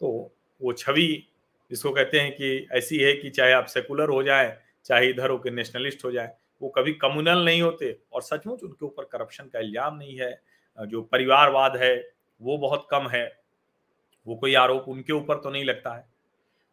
तो 0.00 0.30
वो 0.60 0.72
छवि 0.72 1.24
जिसको 1.70 1.90
कहते 1.90 2.20
हैं 2.20 2.32
कि 2.32 2.66
ऐसी 2.72 2.98
है 2.98 3.12
कि 3.14 3.30
चाहे 3.30 3.52
आप 3.52 3.66
सेकुलर 3.66 4.08
हो 4.08 4.22
जाए, 4.22 4.56
चाहे 4.84 5.08
इधर 5.10 5.30
हो 5.30 5.38
के 5.38 5.50
नेशनलिस्ट 5.50 6.04
हो 6.04 6.12
जाए 6.12 6.32
वो 6.62 6.68
कभी 6.68 6.92
कम्युनल 6.92 7.44
नहीं 7.44 7.62
होते 7.62 7.98
और 8.12 8.22
सचमुच 8.22 8.62
उनके 8.62 8.84
ऊपर 8.86 9.04
करप्शन 9.04 9.44
का 9.44 9.58
इल्ज़ाम 9.58 9.96
नहीं 9.96 10.18
है। 10.18 10.40
जो 10.78 11.02
परिवारवाद 11.02 11.76
है, 11.76 12.10
वो 12.40 12.58
बहुत 12.58 12.86
कम 12.90 13.08
है। 13.08 13.26
वो 14.26 14.36
कोई 14.36 14.54
आरोप 14.54 14.88
उनके 14.88 15.12
ऊपर 15.12 15.38
तो 15.38 15.50
नहीं 15.50 15.64
लगता 15.64 15.94
है। 15.96 16.06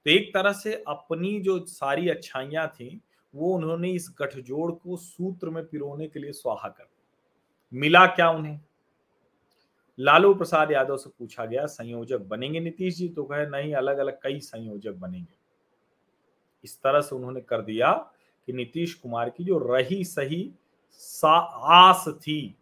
तो 0.05 0.11
एक 0.11 0.33
तरह 0.33 0.53
से 0.53 0.73
अपनी 0.87 1.39
जो 1.39 1.59
सारी 1.65 2.09
अच्छाइयाँ 2.09 2.67
थी, 2.67 3.01
वो 3.33 3.55
उन्होंने 3.55 3.91
इस 3.91 4.09
गठजोड़ 4.19 4.71
को 4.71 4.97
सूत्र 4.97 5.49
में 5.49 5.65
पिरोने 5.65 6.07
के 6.07 6.19
लिए 6.19 6.31
स्वाहा 6.31 6.69
कर 6.69 6.87
मिला 7.73 8.05
क्या 8.05 8.29
उन्हें? 8.29 8.59
लालू 9.99 10.33
प्रसाद 10.33 10.71
यादव 10.71 10.97
से 10.97 11.09
पूछा 11.09 11.45
गया, 11.45 11.65
संयोजक 11.65 12.19
बनेंगे 12.19 12.59
नीतीश 12.59 12.95
जी? 12.95 13.07
तो 13.09 13.23
कहे, 13.23 13.45
नहीं 13.45 13.73
अलग 13.73 13.97
अलग 13.97 14.19
कई 14.23 14.39
संयोजक 14.39 14.91
बनेंगे। 14.91 15.37
इस 16.63 16.81
तरह 16.81 17.01
से 17.01 17.15
उन्होंने 17.15 17.41
कर 17.41 17.61
दिया। 17.61 17.91
कि 18.47 18.53
नीतीश 18.53 18.93
कुमार 18.93 19.29
की 19.29 19.43
जो 19.43 19.57
रही 19.67 20.03
सही 20.05 20.43
आस 21.21 22.05
थी, 22.17 22.55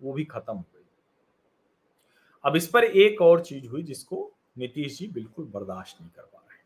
वो 0.00 0.12
भी 0.12 0.24
खत्म 0.24 0.54
हो 0.54 0.64
गई। 0.64 0.84
अब 2.44 2.56
इस 2.56 2.66
पर 2.68 2.84
एक 2.84 3.20
और 3.22 3.40
चीज़ 3.40 3.66
हुई 3.68 3.82
जिसको 3.82 4.30
नीतीश 4.58 4.98
जी 4.98 5.06
बिल्कुल 5.08 5.44
बर्दाश्त 5.46 6.00
नहीं 6.00 6.10
कर 6.10 6.22
पा 6.22 6.38
रहे 6.38 6.60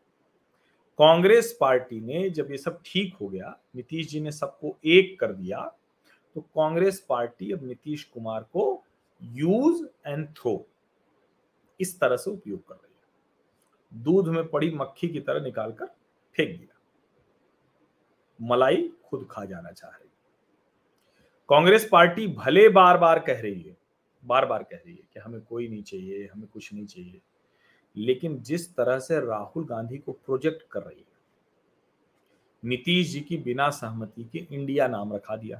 कांग्रेस 0.99 1.57
पार्टी 1.61 1.99
ने 2.01 2.29
जब 2.29 2.51
ये 2.51 2.57
सब 2.57 2.79
ठीक 2.85 3.15
हो 3.15 3.27
गया, 3.27 3.57
नीतीश 3.75 4.07
जी 4.09 4.19
ने 4.19 4.31
सबको 4.31 4.75
एक 4.85 5.19
कर 5.19 5.33
दिया 5.33 5.61
तो 6.35 6.41
कांग्रेस 6.41 6.99
पार्टी 7.09 7.51
अब 7.51 7.63
नीतीश 7.63 8.03
कुमार 8.03 8.43
को 8.53 8.83
यूज़ 9.21 9.83
एंड 10.07 10.27
थ्रो 10.35 10.65
इस 11.79 11.99
तरह 11.99 12.17
से 12.17 12.31
उपयोग 12.31 12.67
कर 12.67 12.75
रही 12.75 12.93
है। 12.93 14.03
दूध 14.03 14.27
में 14.27 14.47
पड़ी 14.49 14.71
मक्खी 14.75 15.07
की 15.07 15.19
तरह 15.19 15.43
निकालकर 15.43 15.85
फेंक 16.35 16.49
दिया। 16.49 16.76
मलाई 18.39 18.89
खुद 19.05 19.27
खा 19.31 19.45
जाना 19.45 19.71
चाह 19.71 19.89
रही 19.89 20.09
कांग्रेस 21.49 21.87
पार्टी 21.91 22.27
भले 22.27 22.67
बार 22.69 22.97
बार 22.97 23.19
कह 23.19 23.41
रही 23.41 23.61
है 23.61 23.75
बार 24.23 24.45
बार 24.45 24.63
कह 24.63 24.77
रही 24.77 24.93
है 24.93 25.03
कि 25.13 25.19
हमें 25.19 25.41
कोई 25.41 25.67
नहीं 25.67 25.83
चाहिए, 25.83 26.29
हमें 26.33 26.47
कुछ 26.47 26.73
नहीं 26.73 26.85
चाहिए, 26.85 27.19
लेकिन 27.95 28.39
जिस 28.41 28.67
तरह 28.75 28.99
से 28.99 29.19
राहुल 29.19 29.65
गांधी 29.65 29.97
को 29.97 30.11
प्रोजेक्ट 30.11 30.63
कर 30.71 30.81
रही 30.81 30.99
है, 30.99 31.05
नीतीश 32.63 33.11
जी 33.11 33.19
की 33.21 33.37
बिना 33.37 33.69
सहमति 33.69 34.23
के 34.23 34.45
इंडिया 34.51 34.87
नाम 34.87 35.13
रखा 35.13 35.35
दिया। 35.35 35.57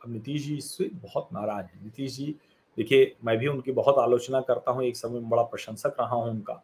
अब 0.00 0.12
नीतीश 0.12 0.42
जी 0.42 0.56
इससे 0.56 0.90
बहुत 0.94 1.28
नाराज़ 1.32 1.66
है। 1.66 1.82
नीतीश 1.84 2.16
जी, 2.16 2.34
देखिए, 2.78 3.14
मैं 3.24 3.36
भी 3.38 3.46
उनकी 3.46 3.72
बहुत 3.72 3.98
आलोचना 3.98 4.40
करता 4.40 4.70
हूँ, 4.70 4.82
एक 4.84 4.96
समय 4.96 5.20
में 5.20 5.28
बड़ा 5.28 5.42
प्रशंसक 5.42 5.96
रहा 6.00 6.14
हूँ 6.14 6.30
उनका। 6.30 6.62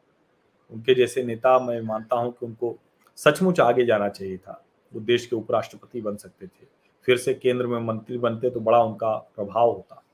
उनके 0.73 0.95
जैसे 0.95 1.23
नेता 1.23 1.59
मैं 1.59 1.81
मानता 1.83 2.17
हूँ 2.17 2.33
कि 2.33 2.47
उनको 2.47 2.77
सचमुच 3.19 3.61
आगे 3.61 3.85
जाना 3.87 4.09
चाहिए 4.09 4.37
था। 4.39 4.65
वो 4.95 5.01
देश 5.01 5.27
के 5.27 5.37
उपराष्ट्रपति 5.37 6.01
बन 6.01 6.17
सकते 6.17 6.47
थे। 6.47 6.67
फिर 7.05 7.17
से 7.17 7.35
केंद्र 7.35 7.67
में 7.67 7.81
मंत्री 7.81 8.19
बनते 8.19 8.51
तो 8.51 8.61
बड़ा 8.61 8.83
उनका 8.83 9.17
प्रभाव 9.17 9.71
होता। 9.71 10.05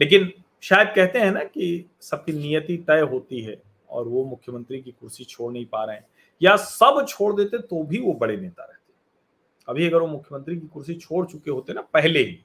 लेकिन 0.00 0.32
शायद 0.60 0.92
कहते 0.96 1.18
हैं 1.18 1.32
ना 1.32 1.44
कि 1.44 1.90
सबकी 2.00 2.32
नियति 2.32 2.76
तय 2.76 3.00
होती 3.00 3.40
है 3.40 3.62
और 3.90 4.08
वो 4.08 4.24
मुख्यमंत्री 4.24 4.82
की 4.82 4.90
कुर्सी 4.90 5.24
छोड़ 5.24 5.52
नहीं 5.52 5.66
पा 5.66 5.84
रहे 5.84 5.96
हैं। 5.96 6.06
या 6.42 6.56
सब 6.56 7.06
छोड़ 7.08 7.36
देते 7.36 7.58
तो 7.58 7.82
भी 7.82 8.00
वो 8.00 8.12
बड़े 8.12 8.36
नेता 8.36 8.64
रहते। 8.64 8.94
अभी 9.68 9.86
अगर 9.86 9.98
वो 9.98 10.06
मुख्यमंत्री 10.06 10.60
की 10.60 10.66
कुर्सी 10.66 10.94
छोड़ 10.94 11.26
चुके 11.26 11.50
होते 11.50 11.72
ना 11.72 11.80
पहले 11.80 12.18
ही, 12.18 12.38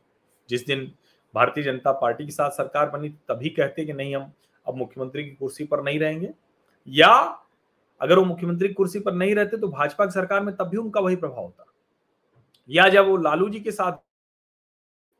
जिस 0.49 0.65
दिन 0.65 0.91
भारतीय 1.35 1.63
जनता 1.63 1.91
पार्टी 1.91 2.25
के 2.25 2.31
साथ 2.31 2.51
सरकार 2.51 2.89
बनी, 2.89 3.09
तभी 3.09 3.49
कहते 3.49 3.85
कि 3.85 3.93
नहीं, 3.93 4.15
हम 4.15 4.31
अब 4.67 4.75
मुख्यमंत्री 4.75 5.23
की 5.23 5.31
कुर्सी 5.31 5.65
पर 5.65 5.83
नहीं 5.83 5.99
रहेंगे। 5.99 6.29
या 6.87 7.44
अगर 8.01 8.19
वो 8.19 8.25
मुख्यमंत्री 8.25 8.73
कुर्सी 8.73 8.99
पर 8.99 9.13
नहीं 9.13 9.35
रहते 9.35 9.57
तो 9.57 9.67
भाजपा 9.67 10.05
की 10.05 10.11
सरकार 10.11 10.43
में 10.43 10.55
तब 10.55 10.67
भी 10.67 10.77
उनका 10.77 11.01
वही 11.01 11.15
प्रभाव 11.15 11.43
होता। 11.43 11.65
या 12.69 12.87
जब 12.89 13.07
वो 13.07 13.17
लालू 13.17 13.49
जी 13.49 13.59
के 13.59 13.71
साथ 13.71 13.97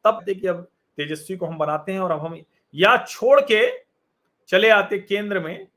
तब 0.06 0.22
देखिए 0.26 0.50
अब 0.50 0.62
तेजस्वी 0.98 1.38
को 1.38 1.46
हम 1.46 1.58
बनाते 1.58 1.92
हैं 1.92 2.00
और 2.00 2.12
अब 2.12 2.20
हम 2.20 2.42
या 2.74 2.98
छोड़ 3.08 3.40
के 3.42 3.62
चले 4.50 4.70
आते 4.70 5.00
केंद्र 5.00 5.40
में 5.40 5.68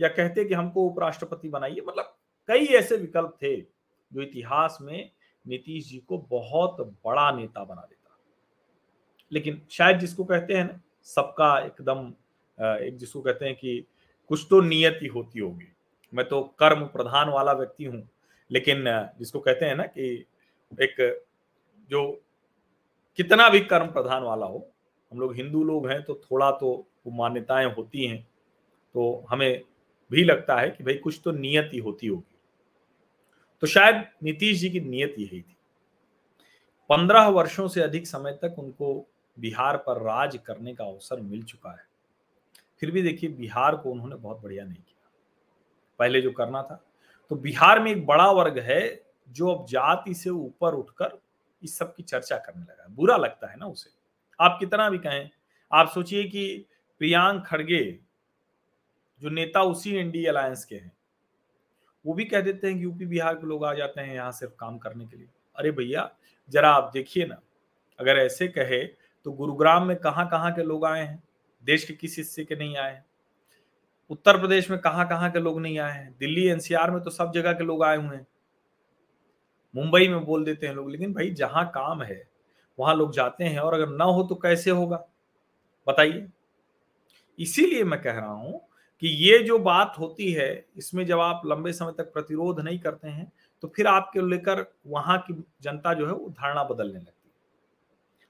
या 0.00 0.08
कहते 0.08 0.44
कि 0.44 0.54
हमको 0.54 0.86
उपराष्ट्रपति 0.86 1.48
बनाइए 1.48 1.82
मतलब 1.88 2.14
कई 2.48 2.66
ऐसे 2.76 2.96
विकल्प 2.96 3.36
थे 3.42 3.56
जो 3.56 4.22
इतिहास 4.22 4.78
में 4.80 5.10
नीतीश 5.44 5.88
जी 5.88 5.98
को 5.98 6.18
बहुत 6.30 6.80
बड़ा 7.06 7.30
नेता 7.32 7.64
बना 7.64 7.80
देता। 7.80 8.16
लेकिन 9.32 9.60
शायद 9.70 9.98
जिसको 9.98 10.24
कहते 10.24 10.54
हैं 10.54 10.64
ना, 10.64 10.80
सबका 11.02 11.58
एकदम 11.58 12.12
एक 12.58 12.96
जिसको 12.96 13.20
कहते 13.20 13.44
हैं 13.44 13.54
कि 13.54 13.84
कुछ 14.30 14.46
तो 14.50 14.60
नियति 14.60 15.06
होती 15.06 15.38
होगी। 15.38 15.68
मैं 16.14 16.28
तो 16.28 16.42
कर्म 16.58 16.84
प्रधान 16.86 17.28
वाला 17.28 17.52
व्यक्ति 17.52 17.84
हूँ। 17.84 18.08
लेकिन 18.50 18.84
जिसको 19.18 19.40
कहते 19.40 19.66
हैं 19.66 19.74
ना 19.76 19.84
कि 19.84 20.26
एक, 20.82 21.24
जो 21.90 22.22
कितना 23.18 23.48
भी 23.48 23.60
कर्म 23.60 23.86
प्रधान 23.86 24.22
वाला 24.22 24.46
हो, 24.46 24.66
हम 25.12 25.20
लोग 25.20 25.34
हिंदू 25.34 25.64
लोग 25.64 25.88
हैं 25.88 26.02
तो 26.02 26.14
थोड़ा 26.14 26.50
तो 26.50 26.70
वो 27.06 27.12
मान्यताएँ 27.12 27.66
होती 27.74 28.06
हैं। 28.06 28.22
तो 28.94 29.26
हमें 29.30 29.62
भी 30.10 30.24
लगता 30.24 30.56
है 30.56 30.70
कि 30.70 30.84
भाई 30.84 30.94
कुछ 30.94 31.20
तो 31.24 31.32
नियति 31.32 31.78
होती 31.78 32.06
होगी। 32.06 32.36
तो 33.60 33.66
शायद 33.66 34.04
नीतीश 34.22 34.58
जी 34.58 34.70
की 34.70 34.80
नियत 34.80 35.14
यही 35.18 35.40
थी। 35.40 35.56
पंद्रह 36.90 37.28
वर्षों 37.28 37.68
से 37.68 37.80
अधिक 37.80 38.06
समय 38.06 38.32
तक 38.32 38.58
उनको 38.58 39.08
बिहार 39.38 39.76
पर 39.76 40.02
राज 40.02 40.38
करने 40.46 40.74
का 40.74 40.84
अवसर 40.84 41.20
मिल 41.20 41.42
चुका 41.42 41.70
है। 41.70 41.86
फिर 42.80 42.90
भी 42.90 43.02
देखिए, 43.02 43.30
बिहार 43.30 43.76
को 43.76 43.90
उन्होंने 43.90 44.16
बहुत 44.16 44.42
बढ़िया 44.42 44.64
नहीं 44.64 44.76
किया। 44.76 44.93
पहले 45.98 46.20
जो 46.20 46.30
करना 46.32 46.62
था। 46.62 46.82
तो 47.30 47.36
बिहार 47.36 47.80
में 47.80 47.90
एक 47.90 48.06
बड़ा 48.06 48.30
वर्ग 48.30 48.58
है 48.58 48.80
जो 49.28 49.48
अब 49.48 49.66
जाति 49.66 50.14
से 50.14 50.30
ऊपर 50.30 50.74
उठकर 50.74 51.18
इस 51.62 51.76
सब 51.78 51.94
की 51.94 52.02
चर्चा 52.02 52.36
करने 52.36 52.62
लगा 52.62 52.86
बुरा 52.88 53.16
लगता 53.16 53.50
है 53.50 53.56
ना 53.56 53.66
उसे। 53.66 53.90
आप 54.40 54.56
कितना 54.60 54.88
भी 54.90 54.98
कहें, 54.98 55.30
आप 55.72 55.88
सोचिए 55.88 56.24
कि 56.24 56.66
प्रियांक 57.00 57.44
खड़गे, 57.46 57.84
जो 59.22 59.30
नेता 59.30 59.62
उसी 59.62 59.94
एनडीए 59.96 60.26
अलायंस 60.26 60.64
के 60.64 60.74
हैं, 60.74 60.92
वो 62.04 62.14
भी 62.14 62.24
कह 62.24 62.40
देते 62.40 62.66
हैं 62.66 62.76
कि 62.76 62.84
यूपी 62.84 63.06
बिहार 63.06 63.34
के 63.34 63.46
लोग 63.46 63.64
आ 63.64 63.72
जाते 63.74 64.00
हैं 64.00 64.14
यहाँ 64.14 64.32
सिर्फ़ 64.32 64.54
काम 64.54 64.78
करने 64.78 65.06
के 65.06 65.16
लिए। 65.16 65.28
अरे 65.56 65.70
भैया, 65.70 66.10
जरा 66.50 66.70
आप 66.70 66.90
देखिए 66.94 67.26
ना, 67.26 67.40
अगर 67.98 68.16
ऐसे 68.16 68.48
कहे 68.48 68.84
तो 69.26 69.32
गुरुग्राम 69.32 69.86
में 69.86 69.96
कहाँ 69.96 70.28
कहाँ 70.28 70.52
के 70.52 70.62
लोग 70.62 70.84
आए 70.84 71.02
हैं? 71.02 71.22
देश 71.64 71.84
के 71.84 71.94
किस 71.94 72.16
हिस्से 72.18 72.44
के 72.44 72.56
नहीं 72.56 72.76
आए 72.76 72.92
हैं? 72.92 73.04
उत्तर 74.10 74.38
प्रदेश 74.38 74.70
में 74.70 74.78
कहाँ 74.78 75.06
कहाँ 75.08 75.30
के 75.30 75.38
लोग 75.38 75.60
नहीं 75.60 75.78
आए 75.78 75.92
हैं? 75.92 76.14
दिल्ली, 76.20 76.46
एनसीआर 76.48 76.90
में 76.90 77.02
तो 77.02 77.10
सब 77.10 77.32
जगह 77.32 77.52
के 77.52 77.64
लोग 77.64 77.84
आए 77.84 77.96
हुए 77.96 78.16
हैं। 78.16 78.26
मुंबई 79.74 80.08
में 80.08 80.24
बोल 80.24 80.44
देते 80.44 80.66
हैं 80.66 80.74
लोग, 80.74 80.90
लेकिन 80.90 81.12
भाई 81.12 81.30
जहाँ 81.32 81.64
काम 81.74 82.02
है, 82.02 82.22
वहाँ 82.78 82.94
लोग 82.94 83.12
जाते 83.12 83.44
हैं, 83.44 83.58
और 83.58 83.74
अगर 83.74 83.88
ना 83.88 84.04
हो 84.04 84.22
तो 84.22 84.34
कैसे 84.34 84.70
होगा? 84.70 85.04
बताइए। 85.86 86.26
इसीलिए 87.38 87.84
मैं 87.84 88.00
कह 88.02 88.12
रहा 88.12 88.32
हूँ 88.32 88.60
कि 89.02 89.08
ये 89.20 89.38
जो 89.38 89.58
बात 89.60 89.94
होती 89.98 90.30
है, 90.32 90.64
इसमें 90.76 91.04
जब 91.06 91.20
आप 91.20 91.42
लंबे 91.46 91.72
समय 91.72 91.92
तक 91.98 92.12
प्रतिरोध 92.12 92.60
नहीं 92.60 92.78
करते 92.78 93.08
हैं 93.08 93.30
तो 93.62 93.68
फिर 93.68 93.86
आपके 93.86 94.20
लेकर 94.20 94.64
वहाँ 94.86 95.18
की 95.20 95.34
जनता 95.62 95.92
जो 95.94 96.06
है 96.06 96.12
वो 96.12 96.28
धारणा 96.30 96.64
बदलने 96.64 96.92
लगती 96.92 97.28
है। 97.28 97.32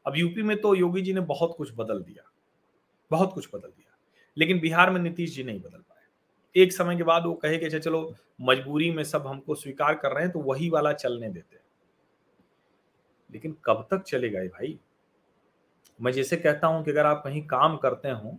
अब 0.07 0.17
यूपी 0.17 0.43
में 0.43 0.57
तो 0.61 0.75
योगी 0.75 1.03
जी 1.03 1.13
ने 1.13 1.21
बहुत 1.23 1.55
कुछ 1.59 1.73
बदल 1.77 2.01
दिया, 2.01 2.31
बहुत 3.11 3.33
कुछ 3.33 3.49
बदल 3.49 3.69
दिया। 3.69 3.84
लेकिन 4.37 4.61
बिहार 4.61 4.91
में 4.91 5.01
नीतीश 5.01 5.35
जी 5.35 5.45
नहीं 5.45 5.61
बदल 5.61 5.79
पाए। 5.79 6.63
एक 6.63 6.73
समय 6.73 6.97
के 6.97 7.03
बाद 7.03 7.27
वो 7.27 7.35
कहे 7.35 7.59
कि 7.59 7.67
अच्छा 7.67 7.79
चलो, 7.79 8.15
मजबूरी 8.41 8.91
में 8.91 9.03
सब 9.05 9.27
हमको 9.27 9.55
स्वीकार 9.55 9.95
कर 9.95 10.13
रहे 10.13 10.25
हैं 10.25 10.33
तो 10.33 10.41
वही 10.41 10.69
वाला 10.71 10.93
चलने 10.93 11.29
देते 11.29 11.63
लेकिन 13.31 13.57
कब 13.65 13.87
तक 13.91 14.03
चलेगा 14.03 14.41
ये 14.41 14.49
भाई? 14.49 14.79
मैं 16.01 16.13
जैसे 16.13 16.37
कहता 16.37 16.67
हूँ 16.67 16.85
कि 16.85 16.91
अगर 16.91 17.07
आप 17.07 17.23
कहीं 17.25 17.43
काम 17.47 17.77
करते 17.77 18.09
हो 18.09 18.37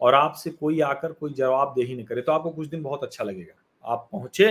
और 0.00 0.14
आपसे 0.14 0.50
कोई 0.50 0.80
आकर 0.80 1.12
कोई 1.12 1.32
जवाब 1.32 1.72
दे 1.74 1.82
ही 1.82 1.94
नहीं 1.94 2.06
करे 2.06 2.22
तो 2.22 2.32
आपको 2.32 2.50
कुछ 2.50 2.68
दिन 2.68 2.82
बहुत 2.82 3.04
अच्छा 3.04 3.24
लगेगा। 3.24 3.54
आप 3.84 4.08
पहुँचे, 4.12 4.50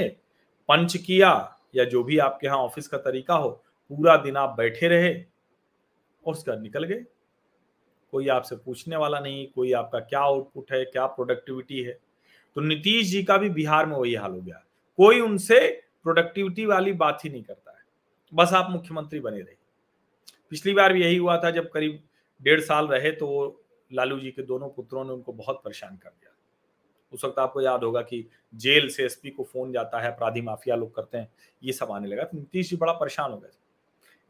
पंच 0.69 0.95
किया, 0.97 1.57
या 1.75 1.83
जो 1.83 2.03
भी 2.03 2.17
आपके 2.17 2.47
यहाँ 2.47 2.57
ऑफ़िस 2.57 2.87
का 2.87 2.97
तरीका 2.97 3.35
हो, 3.35 3.49
पूरा 3.91 4.15
दिन 4.17 4.37
आप 4.37 4.55
बैठे 4.57 4.87
रहे 4.87 5.13
और 6.23 6.33
उसके 6.33 6.51
बाद 6.51 6.61
निकल 6.61 6.83
गए। 6.83 7.03
कोई 8.13 8.27
आपसे 8.29 8.55
पूछने 8.55 8.95
वाला 8.95 9.19
नहीं, 9.19 9.47
कोई 9.47 9.71
आपका 9.73 9.99
क्या 10.01 10.19
आउटपुट 10.21 10.71
है, 10.71 10.83
क्या 10.85 11.05
प्रोडक्टिविटी 11.07 11.81
है। 11.81 11.97
तो 12.55 12.61
नीतीश 12.61 13.07
जी 13.07 13.23
का 13.23 13.37
भी 13.37 13.49
बिहार 13.51 13.85
में 13.85 13.95
वही 13.95 14.13
हाल 14.15 14.31
हो 14.31 14.41
गया। 14.41 14.63
कोई 14.99 15.19
उनसे 15.21 15.59
प्रोडक्टिविटी 16.03 16.65
वाली 16.65 16.91
बात 16.93 17.23
ही 17.23 17.29
नहीं 17.29 17.43
करता 17.43 17.71
है। 17.71 17.81
बस 18.33 18.53
आप 18.53 18.69
मुख्यमंत्री 18.71 19.19
बने 19.19 19.39
रहे 19.39 19.55
पिछली 20.51 20.73
बार 20.73 20.93
भी 20.93 21.01
यही 21.03 21.17
हुआ 21.17 21.37
था, 21.37 21.51
जब 21.51 21.69
करीब 21.71 21.99
डेढ़ 22.41 22.59
साल 22.61 22.87
रहे 22.87 23.11
तो 23.11 23.27
वो 23.27 23.63
लालू 23.91 24.19
जी 24.19 24.31
के 24.31 24.41
दोनों 24.43 24.69
पुत्रों 24.69 25.03
ने 25.05 25.11
उनको 25.11 25.33
बहुत 25.33 25.61
परेशान 25.65 25.97
कर 25.97 26.09
दिया। 26.09 26.31
उस 27.13 27.25
वक्त 27.25 27.39
आपको 27.39 27.61
याद 27.61 27.83
होगा 27.83 28.01
कि 28.01 28.25
जेल 28.53 28.89
से 28.89 29.03
एसपी 29.05 29.29
को 29.29 29.43
फ़ोन 29.43 29.71
जाता 29.71 29.99
है, 29.99 30.11
अपराधी 30.11 30.41
माफिया 30.41 30.75
लोग 30.75 30.95
करते 30.95 31.17
हैं, 31.17 31.29
ये 31.63 31.73
सब 31.73 31.91
आने 31.91 32.07
लगा। 32.07 32.23
तो 32.23 32.37
नीतीश 32.37 32.69
जी 32.69 32.77
बड़ा 32.77 32.93
परेशान 32.93 33.31
हो 33.31 33.37
गए 33.37 33.49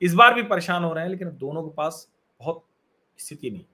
इस 0.02 0.14
बार 0.14 0.34
भी 0.34 0.44
परेशान 0.46 0.84
हो 0.84 0.94
रहे 0.94 1.04
हैं, 1.04 1.12
लेकिन 1.12 1.38
दोनों 1.38 1.64
के 1.64 1.76
पास 1.76 2.08
बहुत 2.40 2.64
स्थिति 3.20 3.50
नहीं 3.52 3.66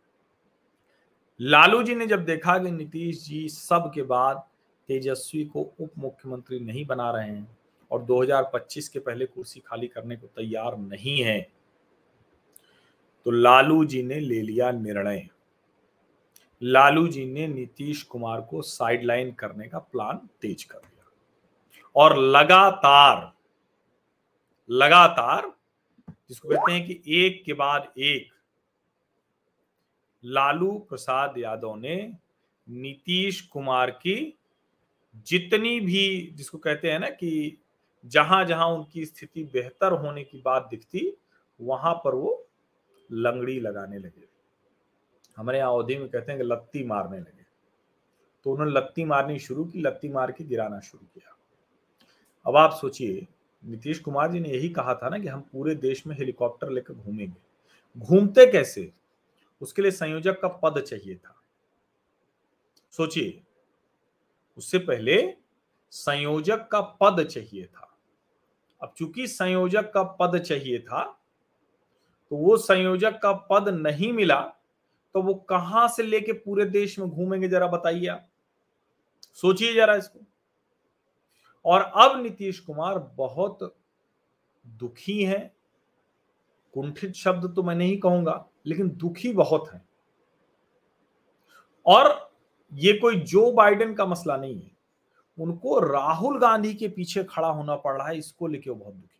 लालू 1.40 1.84
जी 1.84 1.96
ने 1.96 2.06
जब 2.08 2.26
देखा 2.26 2.58
कि 2.58 2.72
नीतीश 2.72 3.24
जी 3.26 3.48
सब 3.50 3.92
के 3.96 4.02
बाद 4.02 4.44
तेजस्वी 4.90 5.44
को 5.46 5.62
उप 5.80 5.92
मुख्यमंत्री 5.98 6.60
नहीं 6.60 6.86
बना 6.86 7.12
रहे 7.12 7.30
हैं 7.30 7.58
और 7.92 8.04
2025 8.06 8.88
के 8.88 9.00
पहले 9.00 9.26
कुर्सी 9.26 9.60
खाली 9.60 9.88
करने 9.88 10.16
को 10.16 10.28
तैयार 10.28 10.78
नहीं 10.78 11.22
है 11.22 11.40
तो 13.26 13.32
लालू 13.32 13.86
जी 13.86 14.04
ने 14.04 14.20
ले 14.20 14.42
लिया 14.42 14.72
निर्णय। 14.72 15.28
लालू 16.62 17.08
जी 17.08 17.26
ने 17.26 17.48
नीतीश 17.48 18.04
कुमार 18.04 18.42
को 18.42 18.62
साइडलाइन 18.62 19.32
करने 19.32 19.68
का 19.68 19.80
प्लान 19.80 20.20
तेज 20.42 20.64
कर 20.64 20.78
दिया। 20.78 21.12
और 21.96 22.18
लगातार 22.18 23.32
लगातार, 24.70 25.52
जिसको 26.30 26.50
कहते 26.50 26.72
हैं 26.72 26.86
कि 26.88 27.02
एक 27.18 27.44
के 27.46 27.54
बाद 27.54 27.92
एक 27.98 28.32
लालू 30.26 30.72
प्रसाद 30.72 31.34
यादव 31.38 31.76
ने 31.76 32.14
नीतीश 32.70 33.42
कुमार 33.42 33.92
की 33.92 34.38
जितनी 35.28 35.80
भी 35.80 36.32
जिसको 36.36 36.58
कहते 36.58 36.92
हैं 36.92 37.00
ना 37.00 37.10
कि 37.10 37.58
जहाँ 38.06 38.46
जहाँ 38.46 38.68
उनकी 38.68 39.06
स्थिति 39.06 39.44
बेहतर 39.44 39.92
होने 39.92 40.24
की 40.24 40.42
बात 40.46 40.68
दिखती, 40.72 41.18
वहाँ 41.62 41.94
पर 41.94 42.16
वो 42.16 42.48
लंगड़ी 43.12 43.60
लगाने 43.60 43.98
लगे। 43.98 44.28
हमारे 45.38 45.58
यहाँ 45.58 45.74
अवधि 45.74 45.98
में 45.98 46.10
कहते 46.10 46.32
हैं 46.32 46.42
कि 46.42 46.48
लत्ती 46.48 46.84
मारने 46.84 47.20
लगे। 47.20 47.46
तो 48.44 48.52
उन्होंने 48.52 48.72
लत्ती 48.72 49.06
मारनी 49.06 49.40
शुरू 49.40 49.66
की, 49.66 49.82
लत्ती 49.82 50.10
मार 50.10 50.32
के 50.32 50.44
गिराना 50.44 50.80
शुरू 50.80 51.06
किया। 51.06 51.38
अब 52.46 52.56
आप 52.56 52.78
सोचिए, 52.82 53.28
नीतीश 53.66 54.00
कुमार 54.00 54.32
जी 54.32 54.40
ने 54.40 54.50
यही 54.50 54.70
कहा 54.70 54.94
था 54.96 55.10
ना 55.10 55.20
कि 55.20 55.28
हम 55.28 55.42
पूरे 55.42 55.76
देश 55.76 56.08
में 56.08 56.16
हेलीकॉप्टर 56.16 56.70
लेकर 56.70 56.94
घूमेंगे। 56.94 57.42
घूमते 58.00 58.52
कैसे? 58.52 58.92
उसके 59.62 59.82
लिए 59.82 59.92
संयोजक 59.92 60.40
का 60.42 60.48
पद 60.48 60.80
चाहिए 60.82 61.16
था। 61.16 61.36
सोचिए, 62.94 63.42
उससे 64.58 64.78
पहले 64.78 65.22
संयोजक 65.94 66.68
का 66.68 66.82
पद 66.82 67.24
चाहिए 67.24 67.66
था। 67.66 67.86
अब 68.82 68.94
चूँकि 68.98 69.28
संयोजक 69.28 69.92
का 69.94 70.04
पद 70.20 70.38
चाहिए 70.40 70.80
था 70.80 71.04
तो 72.32 72.36
वो 72.36 72.58
संयोजक 72.58 73.20
का 73.22 73.32
पद 73.50 73.70
नहीं 73.70 74.12
मिला 74.14 74.40
तो 75.16 75.22
वो 75.22 75.34
कहाँ 75.50 75.88
से 75.88 76.04
लेके 76.04 76.34
पूरे 76.34 76.66
देश 76.66 76.98
में 77.00 77.10
घूमेंगे 77.10 77.48
जरा 77.48 77.68
बताइए 77.68 78.08
आप। 78.08 78.28
सोचिए 79.34 79.74
जरा 79.74 79.96
इसको। 79.96 80.20
और 81.66 81.82
अब 81.82 82.22
नीतीश 82.24 82.60
कुमार 82.60 83.00
बहुत 83.18 83.76
दुखी 84.66 85.24
है 85.24 85.40
कुंठित 86.76 87.14
शब्द 87.14 87.54
तो 87.56 87.64
मैं 87.64 87.76
नहीं 87.76 87.98
कहूँगा, 88.00 88.46
लेकिन 88.66 88.90
दुखी 88.92 89.32
बहुत 89.34 89.70
है। 89.74 89.82
और 91.86 92.32
ये 92.72 92.94
कोई 92.94 93.20
जो 93.22 93.52
बाइडेन 93.52 93.94
का 93.94 94.06
मसला 94.06 94.36
नहीं 94.38 94.60
है। 94.62 94.72
उनको 95.38 95.80
राहुल 95.82 96.40
गांधी 96.40 96.74
के 96.74 96.88
पीछे 96.88 97.24
खड़ा 97.24 97.48
होना 97.48 97.76
पड़ 97.76 97.96
रहा 97.98 98.08
है, 98.08 98.18
इसको 98.18 98.48
लेके 98.48 98.70
वो 98.70 98.76
बहुत 98.76 98.94
दुखी 98.94 99.18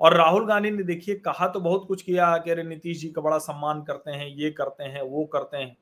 और 0.00 0.16
राहुल 0.16 0.46
गांधी 0.46 0.70
ने 0.70 0.82
देखिए, 0.82 1.14
कहा 1.16 1.48
तो 1.48 1.60
बहुत 1.60 1.86
कुछ 1.88 2.02
किया 2.02 2.36
कि 2.38 2.50
अरे 2.50 2.62
नीतीश 2.62 3.00
जी 3.00 3.08
का 3.10 3.22
बड़ा 3.22 3.38
सम्मान 3.38 3.82
करते 3.82 4.10
हैं, 4.10 4.26
ये 4.26 4.50
करते 4.50 4.84
हैं, 4.84 5.02
वो 5.02 5.24
करते 5.24 5.56
हैं। 5.56 5.76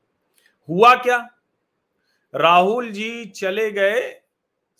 हुआ 0.69 0.93
क्या? 0.95 1.17
राहुल 2.33 2.91
जी 2.91 3.25
चले 3.25 3.69
गए, 3.71 4.01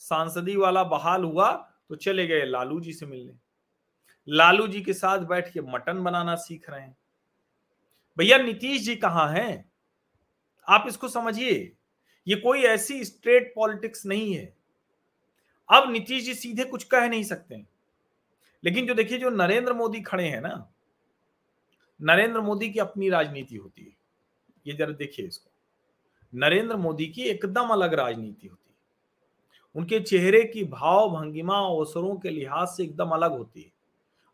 सांसदी 0.01 0.55
वाला 0.55 0.83
बहाल 0.85 1.23
हुआ 1.23 1.51
तो 1.89 1.95
चले 1.95 2.27
गए 2.27 2.45
लालू 2.45 2.79
जी 2.79 2.93
से 2.93 3.05
मिलने। 3.05 3.33
लालू 4.29 4.67
जी 4.67 4.81
के 4.81 4.93
साथ 4.93 5.19
बैठ 5.19 5.53
के 5.53 5.61
मटन 5.61 6.03
बनाना 6.03 6.35
सीख 6.35 6.69
रहे 6.69 6.81
हैं। 6.81 6.97
भैया, 8.17 8.37
नीतीश 8.37 8.81
जी 8.81 8.95
कहाँ 8.95 9.33
हैं? 9.33 9.71
आप 10.69 10.85
इसको 10.87 11.07
समझिए। 11.07 11.75
ये 12.27 12.35
कोई 12.35 12.61
ऐसी 12.61 13.05
स्ट्रेट 13.05 13.53
पॉलिटिक्स 13.55 14.05
नहीं 14.05 14.33
है। 14.33 14.55
अब 15.71 15.91
नीतीश 15.91 16.23
जी 16.23 16.33
सीधे 16.33 16.63
कुछ 16.63 16.83
कह 16.83 17.07
नहीं 17.07 17.23
सकते 17.23 17.65
लेकिन 18.63 18.87
जो 18.87 18.93
देखिए, 18.93 19.17
जो 19.17 19.29
नरेंद्र 19.29 19.73
मोदी 19.73 20.01
खड़े 20.01 20.27
हैं 20.27 20.41
ना, 20.41 20.73
नरेंद्र 22.01 22.41
मोदी 22.41 22.69
की 22.69 22.79
अपनी 22.79 23.09
राजनीति 23.09 23.55
होती 23.55 23.81
है। 23.81 23.91
ये 24.67 24.73
जरा 24.73 24.91
देखिए 24.91 25.25
इसको। 25.25 25.51
नरेंद्र 26.35 26.75
मोदी 26.75 27.05
की 27.05 27.21
एकदम 27.21 27.67
अलग 27.67 27.93
राजनीति 27.93 28.47
होती 28.47 28.69
है। 28.69 28.77
उनके 29.75 29.99
चेहरे 29.99 30.43
की 30.43 30.63
भाव 30.63 31.09
भंगिमा 31.09 31.57
अवसरों 31.57 32.15
के 32.15 32.29
लिहाज 32.29 32.67
से 32.67 32.83
एकदम 32.83 33.09
अलग 33.09 33.31
होती 33.31 33.61
है। 33.61 33.72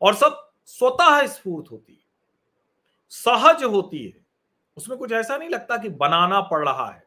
और 0.02 0.16
सब 0.16 0.52
स्वतः 0.66 1.28
स्फूर्त 1.28 1.72
होती 1.72 1.94
है। 1.94 2.00
सहज 3.10 3.64
होती 3.64 4.08
है। 4.08 4.26
उसमें 4.78 4.98
कुछ 4.98 5.12
ऐसा 5.12 5.38
नहीं 5.38 5.50
लगता 5.50 5.78
कि 5.78 5.90
बनाना 5.90 6.42
पड़ 6.42 6.70
रहा 6.70 6.92
है। 6.92 7.04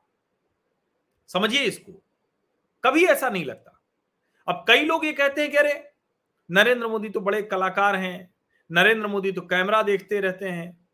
समझिए 1.29 1.61
इसको। 1.61 2.03
कभी 2.85 3.05
ऐसा 3.05 3.31
नहीं 3.31 3.45
लगता। 3.45 3.81
अब 4.49 4.65
कई 4.69 4.85
लोग 4.85 5.05
ये 5.05 5.13
कहते 5.13 5.43
हैं 5.43 5.51
कि 5.51 5.57
अरे, 5.57 5.93
नरेंद्र 6.51 6.87
मोदी 6.87 7.09
तो 7.09 7.21
बड़े 7.21 7.43
कलाकार 7.43 7.97
हैं, 7.97 8.35
नरेंद्र 8.73 9.07
मोदी 9.07 9.33
तो 9.33 9.41
कैमरा 9.41 9.83
देखते 9.83 10.21
रहते 10.21 10.49
हैं। 10.49 10.89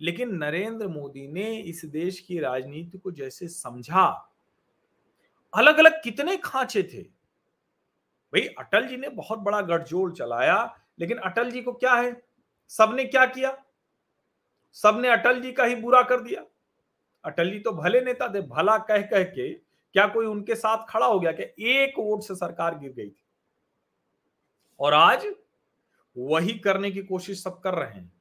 लेकिन 0.00 0.34
नरेंद्र 0.34 0.88
मोदी 0.88 1.28
ने 1.28 1.56
इस 1.56 1.84
देश 1.84 2.20
की 2.20 2.38
राजनीति 2.38 2.98
को 2.98 3.10
जैसे 3.10 3.48
समझा 3.48 4.32
अलग 5.54 5.78
अलग 5.78 6.02
कितने 6.04 6.36
खांचे 6.36 6.82
थे। 6.82 7.02
भाई, 8.32 8.40
अटल 8.40 8.86
जी 8.86 8.96
ने 8.96 9.08
बहुत 9.08 9.38
बड़ा 9.38 9.60
गठजोड़ 9.60 10.12
चलाया 10.12 10.83
लेकिन 11.00 11.16
अटल 11.16 11.50
जी 11.50 11.62
को 11.62 11.72
क्या 11.72 11.94
है? 11.94 12.22
सबने 12.68 13.04
क्या 13.04 13.26
किया? 13.26 13.64
सबने 14.72 15.08
अटल 15.08 15.40
जी 15.40 15.52
का 15.52 15.64
ही 15.64 15.74
बुरा 15.74 16.02
कर 16.02 16.20
दिया। 16.20 16.44
अटल 17.24 17.50
जी 17.50 17.58
तो 17.58 17.72
भले 17.72 18.00
नेता 18.00 18.34
थे, 18.34 18.40
भला 18.40 18.78
कह 18.78 19.02
कह 19.02 19.24
के 19.24 19.52
क्या 19.92 20.06
कोई 20.06 20.26
उनके 20.26 20.54
साथ 20.54 20.86
खड़ा 20.88 21.06
हो 21.06 21.20
गया 21.20 21.32
कि 21.32 21.42
एक 21.66 21.98
वोट 21.98 22.22
से 22.22 22.34
सरकार 22.34 22.78
गिर 22.78 22.92
गई 22.92 23.10
थी? 23.10 23.24
और 24.80 24.94
आज 24.94 25.26
वही 26.18 26.58
करने 26.58 26.90
की 26.90 27.02
कोशिश 27.02 27.42
सब 27.42 27.60
कर 27.60 27.74
रहे 27.74 27.92
हैं 27.92 28.12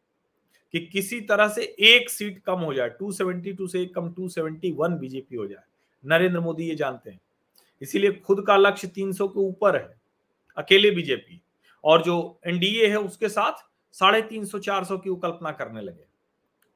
कि 0.72 0.80
किसी 0.80 1.22
तरह 1.22 1.48
से 1.48 1.76
एक 1.80 2.10
सीट 2.10 2.44
कम 2.44 2.60
हो 2.60 2.74
जाए 2.74 2.90
272 2.90 3.68
से 3.68 3.82
एक 3.82 3.96
कम 3.96 4.10
271 4.10 4.98
बीजेपी 4.98 5.36
हो 5.36 5.48
जाए। 5.48 5.64
नरेंद्र 6.06 6.40
मोदी 6.40 6.70
ये 6.70 6.76
जानते 6.76 7.10
हैं। 7.10 7.22
इसीलिए 7.82 8.12
खुद 8.12 8.44
का 8.48 8.58
लक्ष्य 8.58 8.88
300 8.88 9.28
के 9.28 9.40
ऊपर 9.40 9.76
है। 9.76 10.02
अकेले 10.58 10.92
बीजेपी 10.92 11.43
और 11.84 12.02
जो 12.02 12.40
एनडीए 12.48 12.88
है 12.88 12.98
उसके 12.98 13.30
साथ 13.30 13.64
साढ़े 13.96 14.22
तीन 14.22 14.46
सौ, 14.46 14.60
चार 14.60 14.84
सौ 14.84 14.98
की 14.98 15.10
वो 15.10 15.16
कल्पना 15.16 15.52
करने 15.52 15.82
लगे। 15.82 16.06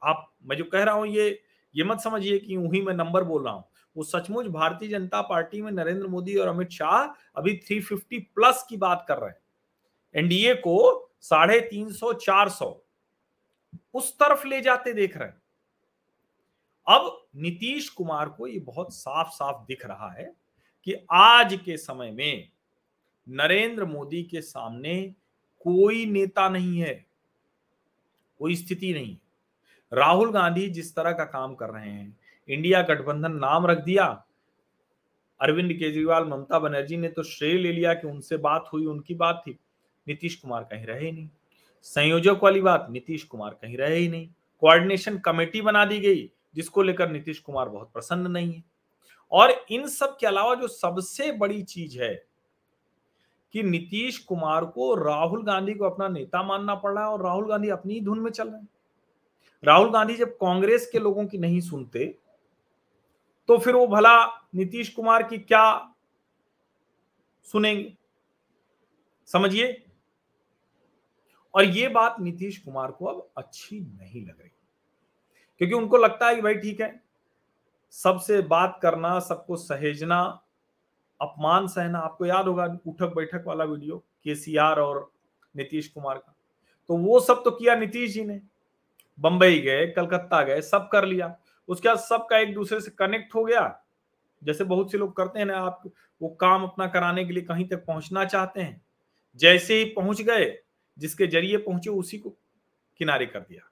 आप, 0.02 0.32
मैं 0.43 0.58
जो 0.58 0.63
कह 0.63 0.84
रहा 0.84 0.96
हूँ, 0.96 1.08
ये 1.08 1.41
ये 1.76 1.84
मत 1.84 2.00
समझिए 2.00 2.38
कि 2.39 2.56
यूँ 2.56 2.74
ही 2.74 2.82
मैं 2.82 2.93
नंबर 2.93 3.24
बोल 3.24 3.43
रहा 3.43 3.54
हूँ। 3.54 3.63
वो 3.96 4.04
सचमुच 4.04 4.46
भारतीय 4.46 4.89
जनता 4.89 5.22
पार्टी 5.22 5.62
में 5.62 5.72
नरेंद्र 5.72 6.08
मोदी 6.08 6.36
और 6.36 6.48
अमित 6.48 6.70
शाह 6.70 7.06
अभी 7.38 7.54
350 7.67 8.20
प्लस 8.36 8.65
की 8.70 8.78
बात 8.78 9.06
कर 9.08 9.17
रहे 9.17 9.30
हैं। 9.30 9.39
एनडीए 10.15 10.54
को 10.56 11.10
साढ़े 11.22 11.60
तीन 11.60 11.91
सौ, 11.91 12.13
चार 12.13 12.50
सौ 12.50 12.84
उस 13.93 14.13
तरफ़ 14.13 14.48
ले 14.48 14.62
जाते 14.62 14.93
देख 14.93 15.17
रहे 15.17 15.28
हैं। 15.28 15.41
अब 16.88 17.28
नीतीश 17.36 17.89
कुमार 17.89 18.30
को 18.30 18.48
ये 18.48 18.60
बहुत 18.60 18.93
साफ़ 18.93 19.30
साफ़ 19.30 19.65
दिख 19.67 19.86
रहा 19.86 20.12
है 20.12 20.34
कि 20.88 20.96
आज 21.12 21.60
के 21.65 21.78
समय 21.78 22.12
में 22.12 22.50
नरेंद्र 23.27 23.85
मोदी 23.85 24.23
के 24.23 24.41
सामने 24.41 25.15
कोई 25.61 26.05
नेता 26.05 26.49
नहीं 26.49 26.79
है, 26.79 27.05
कोई 28.39 28.55
स्थिति 28.55 28.93
नहीं। 28.93 29.17
राहुल 29.93 30.31
गांधी 30.31 30.69
जिस 30.69 30.95
तरह 30.95 31.11
का 31.11 31.25
काम 31.25 31.55
कर 31.55 31.69
रहे 31.69 31.89
हैं, 31.89 32.17
इंडिया 32.49 32.81
गठबंधन 32.81 33.31
नाम 33.31 33.65
रख 33.67 33.77
दिया, 33.77 34.05
अरविंद 35.41 35.73
केजरीवाल, 35.73 36.25
ममता 36.25 36.59
बनर्जी 36.59 36.97
ने 36.97 37.07
तो 37.07 37.23
श्रेय 37.23 37.57
ले 37.57 37.71
लिया 37.71 37.93
कि 37.93 38.07
उनसे 38.07 38.37
बात 38.37 38.69
हुई, 38.73 38.85
उनकी 38.85 39.15
बात 39.15 39.43
थी। 39.47 39.51
नीतीश 40.07 40.35
कुमार 40.35 40.63
कहीं 40.63 40.85
रहे 40.85 41.05
ही 41.05 41.11
नहीं। 41.11 41.29
संयोजक 41.81 42.39
वाली 42.43 42.61
बात, 42.61 42.87
नीतीश 42.89 43.23
कुमार 43.23 43.53
कहीं 43.53 43.77
रहे 43.77 43.97
ही 43.97 44.07
नहीं। 44.07 44.29
कोऑर्डिनेशन 44.59 45.17
कमेटी 45.17 45.61
बना 45.61 45.85
दी 45.85 45.99
गई, 45.99 46.31
जिसको 46.55 46.81
लेकर 46.81 47.09
नीतीश 47.09 47.39
कुमार 47.39 47.69
बहुत 47.69 47.91
प्रसन्न 47.93 48.31
नहीं 48.31 48.53
है। 48.53 48.63
और 49.31 49.65
इन 49.69 49.87
सब 49.87 50.17
के 50.17 50.27
अलावा 50.27 50.55
जो 50.55 50.67
सबसे 50.67 51.31
बड़ी 51.31 51.63
चीज़ 51.63 52.01
है 52.01 52.26
कि 53.53 53.63
नीतीश 53.63 54.17
कुमार 54.17 54.65
को 54.65 54.93
राहुल 54.95 55.43
गांधी 55.43 55.73
को 55.73 55.86
अपना 55.86 56.07
नेता 56.07 56.43
मानना 56.43 56.75
पड़ 56.75 56.93
रहा 56.93 57.03
है 57.05 57.10
और 57.10 57.23
राहुल 57.23 57.47
गांधी 57.49 57.69
अपनी 57.69 57.99
धुन 58.01 58.19
में 58.19 58.31
चल 58.31 58.49
रहे 58.49 58.62
हैं। 58.62 58.67
राहुल 59.63 59.91
गांधी 59.91 60.15
जब 60.15 60.36
कांग्रेस 60.36 60.89
के 60.91 60.99
लोगों 60.99 61.25
की 61.25 61.38
नहीं 61.38 61.62
सुनते 61.62 62.05
तो 63.49 63.57
फिर 63.57 63.75
वो 63.75 63.88
भला 63.88 64.25
नीतीश 64.55 64.89
कुमार 64.89 65.23
की 65.23 65.38
क्या 65.38 65.93
सुनेंगे? 67.43 67.97
समझिए? 69.25 69.83
और 71.53 71.63
ये 71.63 71.88
बात 71.88 72.15
नीतीश 72.19 72.57
कुमार 72.57 72.91
को 72.91 73.05
अब 73.05 73.29
अच्छी 73.38 73.79
नहीं 73.79 74.21
लग 74.21 74.39
रही। 74.39 74.49
क्योंकि 75.57 75.75
उनको 75.75 75.97
लगता 75.97 76.27
है 76.27 76.36
कि 76.36 76.41
भाई 76.41 76.53
ठीक 76.53 76.81
है, 76.81 77.03
सबसे 77.93 78.41
बात 78.41 78.79
करना, 78.81 79.19
सबको 79.19 79.55
सहेजना 79.55 80.43
अपमान 81.21 81.67
सहना, 81.67 81.99
आपको 81.99 82.25
याद 82.25 82.47
होगा 82.47 82.80
उठक 82.88 83.13
बैठक 83.15 83.43
वाला 83.47 83.63
वीडियो, 83.63 83.97
केसीआर 84.23 84.80
और 84.80 85.12
नीतीश 85.56 85.88
कुमार 85.88 86.17
का। 86.17 86.36
तो 86.88 86.97
वो 86.97 87.19
सब 87.19 87.43
तो 87.43 87.51
किया 87.51 87.75
नीतीश 87.75 88.13
जी 88.13 88.23
ने। 88.23 88.41
बंबई 89.19 89.60
गए, 89.60 89.88
कलकत्ता 89.88 90.41
गए, 90.43 90.62
सब 90.62 90.89
कर 90.91 91.06
लिया। 91.06 91.36
उसके 91.67 91.88
बाद 91.88 91.97
सबका 91.97 92.38
एक 92.38 92.53
दूसरे 92.53 92.82
से 92.82 92.91
कनेक्ट 92.91 93.36
हो 93.36 93.43
गया। 93.43 93.84
जैसे 94.43 94.63
बहुत 94.63 94.91
से 94.91 94.97
लोग 94.97 95.15
करते 95.15 95.39
हैं 95.39 95.45
ना, 95.45 95.58
आप 95.58 95.84
वो 96.21 96.30
काम 96.30 96.63
अपना 96.63 96.88
कराने 96.88 97.25
के 97.25 97.34
लिए 97.34 97.43
कहीं 97.43 97.67
तक 97.67 97.86
पहुँचना 97.86 98.25
चाहते 98.25 98.62
हैं, 98.62 98.82
जैसे 99.36 99.75
ही 99.75 99.86
पहुँच 99.86 100.21
गए, 100.21 100.60
जिसके 100.97 101.27
ज़रिए 101.27 101.58
पहुँचे, 101.58 101.89
उसी 101.89 102.17
को 102.17 102.30
किनारे 102.97 103.25
कर 103.25 103.39
दिया। 103.39 103.69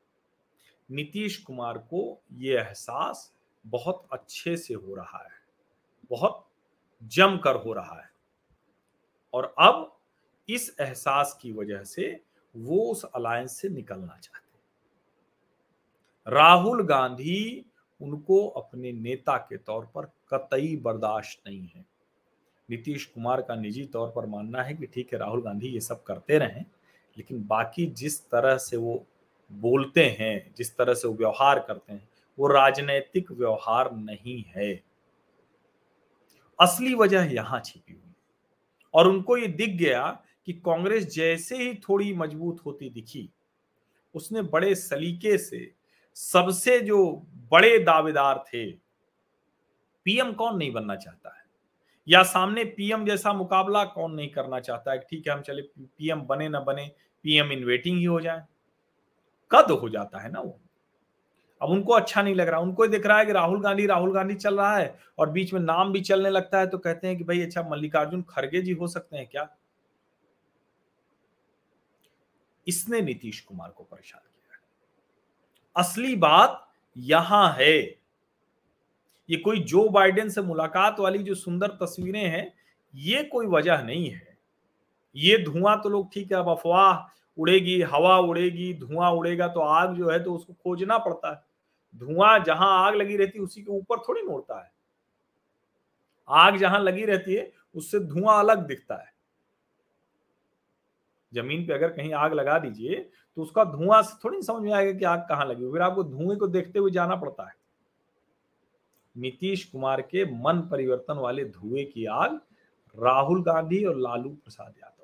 नीतीश 0.92 1.38
कुमार 1.38 1.78
को 1.78 2.22
ये 2.34 2.58
एहसास 2.58 3.34
बहुत 3.66 4.08
अच्छे 4.12 4.58
से 4.58 4.74
हो 4.74 4.96
रहा 4.96 5.24
है। 5.24 5.40
बहुत 6.10 6.48
जमकर 7.04 7.56
हो 7.56 7.74
रहा 7.74 8.02
है। 8.02 8.10
और 9.34 9.56
अब 9.60 9.98
इस 10.50 10.76
एहसास 10.80 11.40
की 11.42 11.52
वजह 11.52 11.84
से 11.84 12.24
वो 12.56 12.80
उस 12.92 13.04
अलायंस 13.06 13.52
से 13.52 13.70
निकलना 13.70 14.18
चाहते 14.18 14.46
राहुल 16.28 16.84
गांधी 16.84 17.66
उनको 18.02 18.48
अपने 18.48 18.92
नेता 18.92 19.38
के 19.38 19.58
तौर 19.58 19.86
पर 19.86 20.06
कतई 20.30 20.76
बर्दाश्त 20.78 21.48
नहीं 21.48 21.68
है। 21.68 21.86
नीतीश 22.70 23.06
कुमार 23.06 23.42
का 23.42 23.56
निजी 23.56 23.86
तौर 23.86 24.12
पर 24.16 24.26
मानना 24.26 24.64
है 24.64 24.74
कि 24.74 24.86
ठीक 24.86 25.14
है, 25.14 25.20
राहुल 25.20 25.42
गांधी 25.42 25.68
ये 25.68 25.80
सब 25.80 26.04
करते 26.04 26.38
रहें, 26.38 26.66
लेकिन 27.18 27.48
बाकी 27.48 27.86
जिस 27.86 28.30
तरह 28.30 28.58
से 28.58 28.78
वो 28.78 29.06
बोलते 29.52 30.06
हैं, 30.20 30.54
जिस 30.58 30.78
तरह 30.78 30.94
से 30.94 31.08
वो 31.08 31.14
व्यवहार 31.14 31.60
करते 31.60 31.94
हैं, 31.94 32.10
वो 32.40 32.48
राजनैतिक 32.48 33.32
व्यवहार 33.32 33.96
नहीं 33.96 34.44
है। 34.48 34.84
असली 36.60 36.94
वजह 36.96 37.34
यहाँ 37.34 37.60
छिपी 37.66 37.94
हुई। 37.94 38.14
और 38.94 39.08
उनको 39.08 39.38
ये 39.38 39.48
दिख 39.48 39.70
गया 39.70 40.08
कि 40.46 40.54
कांग्रेस 40.54 41.08
जैसे 41.16 41.58
ही 41.58 41.74
थोड़ी 41.74 42.14
मज़बूत 42.14 42.62
होती 42.66 42.90
दिखी, 42.90 43.30
उसने 44.16 44.42
बड़े 44.42 44.76
सलीके 44.76 45.38
से 45.38 45.72
सबसे 46.14 46.80
जो 46.80 47.28
बड़े 47.52 47.80
दावेदार 47.80 48.44
थे, 48.48 48.72
पीएम 50.06 50.34
कौन 50.34 50.58
नहीं 50.58 50.72
बनना 50.72 50.96
चाहता 50.96 51.30
है? 51.30 51.44
या 52.08 52.24
सामने 52.24 52.64
पीएम 52.66 53.06
जैसा 53.06 53.34
मुकाबला 53.34 53.84
कौन 53.86 54.14
नहीं 54.14 54.30
करना 54.30 54.60
चाहता 54.60 54.92
है? 54.92 54.98
ठीक 55.00 55.28
है, 55.28 55.34
हम 55.34 55.42
चले, 55.42 55.62
पीएम 55.80 56.22
बने 56.22 56.50
ना 56.50 56.60
बने, 56.60 56.92
पीएम 57.24 57.52
इन 57.52 57.64
वेटिंग 57.64 57.98
ही 57.98 58.04
हो 58.04 58.22
जाए। 58.22 58.46
कद 59.52 59.72
हो 59.72 59.90
जाता 59.90 60.20
है 60.20 60.32
ना 60.32 60.40
वो? 60.40 60.60
अब 61.62 61.70
उनको 61.70 61.94
अच्छा 61.94 62.22
नहीं 62.22 62.36
लग 62.36 62.48
रहा। 62.48 62.60
उनको 62.60 62.88
दिख 62.88 63.06
रहा 63.06 63.18
है 63.20 63.26
कि 63.26 63.32
राहुल 63.32 63.62
गांधी 63.62 63.86
राहुल 63.88 64.14
गांधी 64.14 64.36
चल 64.36 64.58
रहा 64.58 64.78
है 64.78 64.98
और 65.20 65.30
बीच 65.30 65.54
में 65.54 65.60
नाम 65.62 65.92
भी 65.92 66.02
चलने 66.02 66.30
लगता 66.30 66.60
है 66.60 66.68
तो 66.68 66.78
कहते 66.78 67.08
हैं 67.08 67.18
कि 67.18 67.24
भाई 67.24 67.42
अच्छा 67.42 67.64
मल्लिकार्जुन 67.70 68.22
खड़गे 68.30 68.62
जी 68.62 68.74
हो 68.74 68.88
सकते 68.88 69.18
हैं 69.18 69.28
क्या? 69.28 69.48
इसने 72.68 73.02
नीतीश 73.02 73.40
कुमार 73.42 73.70
को 73.70 73.84
परेशान 73.84 74.22
किया 74.22 74.60
असली 75.76 76.16
बात 76.18 76.62
यहाँ 76.96 77.56
है। 77.60 77.78
ये 79.30 79.38
कोई 79.38 79.60
जो 79.64 79.88
बाइडेन 79.90 80.30
से 80.30 80.42
मुलाकात 80.42 81.00
वाली 81.00 81.24
जो 81.24 81.36
सुंदर 81.36 81.68
तस्वीरें 81.82 82.24
हैं, 82.24 82.54
ये 82.94 83.24
कोई 83.24 83.48
वजह 83.48 83.82
नहीं 83.82 84.10
है। 84.10 84.38
ये 85.16 85.38
धुआँ 85.44 85.80
तो 85.84 85.90
लोग 85.90 86.12
ठीक 86.14 86.32
है, 86.32 86.38
अब 86.38 86.50
अफवाह 86.50 86.94
उड़ेगी, 87.38 87.82
हवा 87.82 88.18
उड़ेगी, 88.20 88.74
धुआँ 88.74 89.12
उड़ेगा 89.12 89.48
तो 89.48 89.60
आग 89.60 89.96
जो 89.96 90.10
है 90.10 90.24
तो 90.24 90.34
उसको 90.34 90.54
खोजना 90.54 90.98
पड़ता 90.98 91.32
है। 91.32 91.44
धुआँ 91.96 92.38
जहाँ 92.40 92.70
आग 92.88 92.96
लगी 92.96 93.18
रहती 93.18 93.38
है, 93.38 93.44
उसी 93.44 93.62
के 93.62 93.72
ऊपर 93.72 94.00
थोड़ी 94.00 94.22
नोड़ता 94.22 94.64
है। 94.64 94.72
आग 96.30 96.58
जहाँ 96.58 96.80
लगी 96.80 97.06
रहती 97.06 97.34
है, 97.34 97.52
उससे 97.76 98.00
धुआँ 98.00 98.40
अलग 98.40 98.68
दिखता 98.68 98.96
है। 98.96 99.14
ज़मीन 101.34 101.66
पे 101.68 101.74
अगर 101.74 101.90
कहीं 101.90 102.14
आग 102.14 102.34
लगा 102.34 102.58
दीजिए 102.60 102.96
तो 103.38 103.42
उसका 103.42 103.64
धुआँ 103.64 104.02
से 104.02 104.18
थोड़ी 104.24 104.42
समझ 104.42 104.64
में 104.64 104.72
आएगा 104.74 105.00
कि 105.00 105.06
आग 105.06 105.20
कहाँ 105.20 105.46
लगी 105.46 105.72
फिर 105.72 105.82
आपको 105.82 106.04
धुएँ 106.04 106.38
को 106.38 106.48
देखते 106.48 106.80
हुए 106.80 106.92
जाना 106.92 107.16
पड़ता 107.16 107.48
है। 107.48 107.54
नीतीश 109.16 109.64
कुमार 109.64 110.02
के 110.02 110.26
मन 110.42 110.62
परिवर्तन 110.62 111.18
वाले 111.18 111.46
धुएँ 111.46 111.86
की 111.86 112.06
आग 112.06 112.40
राहुल 112.96 113.44
गांधी 113.44 113.84
और 113.86 113.98
लालू 113.98 114.30
प्रसाद 114.30 114.74
यादव। 114.78 114.95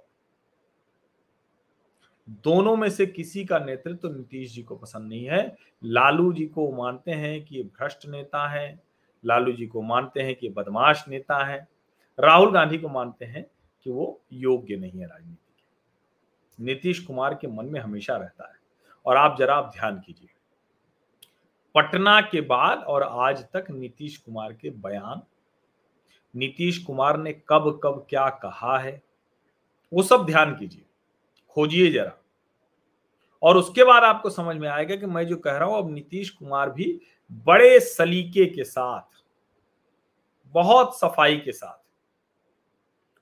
दोनों 2.31 2.75
में 2.75 2.89
से 2.89 3.05
किसी 3.05 3.45
का 3.45 3.59
नेतृत्व 3.59 4.07
तो 4.07 4.09
नीतीश 4.09 4.53
जी 4.53 4.63
को 4.63 4.75
पसंद 4.75 5.09
नहीं 5.09 5.25
है। 5.25 5.57
लालू 5.83 6.33
जी 6.33 6.45
को 6.45 6.71
मानते 6.71 7.11
हैं 7.11 7.45
कि 7.45 7.55
ये 7.55 7.63
भ्रष्ट 7.63 8.07
नेता 8.07 8.47
है। 8.47 8.83
लालू 9.25 9.51
जी 9.51 9.67
को 9.67 9.81
मानते 9.81 10.21
हैं 10.21 10.35
कि 10.35 10.49
बदमाश 10.49 11.05
नेता 11.07 11.45
है। 11.45 11.67
राहुल 12.19 12.51
गांधी 12.51 12.77
को 12.77 12.89
मानते 12.89 13.25
हैं 13.25 13.45
कि 13.83 13.91
वो 13.91 14.21
योग्य 14.33 14.75
नहीं 14.75 14.99
है 14.99 15.05
राजनीति 15.05 15.53
के। 15.57 16.63
नीतीश 16.63 16.99
कुमार 16.99 17.33
के 17.33 17.47
मन 17.47 17.65
में 17.65 17.79
हमेशा 17.79 18.17
रहता 18.17 18.47
है। 18.47 18.55
और 19.05 19.17
आप 19.17 19.35
जरा 19.39 19.55
आप 19.55 19.71
ध्यान 19.73 19.99
कीजिए। 19.99 20.27
पटना 21.75 22.21
के 22.21 22.41
बाद 22.41 22.79
और 22.79 23.03
आज 23.03 23.43
तक 23.43 23.65
नीतीश 23.71 24.17
कुमार 24.17 24.53
के 24.53 24.69
बयान। 24.69 25.21
नीतीश 26.35 26.77
कुमार 26.77 27.17
ने 27.17 27.33
कब 27.33 27.79
कब 27.83 28.05
क्या 28.09 28.29
कहा 28.29 28.79
है, 28.79 29.03
वो 29.93 30.03
सब 30.03 30.25
ध्यान 30.25 30.55
कीजिए। 30.55 30.85
खोजिए 31.49 31.91
जरा। 31.91 32.20
और 33.43 33.57
उसके 33.57 33.83
बाद 33.83 34.03
आपको 34.03 34.29
समझ 34.29 34.55
में 34.57 34.67
आएगा 34.69 34.95
कि 34.95 35.05
मैं 35.05 35.25
जो 35.27 35.37
कह 35.37 35.57
रहा 35.57 35.67
हूँ, 35.67 35.77
अब 35.77 35.93
नीतीश 35.93 36.29
कुमार 36.29 36.69
भी 36.69 36.99
बड़े 37.45 37.79
सलीके 37.79 38.45
के 38.45 38.63
साथ, 38.63 39.01
बहुत 40.55 40.97
सफ़ाई 40.99 41.37
के 41.37 41.51
साथ, 41.51 41.79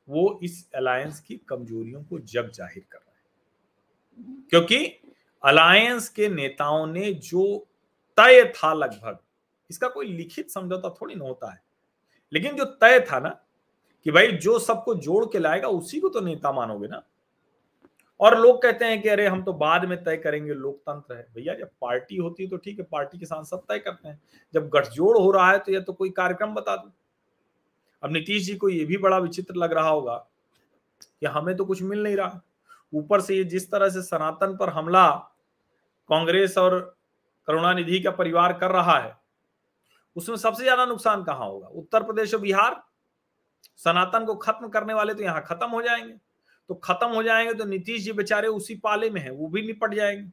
वो 0.08 0.40
इस 0.44 0.70
अलायंस 0.76 1.20
की 1.20 1.36
कमजोरियों 1.50 2.04
को 2.04 2.20
जग 2.20 2.52
ज़ाहिर 2.52 2.84
कर 2.92 2.98
रहे 2.98 3.08
हैं। 3.08 4.46
क्योंकि 4.50 4.86
अलायंस 5.44 6.10
के 6.10 6.30
नेताओं 6.30 6.86
ने 6.88 7.12
जो 7.14 7.68
तय 8.18 8.44
था 8.56 8.74
लगभग, 8.74 9.20
इसका 9.70 9.88
कोई 9.88 10.08
लिखित 10.08 10.50
समझौता 10.52 10.90
थोड़ी 10.92 11.16
ना 11.16 11.26
होता 11.26 11.52
है, 11.52 11.62
लेकिन 12.32 12.56
जो 12.56 12.66
तय 12.66 13.00
था 13.12 13.20
ना, 13.20 13.30
कि 14.06 14.12
भाई 14.12 14.32
जो 14.34 14.58
सबको 14.60 14.96
जोड़ 14.96 15.26
के 15.26 15.40
लाएगा, 15.40 15.68
उसी 15.68 16.00
को 16.00 16.10
तो 16.10 16.22
नेता 16.22 16.52
मानोगे 16.52 16.88
ना 16.88 17.04
और 18.20 18.38
लोग 18.40 18.62
कहते 18.62 18.86
हैं 18.86 19.02
कि 19.02 19.10
अरे, 19.10 19.28
हम 19.28 19.44
तो 19.44 19.54
बाद 19.56 19.86
में 19.86 20.04
तय 20.04 20.18
करेंगे, 20.18 20.54
लोकतंत्र 20.54 21.16
है। 21.16 21.28
भैया, 21.36 21.54
जब 21.56 21.70
पार्टी 21.82 22.18
होती 22.18 22.44
है 22.44 22.50
तो 22.50 22.58
ठीक 22.58 22.80
है, 22.80 22.86
पार्टी 22.86 23.18
के 23.20 23.26
सांसद 23.26 23.62
तय 23.70 23.80
करते 23.80 24.08
हैं। 24.08 24.20
जब 24.54 24.70
गठजोड़ 24.70 25.18
हो 25.18 25.32
रहा 25.32 25.52
है 25.52 25.60
तो 25.60 25.72
यह 25.72 25.80
तो 25.82 25.94
कोई 25.94 26.10
कार्यक्रम 26.12 26.54
बता 26.56 26.76
दो। 26.76 26.92
अब 28.04 28.12
नीतीश 28.12 28.46
जी 28.46 28.56
को 28.56 28.70
यह 28.70 28.86
भी 28.86 28.98
बड़ा 29.00 29.18
विचित्र 29.20 29.56
लग 29.56 29.74
रहा 29.74 29.90
होगा 29.90 30.16
कि 31.02 31.26
हमें 31.28 31.56
तो 31.58 31.66
कुछ 31.66 31.82
मिल 31.84 32.04
नहीं 32.04 32.16
रहा। 32.18 32.42
ऊपर 32.94 33.22
से 33.22 33.36
ये 33.36 33.44
जिस 33.46 33.70
तरह 33.72 33.90
से 33.90 34.02
सनातन 34.04 34.56
पर 34.58 34.70
हमला 34.72 35.08
कांग्रेस 36.10 36.58
और 36.58 36.80
करुणानिधि 37.48 38.00
का 38.00 38.12
परिवार 38.12 38.54
कर 38.54 38.72
रहा 38.72 38.98
है, 38.98 39.16
उसमें 40.16 40.36
सबसे 40.38 40.64
ज़्यादा 40.64 40.86
नुकसान 40.86 41.24
कहाँ 41.24 41.48
होगा? 41.48 41.68
उत्तर 41.70 42.04
प्रदेश 42.04 42.34
और 42.34 42.40
बिहार? 42.42 42.82
सनातन 43.80 44.26
को 44.26 44.36
खत्म 44.38 44.70
करने 44.70 44.94
वाले 44.94 45.14
तो 45.14 45.24
यहाँ 45.24 45.44
खत्म 45.44 45.70
हो 45.70 45.82
जाएँगे। 45.82 46.14
तो 46.70 46.76
खत्म 46.76 47.08
हो 47.08 47.24
जाएँगे 47.24 47.54
तो 47.54 47.66
नीतीश 47.66 48.02
जी 48.02 48.12
बेचारे 48.12 48.48
उसी 48.48 48.76
पाले 48.76 49.10
में 49.10 49.22
है, 49.22 49.32
वो 49.32 49.48
भी 49.48 49.62
निपट 49.62 49.94
जाएँगे। 49.94 50.32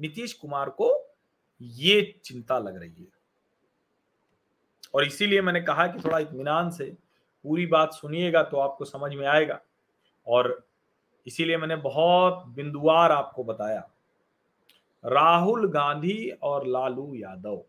नीतीश 0.00 0.32
कुमार 0.32 0.70
को 0.70 1.16
ये 1.60 2.20
चिंता 2.24 2.58
लग 2.58 2.76
रही 2.76 3.02
है। 3.02 3.20
और 4.94 5.04
इसीलिए 5.04 5.40
मैंने 5.42 5.60
कहा 5.60 5.86
कि 5.86 6.00
थोड़ा 6.00 6.18
इतमान 6.18 6.70
से 6.70 6.84
पूरी 7.44 7.66
बात 7.66 7.92
सुनिएगा 7.92 8.42
तो 8.42 8.56
आपको 8.56 8.84
समझ 8.84 9.14
में 9.14 9.26
आएगा। 9.26 9.60
और 10.26 10.66
इसीलिए 11.26 11.56
मैंने 11.56 11.76
बहुत 11.76 12.46
बिंदुवार 12.48 13.12
आपको 13.12 13.44
बताया, 13.44 13.88
राहुल 15.04 15.68
गांधी 15.68 16.30
और 16.42 16.66
लालू 16.66 17.14
यादव, 17.14 17.62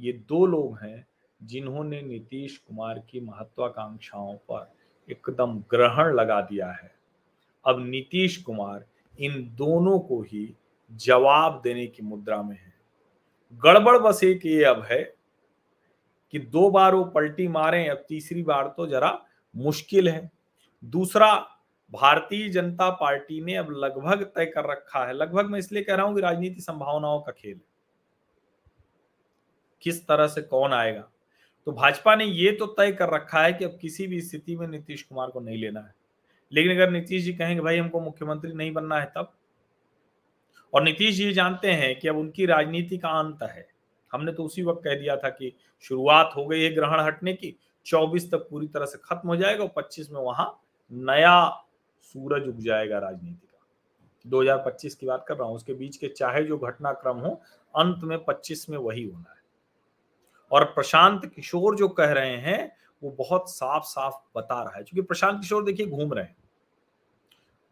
ये 0.00 0.12
दो 0.12 0.46
लोग 0.46 0.78
हैं 0.78 1.06
जिन्होंने 1.42 2.02
नीतीश 2.02 2.56
कुमार 2.58 2.98
की 2.98 3.20
महत्वाकांक्षाओं 3.20 4.36
पर 4.50 4.73
एकदम 5.08 5.58
ग्रहण 5.70 6.12
लगा 6.14 6.40
दिया 6.40 6.70
है। 6.70 6.92
अब 7.64 7.80
नीतीश 7.80 8.36
कुमार 8.36 8.84
इन 9.18 9.42
दोनों 9.54 9.98
को 9.98 10.20
ही 10.22 10.54
जवाब 10.90 11.60
देने 11.64 11.86
की 11.86 12.02
मुद्रा 12.02 12.42
में 12.42 12.56
है। 12.56 12.72
गड़बड़ 13.62 13.98
बस 13.98 14.24
एक 14.24 14.46
ये 14.46 14.64
अब 14.64 14.82
है 14.82 15.02
कि 16.32 16.38
दो 16.38 16.70
बार 16.70 16.94
वो 16.94 17.04
पलटी 17.04 17.48
मारे, 17.48 17.86
अब 17.88 18.04
तीसरी 18.08 18.42
बार 18.42 18.74
तो 18.76 18.86
जरा 18.86 19.18
मुश्किल 19.54 20.08
है। 20.08 20.30
दूसरा, 20.82 21.34
भारतीय 21.92 22.48
जनता 22.48 22.90
पार्टी 22.90 23.40
ने 23.40 23.54
अब 23.54 23.70
लगभग 23.70 24.22
तय 24.24 24.46
कर 24.46 24.70
रखा 24.70 25.04
है। 25.06 25.12
लगभग 25.12 25.50
मैं 25.50 25.58
इसलिए 25.58 25.82
कह 25.82 25.94
रहा 25.94 26.06
हूँ 26.06 26.14
कि 26.14 26.20
राजनीति 26.20 26.60
संभावनाओं 26.60 27.20
का 27.20 27.32
खेल 27.32 27.60
किस 29.82 30.06
तरह 30.06 30.26
से 30.26 30.42
कौन 30.42 30.72
आएगा? 30.72 31.08
तो 31.66 31.72
भाजपा 31.72 32.14
ने 32.14 32.24
ये 32.24 32.52
तो 32.52 32.66
तय 32.66 32.92
कर 32.92 33.08
रखा 33.08 33.42
है 33.42 33.52
कि 33.52 33.64
अब 33.64 33.78
किसी 33.80 34.06
भी 34.06 34.20
स्थिति 34.20 34.56
में 34.56 34.68
नीतीश 34.68 35.02
कुमार 35.02 35.28
को 35.28 35.40
नहीं 35.40 35.58
लेना 35.58 35.80
है। 35.80 35.94
लेकिन 36.52 36.72
अगर 36.72 36.90
नीतीश 36.90 37.24
जी 37.24 37.32
कहेंगे, 37.32 37.62
भाई, 37.62 37.78
हमको 37.78 38.00
मुख्यमंत्री 38.00 38.52
नहीं 38.52 38.72
बनना 38.72 39.00
है 39.00 39.06
तब? 39.06 39.32
और 40.74 40.82
नीतीश 40.82 41.14
जी 41.14 41.32
जानते 41.32 41.72
हैं 41.72 41.98
कि 41.98 42.08
अब 42.08 42.16
उनकी 42.16 42.46
राजनीति 42.46 42.98
का 42.98 43.08
अंत 43.08 43.42
है। 43.42 43.68
हमने 44.12 44.32
तो 44.32 44.44
उसी 44.44 44.62
वक्त 44.62 44.80
कह 44.84 44.94
दिया 44.94 45.16
था 45.16 45.28
कि 45.28 45.56
शुरुआत 45.80 46.30
हो 46.36 46.46
गई 46.46 46.62
है 46.62 46.74
ग्रहण 46.74 47.00
हटने 47.00 47.32
की, 47.32 47.56
चौबीस 47.86 48.30
तक 48.30 48.38
पूरी 48.38 48.66
तरह 48.66 48.86
से 48.86 48.98
खत्म 49.04 49.28
हो 49.28 49.36
जाएगा 49.36 49.64
और 49.64 49.72
पच्चीस 49.76 50.10
में 50.10 50.20
वहाँ 50.20 50.62
नया 50.92 51.64
सूरज 52.02 52.48
उग 52.48 52.58
जाएगा 52.60 52.98
राजनीति 52.98 53.46
का। 53.46 53.66
2025 54.26 54.94
की 54.94 55.06
बात 55.06 55.24
कर 55.28 55.36
रहा 55.36 55.48
हूँ, 55.48 55.56
उसके 55.56 55.74
बीच 55.74 55.96
के 55.96 56.08
चाहे 56.08 56.44
जो 56.44 56.58
घटनाक्रम 56.58 57.16
हो, 57.16 57.42
अंत 57.76 58.04
में 58.04 58.24
25 58.24 58.70
में 58.70 58.78
वही 58.78 59.04
होना 59.04 59.30
है। 59.30 59.43
और 60.54 60.64
प्रशांत 60.64 61.26
किशोर 61.26 61.76
जो 61.76 61.88
कह 61.88 62.12
रहे 62.12 62.36
हैं, 62.36 62.76
वो 63.02 63.10
बहुत 63.10 63.50
साफ़ 63.50 63.84
साफ़ 63.84 64.38
बता 64.38 64.62
रहा 64.62 64.76
है। 64.76 64.84
क्योंकि 64.84 65.02
प्रशांत 65.02 65.40
किशोर 65.40 65.64
देखिए 65.64 65.86
घूम 65.86 66.12
रहे 66.12 66.24
हैं। 66.24 66.36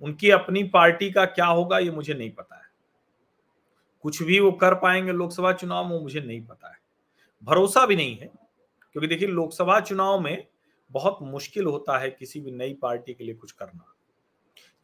उनकी 0.01 0.30
अपनी 0.30 0.64
पार्टी 0.64 1.11
का 1.11 1.24
क्या 1.24 1.47
होगा, 1.47 1.78
ये 1.78 1.91
मुझे 1.91 2.14
नहीं 2.14 2.30
पता 2.30 2.57
है। 2.57 2.62
कुछ 4.03 4.22
भी 4.22 4.41
वो 4.41 4.53
कर 4.53 4.74
पाएँगे 4.74 5.12
लोकसभा 5.12 5.53
चुनाव 5.53 5.89
में 5.89 6.01
मुझे 6.01 6.20
नहीं 6.20 6.47
पता 6.47 6.68
है। 6.68 6.78
भरोसा 7.45 7.87
भी 7.87 7.97
नहीं 7.97 8.18
है, 8.18 8.26
क्योंकि 8.93 9.07
देखिए 9.07 9.28
लोकसभा 9.28 9.80
चुनाव 9.80 10.20
में 10.20 10.47
बहुत 10.91 11.18
मुश्किल 11.22 11.64
होता 11.64 11.99
है 11.99 12.11
किसी 12.11 12.41
भी 12.41 12.51
नई 12.51 12.74
पार्टी 12.74 13.14
के 13.14 13.24
लिए 13.24 13.35
कुछ 13.35 13.53
करना। 13.53 13.95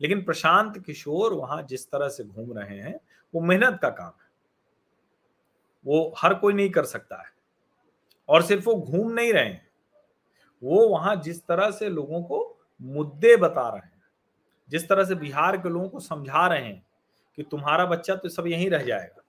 लेकिन 0.01 0.25
प्रशांत 0.25 0.79
किशोर 0.79 1.33
वहाँ 1.33 1.63
जिस 1.63 1.87
तरह 1.87 2.09
से 2.09 2.25
घूम 2.25 2.59
रहे 2.59 2.79
हैं, 2.79 3.01
वो 3.35 3.41
मेहनत 3.41 3.79
का 3.83 3.91
काम 3.91 4.13
है। 4.23 4.29
वो 5.87 6.15
हर 6.19 6.35
कोई 6.35 6.53
नहीं 6.53 6.71
कर 6.71 6.85
सकता 6.85 7.17
है। 7.17 7.38
और 8.29 8.43
सिर्फ़ 8.43 8.65
वो 8.65 8.75
घूम 8.75 9.13
नहीं 9.13 9.33
रहे 9.33 9.45
हैं। 9.45 9.67
वो 10.63 10.89
वहाँ 10.89 11.15
जिस 11.17 11.47
तरह 11.47 11.71
से 11.71 11.89
लोगों 11.89 12.23
को 12.23 12.59
मुद्दे 12.81 13.37
बता 13.37 13.69
रहे 13.69 13.87
हैं, 13.87 14.03
जिस 14.69 14.89
तरह 14.89 15.05
से 15.05 15.15
बिहार 15.15 15.57
के 15.57 15.69
लोगों 15.69 15.89
को 15.89 16.01
समझा 16.01 16.47
रहे 16.47 16.65
हैं 16.65 16.87
कि 17.39 17.43
तुम्हारा 17.43 17.87
बच्चा 17.87 18.15
तो 18.15 18.29
सब 18.29 18.47
यहीं 18.47 18.71
रह 18.71 18.83
जाएगा। 18.83 19.23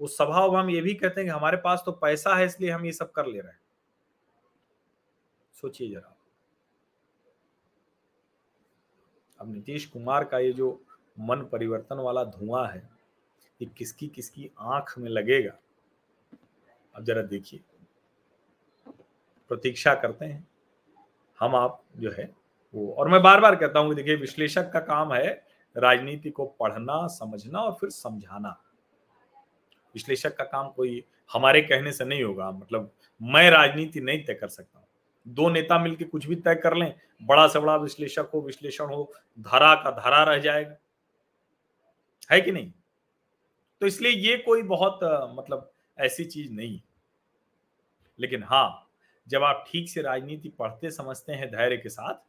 उस 0.00 0.16
सभा 0.18 0.60
हम 0.60 0.70
ये 0.70 0.80
भी 0.80 0.94
कहते 0.94 1.20
हैं 1.20 1.28
कि 1.28 1.36
हमारे 1.36 1.56
पास 1.56 1.82
तो 1.86 1.92
पैसा 1.92 2.34
है, 2.34 2.46
इसलिए 2.46 2.70
हम 2.70 2.84
ये 2.86 2.92
सब 2.92 3.12
कर 3.12 3.26
ले 3.26 3.40
रहे 3.40 3.52
हैं। 3.52 3.60
सोचिए 5.54 5.90
जरा। 5.90 6.12
अब 9.40 9.52
नीतीश 9.52 9.86
कुमार 9.86 10.24
का 10.24 10.38
ये 10.38 10.52
जो 10.52 10.68
मन 11.20 11.48
परिवर्तन 11.52 11.96
वाला 11.96 12.24
धुआँ 12.24 12.66
है, 12.68 12.88
ये 13.60 13.68
किसकी 13.78 14.08
किसकी 14.08 14.50
आँख 14.58 14.94
में 14.98 15.10
लगेगा? 15.10 15.52
अब 16.94 17.04
जरा 17.04 17.22
देखिए। 17.22 17.60
प्रतीक्षा 19.48 19.94
करते 19.94 20.24
हैं। 20.24 20.46
हम 21.40 21.56
आप 21.56 21.82
जो 21.96 22.10
है 22.10 22.30
वो, 22.74 22.92
और 22.92 23.08
मैं 23.08 23.22
बार 23.22 23.40
बार 23.40 23.56
कहता 23.56 23.78
हूँ 23.78 23.94
देखिए, 23.94 24.16
विश्लेषक 24.16 24.70
का 24.72 24.80
काम 24.80 25.12
है 25.12 25.46
राजनीति 25.76 26.30
को 26.30 26.46
पढ़ना, 26.60 27.06
समझना 27.06 27.58
और 27.58 27.72
फिर 27.72 27.90
समझाना। 27.90 28.56
विश्लेषक 29.94 30.36
का 30.36 30.44
काम 30.44 30.68
कोई 30.68 31.04
हमारे 31.32 31.60
कहने 31.60 31.92
से 31.92 32.04
नहीं 32.04 32.22
होगा। 32.22 32.50
मतलब 32.50 32.92
मैं 33.22 33.50
राजनीति 33.50 34.00
नहीं 34.00 34.24
तय 34.24 34.34
कर 34.34 34.48
सकता 34.48 34.82
दो 35.26 35.48
नेता 35.48 35.78
मिलकर 35.78 36.04
कुछ 36.04 36.26
भी 36.26 36.36
तय 36.36 36.54
कर 36.54 36.74
लें, 36.74 36.94
बड़ा 37.22 37.46
से 37.48 37.58
बड़ा 37.58 37.76
विश्लेषक 37.76 38.30
हो, 38.34 38.40
विश्लेषण 38.40 38.84
हो, 38.84 39.12
धारा 39.40 39.74
का 39.74 39.90
धारा 39.90 40.22
रह 40.24 40.38
जाएगा। 40.38 40.76
है 42.30 42.40
कि 42.40 42.52
नहीं? 42.52 42.72
तो 43.80 43.86
इसलिए 43.86 44.12
ये 44.12 44.36
कोई 44.36 44.62
बहुत 44.62 45.00
मतलब 45.04 45.70
ऐसी 45.98 46.24
चीज़ 46.24 46.52
नहीं। 46.52 46.80
लेकिन 48.20 48.42
हाँ 48.42 48.85
जब 49.26 49.42
आप 49.42 49.64
ठीक 49.68 49.88
से 49.88 50.02
राजनीति 50.02 50.48
पढ़ते, 50.48 50.90
समझते 50.90 51.32
हैं 51.32 51.50
धैर्य 51.50 51.76
के 51.76 51.88
साथ 51.88 52.24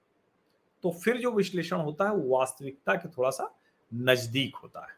तो 0.83 0.91
फिर 0.93 1.17
जो 1.17 1.31
विश्लेषण 1.31 1.77
होता 1.77 2.05
है, 2.05 2.11
वो 2.11 2.37
वास्तविकता 2.37 2.93
के 2.95 3.09
थोड़ा 3.09 3.29
सा 3.29 3.53
नज़दीक 3.91 4.55
होता 4.55 4.81
है। 4.81 4.95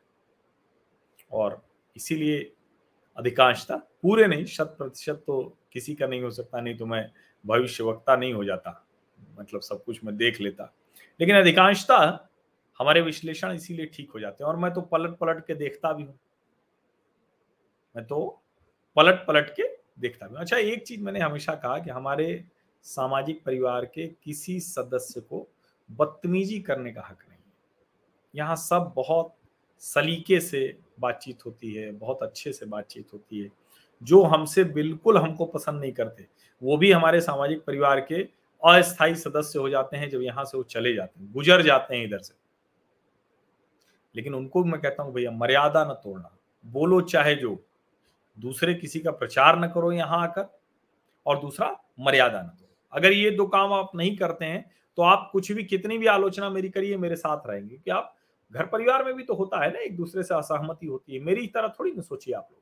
और 1.32 1.62
इसीलिए 1.96 2.40
अधिकांशता 3.18 3.76
पूरे 3.76 4.28
नहीं, 4.28 4.46
शत 4.46 4.76
प्रतिशत 4.78 5.24
तो 5.28 5.42
किसी 5.74 5.96
का 5.96 6.08
नहीं 6.08 6.22
हो 6.22 6.30
सकता, 6.32 6.62
नहीं 6.62 6.78
तो 6.78 6.86
मैं 6.86 7.10
भविष्य 7.46 7.84
वक्ता 7.84 8.16
नहीं 8.16 8.34
हो 8.34 8.44
जाता 8.44 8.86
मतलब 9.40 9.62
सब 9.62 9.84
कुछ 9.84 10.04
मैं 10.04 10.16
देख 10.18 10.42
लेता। 10.42 10.74
लेकिन 11.20 11.36
अधिकांशता 11.36 11.98
हमारे 12.80 13.02
विश्लेषण 13.02 13.52
इसीलिए 13.52 13.86
ठीक 13.86 14.12
हो 14.12 14.20
जाते 14.20 14.44
हैं, 14.44 14.50
और 14.52 14.58
मैं 14.58 14.74
तो 14.74 14.82
पलट 14.82 15.18
पलट 15.18 15.46
के 15.48 15.56
देखता 15.56 15.94
भी 15.94 16.04
हूँ। 16.04 16.20
मैं 17.96 18.06
तो 18.06 18.42
पलट 18.98 19.26
पलट 19.28 19.50
के 19.50 19.64
देखता 20.00 20.28
भी 20.28 20.36
अच्छा 20.36 20.58
एक 20.58 20.84
चीज़ 20.84 21.02
मैंने 21.02 21.20
हमेशा 21.20 21.54
कहा 21.54 21.78
कि 21.78 21.90
हमारे 21.90 22.46
सामाजिक 22.84 23.44
परिवार 23.46 23.86
के 23.86 24.08
किसी 24.08 24.60
सदस्य 24.60 25.22
को 25.22 25.48
बदतमीजी 25.92 26.60
करने 26.60 26.92
का 26.92 27.02
हक 27.02 27.18
नहीं 27.30 27.38
है। 27.38 27.54
यहाँ 28.36 28.56
सब 28.56 28.94
बहुत 28.96 29.36
सलीके 29.80 30.40
से 30.40 30.80
बातचीत 31.00 31.46
होती 31.46 31.74
है, 31.74 31.92
बहुत 31.92 32.24
अच्छे 32.24 32.54
से 32.54 32.66
बातचीत 32.66 33.14
होती 33.14 33.40
है। 33.40 33.50
जो 34.04 34.24
हमसे 34.24 34.64
बिल्कुल 34.64 35.18
हमको 35.18 35.46
पसंद 35.46 35.82
नहीं 35.82 35.92
करते, 35.92 36.28
वो 36.64 36.78
भी 36.78 36.92
हमारे 36.92 37.22
सामाजिक 37.22 37.64
परिवार 37.66 38.00
के 38.00 38.16
अस्थायी 38.64 39.16
सदस्य 39.16 39.60
हो 39.60 39.70
जाते 39.70 39.98
हैं, 39.98 40.10
जब 40.10 40.22
यहाँ 40.22 40.46
से 40.46 40.58
वो 40.58 40.64
चले 40.64 40.94
जाते 40.94 41.20
हैं, 41.20 41.34
गुजर 41.34 41.62
जाते 41.62 41.96
हैं 41.96 42.04
इधर 42.06 42.20
से। 42.20 42.34
लेकिन 44.16 44.36
उनको 44.36 44.64
मैं 44.64 44.82
कहता 44.82 45.04
हूँ, 45.04 45.14
भैया, 45.14 45.32
मर्यादा 45.32 45.86
न 45.86 45.94
तोड़ना। 45.94 46.38
बोलो 46.66 47.02
चाहे 47.02 47.36
जो 47.36 47.66
दूसरे 48.40 48.74
किसी 48.74 49.00
का 49.00 49.12
प्रचार 49.12 49.60
न 49.60 49.68
करो 49.68 49.92
यहाँ 49.92 50.22
आकर 50.24 50.48
और 51.26 51.40
दूसरा 51.40 51.76
मर्यादा 52.00 52.42
न 52.42 52.48
तोड़ो 52.50 52.76
अगर 52.94 53.12
ये 53.12 53.32
दो 53.32 53.46
काम 53.48 53.74
आप 53.74 53.92
नहीं 53.96 54.16
करते 54.18 54.46
हैं 54.46 54.70
तो 54.98 55.02
आप 55.02 55.30
कुछ 55.34 55.52
भी, 55.52 55.64
कितनी 55.64 55.98
भी 55.98 56.08
आलोचना 56.08 56.50
मेरी 56.50 56.70
करिए, 56.70 56.98
मेरे 56.98 57.16
साथ 57.16 57.48
रहेंगे। 57.48 57.76
कि 57.76 57.92
आप 57.92 58.16
घर 58.52 58.66
परिवार 58.66 59.04
में 59.06 59.14
भी 59.14 59.24
तो 59.24 59.34
होता 59.34 59.64
है 59.64 59.72
ना, 59.74 59.80
एक 59.80 59.96
दूसरे 59.98 60.24
से 60.24 60.34
असहमति 60.36 60.88
होती 60.88 61.16
है। 61.16 61.20
मेरी 61.20 61.46
तरह 61.48 61.68
थोड़ी 61.80 61.92
ना 61.92 62.02
सोचिए 62.02 62.34
आप 62.34 62.48
लोग। 62.52 62.62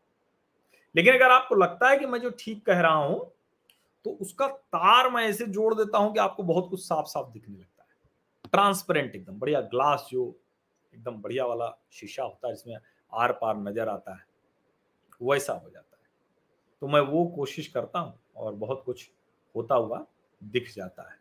लेकिन 0.95 1.13
अगर 1.13 1.31
आपको 1.31 1.55
लगता 1.55 1.89
है 1.89 1.97
कि 1.97 2.05
मैं 2.05 2.19
जो 2.19 2.29
ठीक 2.39 2.65
कह 2.65 2.79
रहा 2.81 2.95
हूँ 2.95 3.19
तो 4.05 4.11
उसका 4.21 4.47
तार 4.47 5.09
मैं 5.11 5.23
ऐसे 5.23 5.45
जोड़ 5.47 5.73
देता 5.75 5.97
हूँ 5.97 6.13
कि 6.13 6.19
आपको 6.19 6.43
बहुत 6.43 6.69
कुछ 6.69 6.83
साफ़ 6.83 7.05
साफ़ 7.05 7.31
दिखने 7.31 7.57
लगता 7.57 7.83
है। 7.83 8.49
ट्रांसपेरेंट 8.51 9.15
एकदम, 9.15 9.39
बढ़िया 9.39 9.61
ग्लास 9.63 10.07
जो 10.11 10.33
एकदम 10.93 11.21
बढ़िया 11.21 11.45
वाला 11.45 11.75
शीशा 11.91 12.23
होता 12.23 12.47
है, 12.47 12.53
जिसमें 12.53 12.77
आर 13.13 13.31
पार 13.31 13.57
नज़र 13.57 13.89
आता 13.89 14.13
है। 14.13 14.25
वैसा 15.21 15.53
हो 15.53 15.69
जाता 15.69 15.97
है। 16.03 16.09
तो 16.81 16.87
मैं 16.87 17.01
वो 17.01 17.25
कोशिश 17.25 17.67
करता 17.67 17.99
हूँ 17.99 18.19
और 18.35 18.53
बहुत 18.53 18.83
कुछ 18.85 19.09
होता 19.55 19.75
हुआ 19.75 20.05
दिख 20.43 20.73
जाता 20.75 21.11
है। 21.11 21.19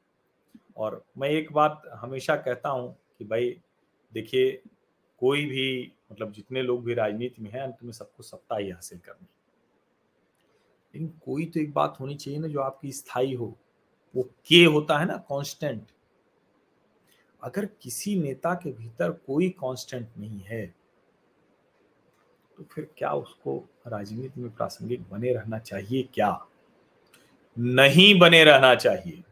और 0.76 1.05
मैं 1.18 1.28
एक 1.28 1.53
बात 1.53 1.82
हमेशा 1.94 2.36
कहता 2.36 2.68
हूँ 2.68 2.97
कि 3.18 3.24
भाई, 3.24 3.61
देखिए, 4.12 4.62
कोई 5.18 5.47
भी 5.47 5.92
मतलब 6.12 6.32
जितने 6.32 6.62
लोग 6.62 6.84
भी 6.84 6.94
राजनीति 6.94 7.42
में 7.42 7.51
हैं, 7.51 7.61
अंत 7.61 7.76
में 7.82 7.92
सबको 7.92 8.22
सत्ता 8.22 8.57
ही 8.57 8.70
हासिल 8.70 8.99
करनी। 8.99 9.26
लेकिन 10.94 11.20
कोई 11.24 11.47
तो 11.47 11.61
एक 11.61 11.72
बात 11.72 11.97
होनी 12.01 12.14
चाहिए 12.14 12.40
ना 12.40 12.49
जो 12.49 12.61
आपकी 12.61 12.92
स्थायी 12.92 13.34
हो। 13.34 13.57
वो 14.16 14.22
के 14.22 14.64
होता 14.64 14.99
है 14.99 15.07
ना 15.07 15.16
कांस्टेंट 15.16 15.86
अगर 17.42 17.66
किसी 17.66 18.16
नेता 18.16 18.55
के 18.55 18.72
भीतर 18.72 19.11
कोई 19.11 19.49
कांस्टेंट 19.49 20.09
नहीं 20.16 20.40
है 20.40 20.74
तो 22.59 22.64
फिर 22.64 22.88
क्या 22.98 23.12
उसको 23.12 23.57
राजनीति 23.86 24.40
में 24.40 24.50
प्रासंगिक 24.50 25.02
बने 25.11 25.32
रहना 25.32 25.59
चाहिए 25.59 26.02
क्या? 26.14 26.46
नहीं 27.57 28.18
बने 28.18 28.42
रहना 28.44 28.74
चाहिए। 28.74 29.22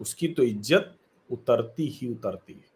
उसकी 0.00 0.28
तो 0.28 0.42
इज़्ज़त 0.42 0.94
उतरती 1.30 1.88
ही 1.88 2.08
उतरती 2.08 2.52
है। 2.52 2.68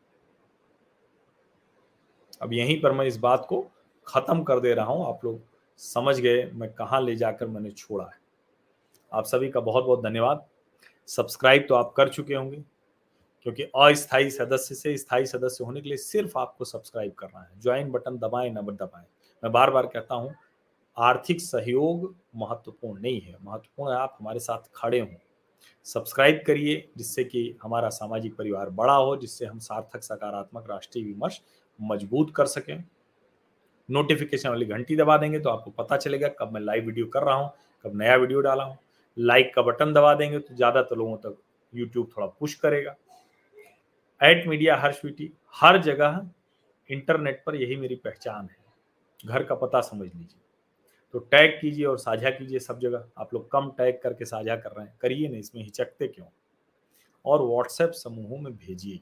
अब 2.43 2.53
यहीं 2.53 2.81
पर 2.81 2.93
मैं 2.93 3.07
इस 3.07 3.17
बात 3.17 3.47
को 3.49 3.61
खत्म 4.07 4.43
कर 4.43 4.61
दे 4.61 4.75
रहा 4.75 4.87
हूँ। 4.87 5.07
आप 5.07 5.25
लोग 5.25 5.41
समझ 5.81 6.19
गए 6.21 6.45
मैं 6.55 6.73
कहाँ 6.73 7.01
ले 7.01 7.17
जाकर 7.17 7.47
मैंने 7.47 7.71
छोड़ा 7.71 8.05
है। 8.05 8.19
आप 9.13 9.25
सभी 9.25 9.49
का 9.49 9.61
बहुत 9.61 9.85
बहुत 9.85 10.03
धन्यवाद। 10.03 10.47
सब्सक्राइब 11.09 11.67
तो 11.69 11.75
आप 11.75 11.93
कर 11.97 12.09
चुके 12.09 12.35
होंगे। 12.35 12.63
क्योंकि 13.47 13.63
अस्थायी 13.63 14.31
सदस्य 14.31 14.75
से 14.75 14.97
स्थायी 14.97 15.27
सदस्य 15.27 15.65
होने 15.65 15.81
के 15.81 15.89
लिए 15.89 15.99
सिर्फ़ 15.99 16.39
आपको 16.39 16.65
सब्सक्राइब 16.65 17.13
करना 17.13 17.41
है। 17.41 17.61
ज्वाइन 17.63 17.91
बटन 17.91 18.17
दबाएँ, 18.19 18.51
न 18.51 18.61
दबाएँ। 18.73 19.05
मैं 19.43 19.53
बार 19.53 19.71
बार 19.71 19.87
कहता 19.87 20.15
हूँ, 20.15 20.35
आर्थिक 20.97 21.41
सहयोग 21.41 22.15
महत्वपूर्ण 22.37 23.01
नहीं 23.03 23.21
है। 23.21 23.37
महत्वपूर्ण 23.43 23.93
है 23.93 23.99
आप 23.99 24.17
हमारे 24.21 24.41
साथ 24.41 24.71
खड़े 24.75 25.01
हों। 25.01 25.09
सब्सक्राइब 25.87 26.43
करिए 26.47 26.89
जिससे 26.99 27.25
कि 27.25 27.57
हमारा 27.63 27.89
सामाजिक 27.91 28.37
परिवार 28.37 28.71
बड़ा 28.71 28.95
हो, 28.95 29.17
जिससे 29.17 29.47
हम 29.47 29.59
सार्थक, 29.59 30.03
सकारात्मक 30.03 30.71
राष्ट्रीय 30.71 31.05
विमर्श 31.05 31.41
मज़बूत 31.81 32.33
कर 32.37 32.47
सकें। 32.47 32.85
नोटिफिकेशन 33.89 34.49
वाली 34.49 34.67
घंटी 34.67 34.97
दबा 34.97 35.17
देंगे 35.17 35.39
तो 35.39 35.51
आपको 35.51 35.71
पता 35.73 35.97
चलेगा 35.97 36.29
कब 36.39 36.53
मैं 36.53 36.61
लाइव 36.61 36.87
वीडियो 36.87 37.07
कर 37.07 37.23
रहा 37.23 37.35
हूँ, 37.35 37.51
कब 37.85 37.97
नया 37.97 38.17
वीडियो 38.17 38.41
डाला 38.41 38.65
हूँ। 38.65 38.77
लाइक 39.17 39.53
का 39.55 39.63
बटन 39.63 39.93
दबा 39.93 40.15
देंगे 40.15 40.39
तो 40.39 40.55
ज़्यादातर 40.55 40.97
लोगों 40.97 41.17
तक 41.17 41.37
यूट्यूब 41.73 42.09
थोड़ा 42.17 42.27
पुश 42.29 42.55
करेगा। 42.55 42.95
एट 44.23 44.47
मीडिया 44.47 44.77
हर 44.77 44.93
स्वीटी, 44.93 45.33
हर 45.55 45.83
जगह 45.83 46.31
इंटरनेट 46.91 47.43
पर 47.47 47.55
यही 47.55 47.77
मेरी 47.77 47.95
पहचान 47.95 48.49
है। 48.51 48.57
घर 49.27 49.45
का 49.45 49.55
पता 49.55 49.81
समझ 49.81 50.07
लीजिए। 50.15 50.41
तो 51.13 51.19
टैग 51.19 51.51
कीजिए 51.61 51.85
और 51.85 51.99
साझा 51.99 52.31
कीजिए 52.31 52.59
सब 52.59 52.79
जगह। 52.79 53.05
आप 53.19 53.35
लोग 53.35 53.51
कम 53.51 53.71
टैग 53.71 54.01
करके 54.03 54.25
साझा 54.25 54.57
कर 54.57 54.71
रहे 54.71 54.87
हैं। 54.87 54.99
करिए 55.01 55.29
ना 55.29 55.39
इसमें 55.39 55.63
हिचकते 55.63 56.09
क्यों? 56.09 56.27
और 57.27 57.43
व्हाट्सएप 57.43 57.91
समूहों 57.91 58.39
में 58.39 58.57
भेजिए। 58.57 59.01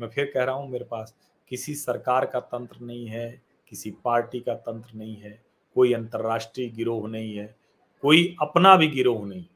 मैं 0.00 0.08
फिर 0.08 0.30
कह 0.34 0.44
रहा 0.44 0.54
हूँ, 0.54 0.70
मेरे 0.70 0.84
पास 0.84 1.16
किसी 1.48 1.74
सरकार 1.74 2.26
का 2.26 2.40
तंत्र 2.40 2.80
नहीं 2.80 3.06
है, 3.06 3.42
किसी 3.68 3.90
पार्टी 4.04 4.40
का 4.40 4.54
तंत्र 4.54 4.90
नहीं 4.94 5.16
है, 5.16 5.42
कोई 5.74 5.92
अंतर्राष्ट्रीय 5.92 6.68
गिरोह 6.68 7.08
नहीं 7.08 7.36
है, 7.36 7.56
कोई 8.02 8.36
अपना 8.42 8.76
भी 8.76 8.86
गिरोह 8.86 9.26
नहीं। 9.26 9.46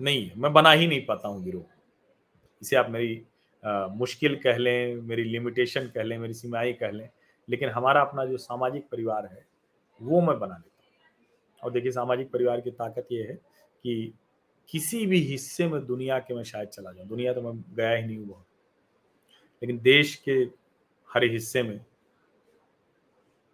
नहीं 0.00 0.30
मैं 0.36 0.52
बना 0.52 0.70
ही 0.70 0.86
नहीं 0.86 1.06
पाता 1.06 1.28
हूँ 1.28 1.44
गिरोह। 1.44 1.73
इसे 2.64 2.76
आप 2.76 2.90
मेरी 2.90 3.22
आ, 3.62 3.86
मुश्किल 3.86 4.34
कह 4.36 4.56
लें 4.56 4.96
मेरी 5.02 5.24
लिमिटेशन 5.24 5.86
कह 5.94 6.02
लें 6.02 6.18
मेरी 6.18 6.34
सीमाएँ 6.34 6.72
कह 6.72 6.90
लें 6.90 7.08
लेकिन 7.48 7.68
हमारा 7.68 8.00
अपना 8.00 8.24
जो 8.24 8.36
सामाजिक 8.38 8.88
परिवार 8.90 9.26
है 9.26 9.44
वो 10.00 10.20
मैं 10.20 10.38
बना 10.38 10.56
लेता 10.56 10.68
हूँ। 10.68 11.62
और 11.62 11.72
देखिए 11.72 11.92
सामाजिक 11.92 12.30
परिवार 12.30 12.60
की 12.60 12.70
ताकत 12.70 13.08
ये 13.12 13.22
है 13.22 13.34
कि 13.84 14.12
किसी 14.68 15.04
भी 15.06 15.20
हिस्से 15.20 15.66
में 15.68 15.84
दुनिया 15.86 16.18
के 16.18 16.34
मैं 16.34 16.42
शायद 16.44 16.68
चला 16.68 16.92
जाऊँ। 16.92 17.08
दुनिया 17.08 17.32
तो 17.32 17.42
मैं 17.42 17.52
गया 17.76 17.90
ही 17.90 18.06
नहीं 18.06 18.16
हूँ 18.18 18.26
बहुत। 18.26 18.46
लेकिन 19.62 19.78
देश 19.82 20.14
के 20.28 20.32
हर 21.08 21.24
हिस्से 21.24 21.62
में 21.62 21.78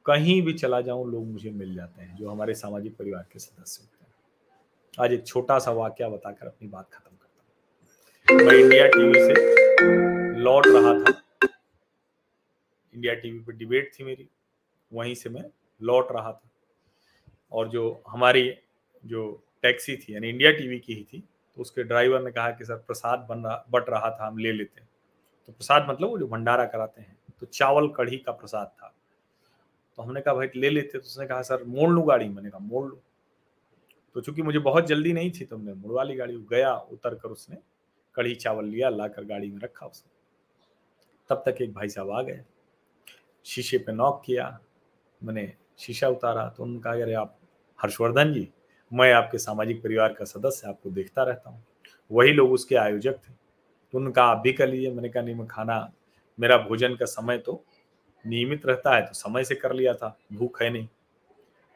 कहीं 0.07 0.41
भी 0.43 0.53
चला 0.53 0.81
जाऊँ 0.81 1.11
लोग 1.11 1.27
मुझे 1.27 1.51
मिल 1.51 1.75
जाते 1.75 2.03
हैं 2.03 2.17
जो 2.17 2.29
हमारे 2.31 2.55
सामाजिक 2.55 2.97
परिवार 2.97 3.27
के 3.33 3.39
सदस्य 3.39 3.83
होते 3.83 4.05
हैं। 4.05 5.05
आज 5.05 5.13
एक 5.13 5.27
छोटा 5.27 5.59
सा 5.59 5.71
वाक्य 5.73 6.09
बताकर 6.09 6.47
अपनी 6.47 6.69
बात 6.69 6.91
खत्म 6.93 7.10
मैं 8.31 8.55
इंडिया 8.55 8.87
टीवी 8.87 9.15
से 9.15 10.39
लौट 10.39 10.67
रहा 10.67 10.93
था। 10.95 11.13
इंडिया 12.95 13.15
टीवी 13.15 13.39
पर 13.39 13.53
डिबेट 13.53 13.91
थी 13.99 14.05
मेरी, 14.05 14.29
वहीं 14.93 15.15
से 15.15 15.31
मैं 15.31 15.45
लौट 15.83 16.13
रहा 16.13 16.33
था। 16.33 16.51
और 17.53 17.69
जो 17.69 18.03
हमारी 18.09 18.55
जो 19.05 19.43
टैक्सी 19.63 19.97
थी, 19.97 20.15
यानी 20.15 20.29
इंडिया 20.29 20.53
टीवी 20.53 20.79
की 20.79 20.95
ही 20.95 21.03
थी 21.03 21.21
तो 21.57 21.61
उसके 21.61 21.83
ड्राइवर 21.83 22.23
ने 22.23 22.31
कहा 22.31 22.51
कि, 22.51 22.65
सर, 22.65 22.75
प्रसाद 22.77 23.27
बन 23.31 23.39
रहा, 23.39 23.65
बट 23.71 23.91
रहा 23.91 24.11
था, 24.11 24.27
हम 24.27 24.39
ले 24.39 24.53
लेते 24.53 24.81
हैं। 24.81 24.89
तो 25.47 25.53
प्रसाद 25.53 25.87
मतलब 25.91 26.09
वो 26.09 26.19
जो 26.19 26.27
भंडारा 26.27 26.65
कराते 26.67 27.01
हैं 27.01 27.17
तो 27.41 27.47
चावल 27.47 27.89
कढ़ी 27.89 28.17
का 28.17 28.33
प्रसाद 28.33 28.67
था। 28.67 28.95
तो 29.99 30.03
हमने 30.03 30.21
कहा, 30.21 30.35
भाई, 30.35 30.49
ले 30.57 30.71
लेते 30.71 30.99
तो 30.99 31.05
उसने 31.05 31.27
कहा, 31.27 31.43
सर, 31.43 31.65
मोड़ 31.65 31.91
लू 31.91 32.03
गाड़ी? 32.03 32.29
मैंने 32.29 32.51
कहा, 32.51 32.59
मोड़ 32.59 32.87
लू। 32.89 32.99
तो 34.15 34.21
चूँकि 34.21 34.43
मुझे 34.43 34.59
बहुत 34.59 34.87
जल्दी 34.87 35.13
नहीं 35.13 35.31
थी 35.31 35.45
तो 35.45 35.57
हमने 35.57 35.75
मुड़वा 35.75 36.03
ली 36.03 36.17
गाड़ी 36.17 36.37
गया, 36.51 36.75
उतर 36.75 37.15
कर 37.15 37.29
उसने 37.29 37.57
कढ़ी 38.15 38.35
चावल 38.35 38.65
लिया 38.65 38.89
ला 38.89 39.09
कर 39.09 39.25
गाड़ी 39.25 39.51
में 39.51 39.61
रखा 39.61 39.87
उसने 39.87 40.19
तब 41.31 41.43
तक 41.47 41.61
एक 41.63 41.73
भाई 41.73 41.89
साहब 41.89 42.11
आ 42.11 42.23
गए। 42.23 42.41
शीशे 43.45 43.79
पे 43.79 43.93
नॉक 43.93 44.23
किया। 44.25 44.59
मैंने 45.23 45.53
शीशा 45.79 46.09
उतारा 46.09 46.49
तो 46.49 46.63
उन्होंने 46.63 46.83
कहा, 46.83 46.93
अरे 46.93 47.15
आप, 47.15 47.39
हर्षवर्धन 47.79 48.33
जी, 48.33 48.49
मैं 48.93 49.13
आपके 49.13 49.39
सामाजिक 49.39 49.83
परिवार 49.83 50.13
का 50.13 50.25
सदस्य, 50.25 50.69
आपको 50.69 50.91
देखता 50.91 51.23
रहता 51.23 51.51
हूँ। 51.51 51.65
वही 52.11 52.33
लोग 52.33 52.53
उसके 52.53 52.77
आयोजक 52.77 53.13
थे। 53.13 53.33
तो 53.93 53.99
उन्होंने 53.99 54.15
कहा, 54.15 54.25
आप 54.25 54.39
भी 54.39 54.53
कर 54.53 54.69
लीजिए। 54.69 54.91
मैंने 54.91 55.09
कहा, 55.09 55.23
नहीं, 55.23 55.35
मैं 55.35 55.47
खाना, 55.47 55.93
मेरा 56.39 56.59
भोजन 56.59 56.95
का 56.95 57.05
समय 57.05 57.39
तो 57.39 57.65
नियमित 58.25 58.67
रहता 58.67 58.95
है 58.97 59.03
तो 59.03 59.15
समय 59.15 59.45
से 59.45 59.55
कर 59.55 59.73
लिया 59.73 59.95
था। 59.95 60.17
भूख 60.33 60.63
है 60.63 60.71
नहीं। 60.71 60.89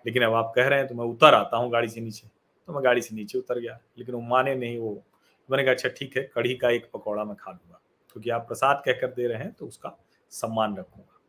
लेकिन 0.07 0.23
अब 0.23 0.35
आप 0.35 0.53
कह 0.57 0.69
रहे 0.69 0.79
हैं 0.79 0.89
तो 0.89 0.95
मैं 0.95 1.05
उतर 1.05 1.35
आता 1.35 1.57
हूँ 1.57 1.71
गाड़ी 1.73 1.89
से 1.89 2.01
नीचे। 2.01 2.29
तो 2.69 2.73
मैं 2.73 2.85
गाड़ी 2.85 3.01
से 3.01 3.15
नीचे 3.15 3.39
उतर 3.39 3.59
गया। 3.59 3.79
लेकिन 3.99 4.15
वो 4.15 4.21
माने 4.21 4.55
नहीं, 4.55 4.79
वो 4.79 5.03
मैंने 5.51 5.65
कहा 5.65 5.73
अच्छा 5.73 5.89
ठीक 5.89 6.17
है, 6.17 6.23
कढ़ी 6.35 6.55
का 6.57 6.71
एक 6.71 6.91
पकौड़ा 6.93 7.25
मैं 7.25 7.37
खा 7.37 7.51
लूँगा। 7.51 7.81
क्योंकि 8.13 8.31
आप 8.31 8.47
प्रसाद 8.49 8.83
कहकर 8.87 9.13
दे 9.13 9.27
रहे 9.27 9.39
हैं 9.39 9.53
तो 9.53 9.67
उसका 9.67 9.99
सम्मान 10.31 10.77
रखूँगा। 10.77 11.21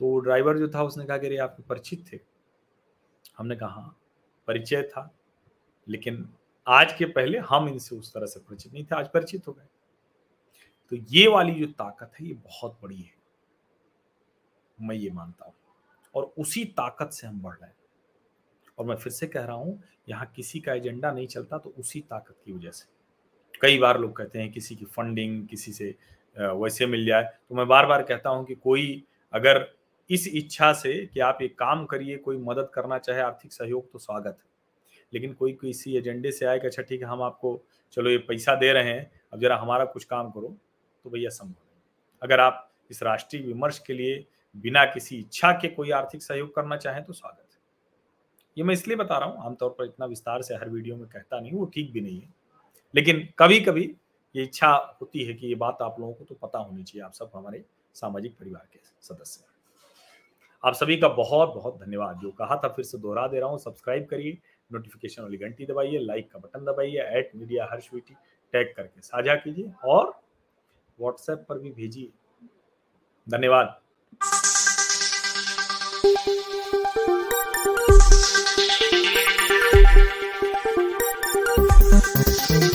तो 0.00 0.18
ड्राइवर 0.18 0.58
जो 0.58 0.68
था, 0.68 0.82
उसने 0.82 1.04
कहा 1.04 1.18
कि 1.18 1.36
आप 1.36 1.56
परिचित 1.68 2.12
थे। 2.12 2.18
हमने 3.38 3.56
कहा 3.56 3.68
हाँ 3.68 3.98
परिचय 4.46 4.82
था, 4.82 5.14
लेकिन 5.88 6.28
आज 6.66 6.92
के 6.92 7.04
पहले 7.04 7.38
हम 7.38 7.68
इनसे 7.68 7.96
उस 7.96 8.12
तरह 8.14 8.26
से 8.26 8.40
परिचित 8.40 8.72
नहीं 8.72 8.84
थे, 8.84 8.96
आज 8.96 9.08
परिचित 9.08 9.48
हो 9.48 9.52
गए। 9.52 9.66
तो 10.90 10.96
ये 10.96 11.28
वाली 11.28 11.54
जो 11.54 11.66
ताकत 11.66 12.12
है, 12.20 12.26
ये 12.26 12.34
बहुत 12.34 12.78
बड़ी 12.82 13.00
है। 13.00 13.14
मैं 14.80 14.96
ये 14.96 15.10
मानता 15.10 15.44
हूँ। 15.44 15.54
और 16.14 16.32
उसी 16.38 16.64
ताकत 16.64 17.10
से 17.12 17.26
हम 17.26 17.42
बढ़ 17.42 17.54
रहे 17.54 17.66
हैं। 17.66 17.76
और 18.78 18.86
मैं 18.86 18.96
फिर 18.96 19.12
से 19.12 19.26
कह 19.26 19.44
रहा 19.44 19.56
हूँ, 19.56 19.82
यहाँ 20.08 20.32
किसी 20.36 20.60
का 20.60 20.72
एजेंडा 20.74 21.10
नहीं 21.12 21.26
चलता 21.26 21.58
तो 21.58 21.74
उसी 21.78 22.00
ताकत 22.02 22.36
की 22.44 22.52
वजह 22.52 22.70
से। 22.70 22.90
कई 23.62 23.78
बार 23.78 23.98
लोग 24.00 24.16
कहते 24.16 24.38
हैं 24.38 24.50
किसी 24.52 24.76
की 24.76 24.84
फंडिंग, 24.86 25.46
किसी 25.48 25.72
से 25.72 25.94
वैसे 26.36 26.86
मिल 26.86 27.04
जाए 27.06 27.22
तो 27.22 27.54
मैं 27.54 27.66
बार 27.68 27.86
बार 27.86 28.02
कहता 28.02 28.30
हूँ 28.30 28.44
कि 28.46 28.54
कोई 28.54 29.04
अगर 29.34 29.66
इस 30.10 30.26
इच्छा 30.28 30.72
से 30.74 30.94
कि 31.06 31.20
आप 31.20 31.38
एक 31.42 31.58
काम 31.58 31.84
करिए, 31.86 32.16
कोई 32.16 32.36
मदद 32.38 32.70
करना 32.74 32.98
चाहे, 32.98 33.20
आर्थिक 33.20 33.52
सहयोग 33.52 33.90
तो 33.92 33.98
स्वागत 33.98 34.38
है। 34.38 34.50
लेकिन 35.12 35.32
कोई 35.34 35.52
किसी 35.52 35.96
एजेंडे 35.96 36.30
से 36.32 36.46
आए 36.46 36.58
कि 36.58 36.66
अच्छा 36.66 36.82
ठीक 36.82 37.02
है, 37.02 37.08
हम 37.08 37.22
आपको, 37.22 37.62
चलो, 37.92 38.10
ये 38.10 38.18
पैसा 38.18 38.54
दे 38.54 38.72
रहे 38.72 38.84
हैं, 38.84 39.10
अब 39.32 39.40
जरा 39.40 39.56
हमारा 39.56 39.84
कुछ 39.86 40.04
काम 40.04 40.30
करो 40.30 40.56
तो 41.04 41.10
भैया 41.10 41.30
संभव 41.30 41.50
नहीं 41.50 41.80
अगर 42.22 42.40
आप 42.40 42.68
इस 42.90 43.02
राष्ट्रीय 43.02 43.42
विमर्श 43.42 43.78
के 43.78 43.94
लिए 43.94 44.24
बिना 44.54 44.84
किसी 44.86 45.16
इच्छा 45.16 45.52
के 45.52 45.68
कोई 45.68 45.90
आर्थिक 45.92 46.22
सहयोग 46.22 46.54
करना 46.54 46.76
चाहें 46.76 47.02
तो 47.04 47.12
स्वागत 47.12 47.38
है। 47.38 47.41
ये 48.56 48.64
मैं 48.64 48.74
इसलिए 48.74 48.96
बता 48.96 49.18
रहा 49.18 49.28
हूँ, 49.28 49.44
आमतौर 49.44 49.70
पर 49.78 49.84
इतना 49.84 50.06
विस्तार 50.06 50.42
से 50.42 50.54
हर 50.54 50.68
वीडियो 50.68 50.96
में 50.96 51.06
कहता 51.08 51.40
नहीं 51.40 51.52
वो 51.52 51.64
ठीक 51.66 51.92
भी 51.92 52.00
नहीं 52.00 52.20
है। 52.20 52.28
लेकिन 52.94 53.26
कभी 53.38 53.60
कभी 53.60 53.84
ये 54.34 54.42
इच्छा 54.42 54.68
होती 55.00 55.24
है 55.24 55.34
कि 55.34 55.46
ये 55.46 55.54
बात 55.56 55.78
आप 55.82 55.96
लोगों 56.00 56.12
को 56.12 56.24
तो 56.24 56.34
पता 56.42 56.58
होनी 56.58 56.82
चाहिए, 56.82 57.04
आप 57.04 57.12
सब 57.12 57.30
हमारे 57.34 57.64
सामाजिक 57.94 58.36
परिवार 58.38 58.68
के 58.72 58.78
सदस्य 59.02 59.44
आप 60.64 60.74
सभी 60.74 60.96
का 60.96 61.08
बहुत 61.10 61.54
बहुत 61.54 61.78
धन्यवाद। 61.78 62.18
जो 62.18 62.30
कहा 62.30 62.56
था 62.56 62.68
फिर 62.68 62.84
से 62.84 62.98
दोहरा 62.98 63.26
दे 63.28 63.40
रहा 63.40 63.48
हूँ, 63.48 63.58
सब्सक्राइब 63.58 64.06
करिए, 64.10 64.38
नोटिफिकेशन 64.70 65.22
वाली 65.22 65.36
घंटी 65.38 65.66
दबाइए, 65.66 65.98
लाइक 66.00 66.30
का 66.32 66.38
बटन 66.38 66.64
दबाइए 66.64 67.06
at 67.18 67.30
media 67.36 67.68
Harsh 67.72 67.88
VT 67.94 68.14
tag 68.54 68.72
करके 68.76 69.00
साझा 69.02 69.34
कीजिए 69.36 69.72
और 69.84 70.12
व्हाट्सएप 70.98 71.44
पर 71.48 71.58
भी 71.58 71.70
भेजिए। 71.72 72.08
धन्यवाद। 73.26 73.78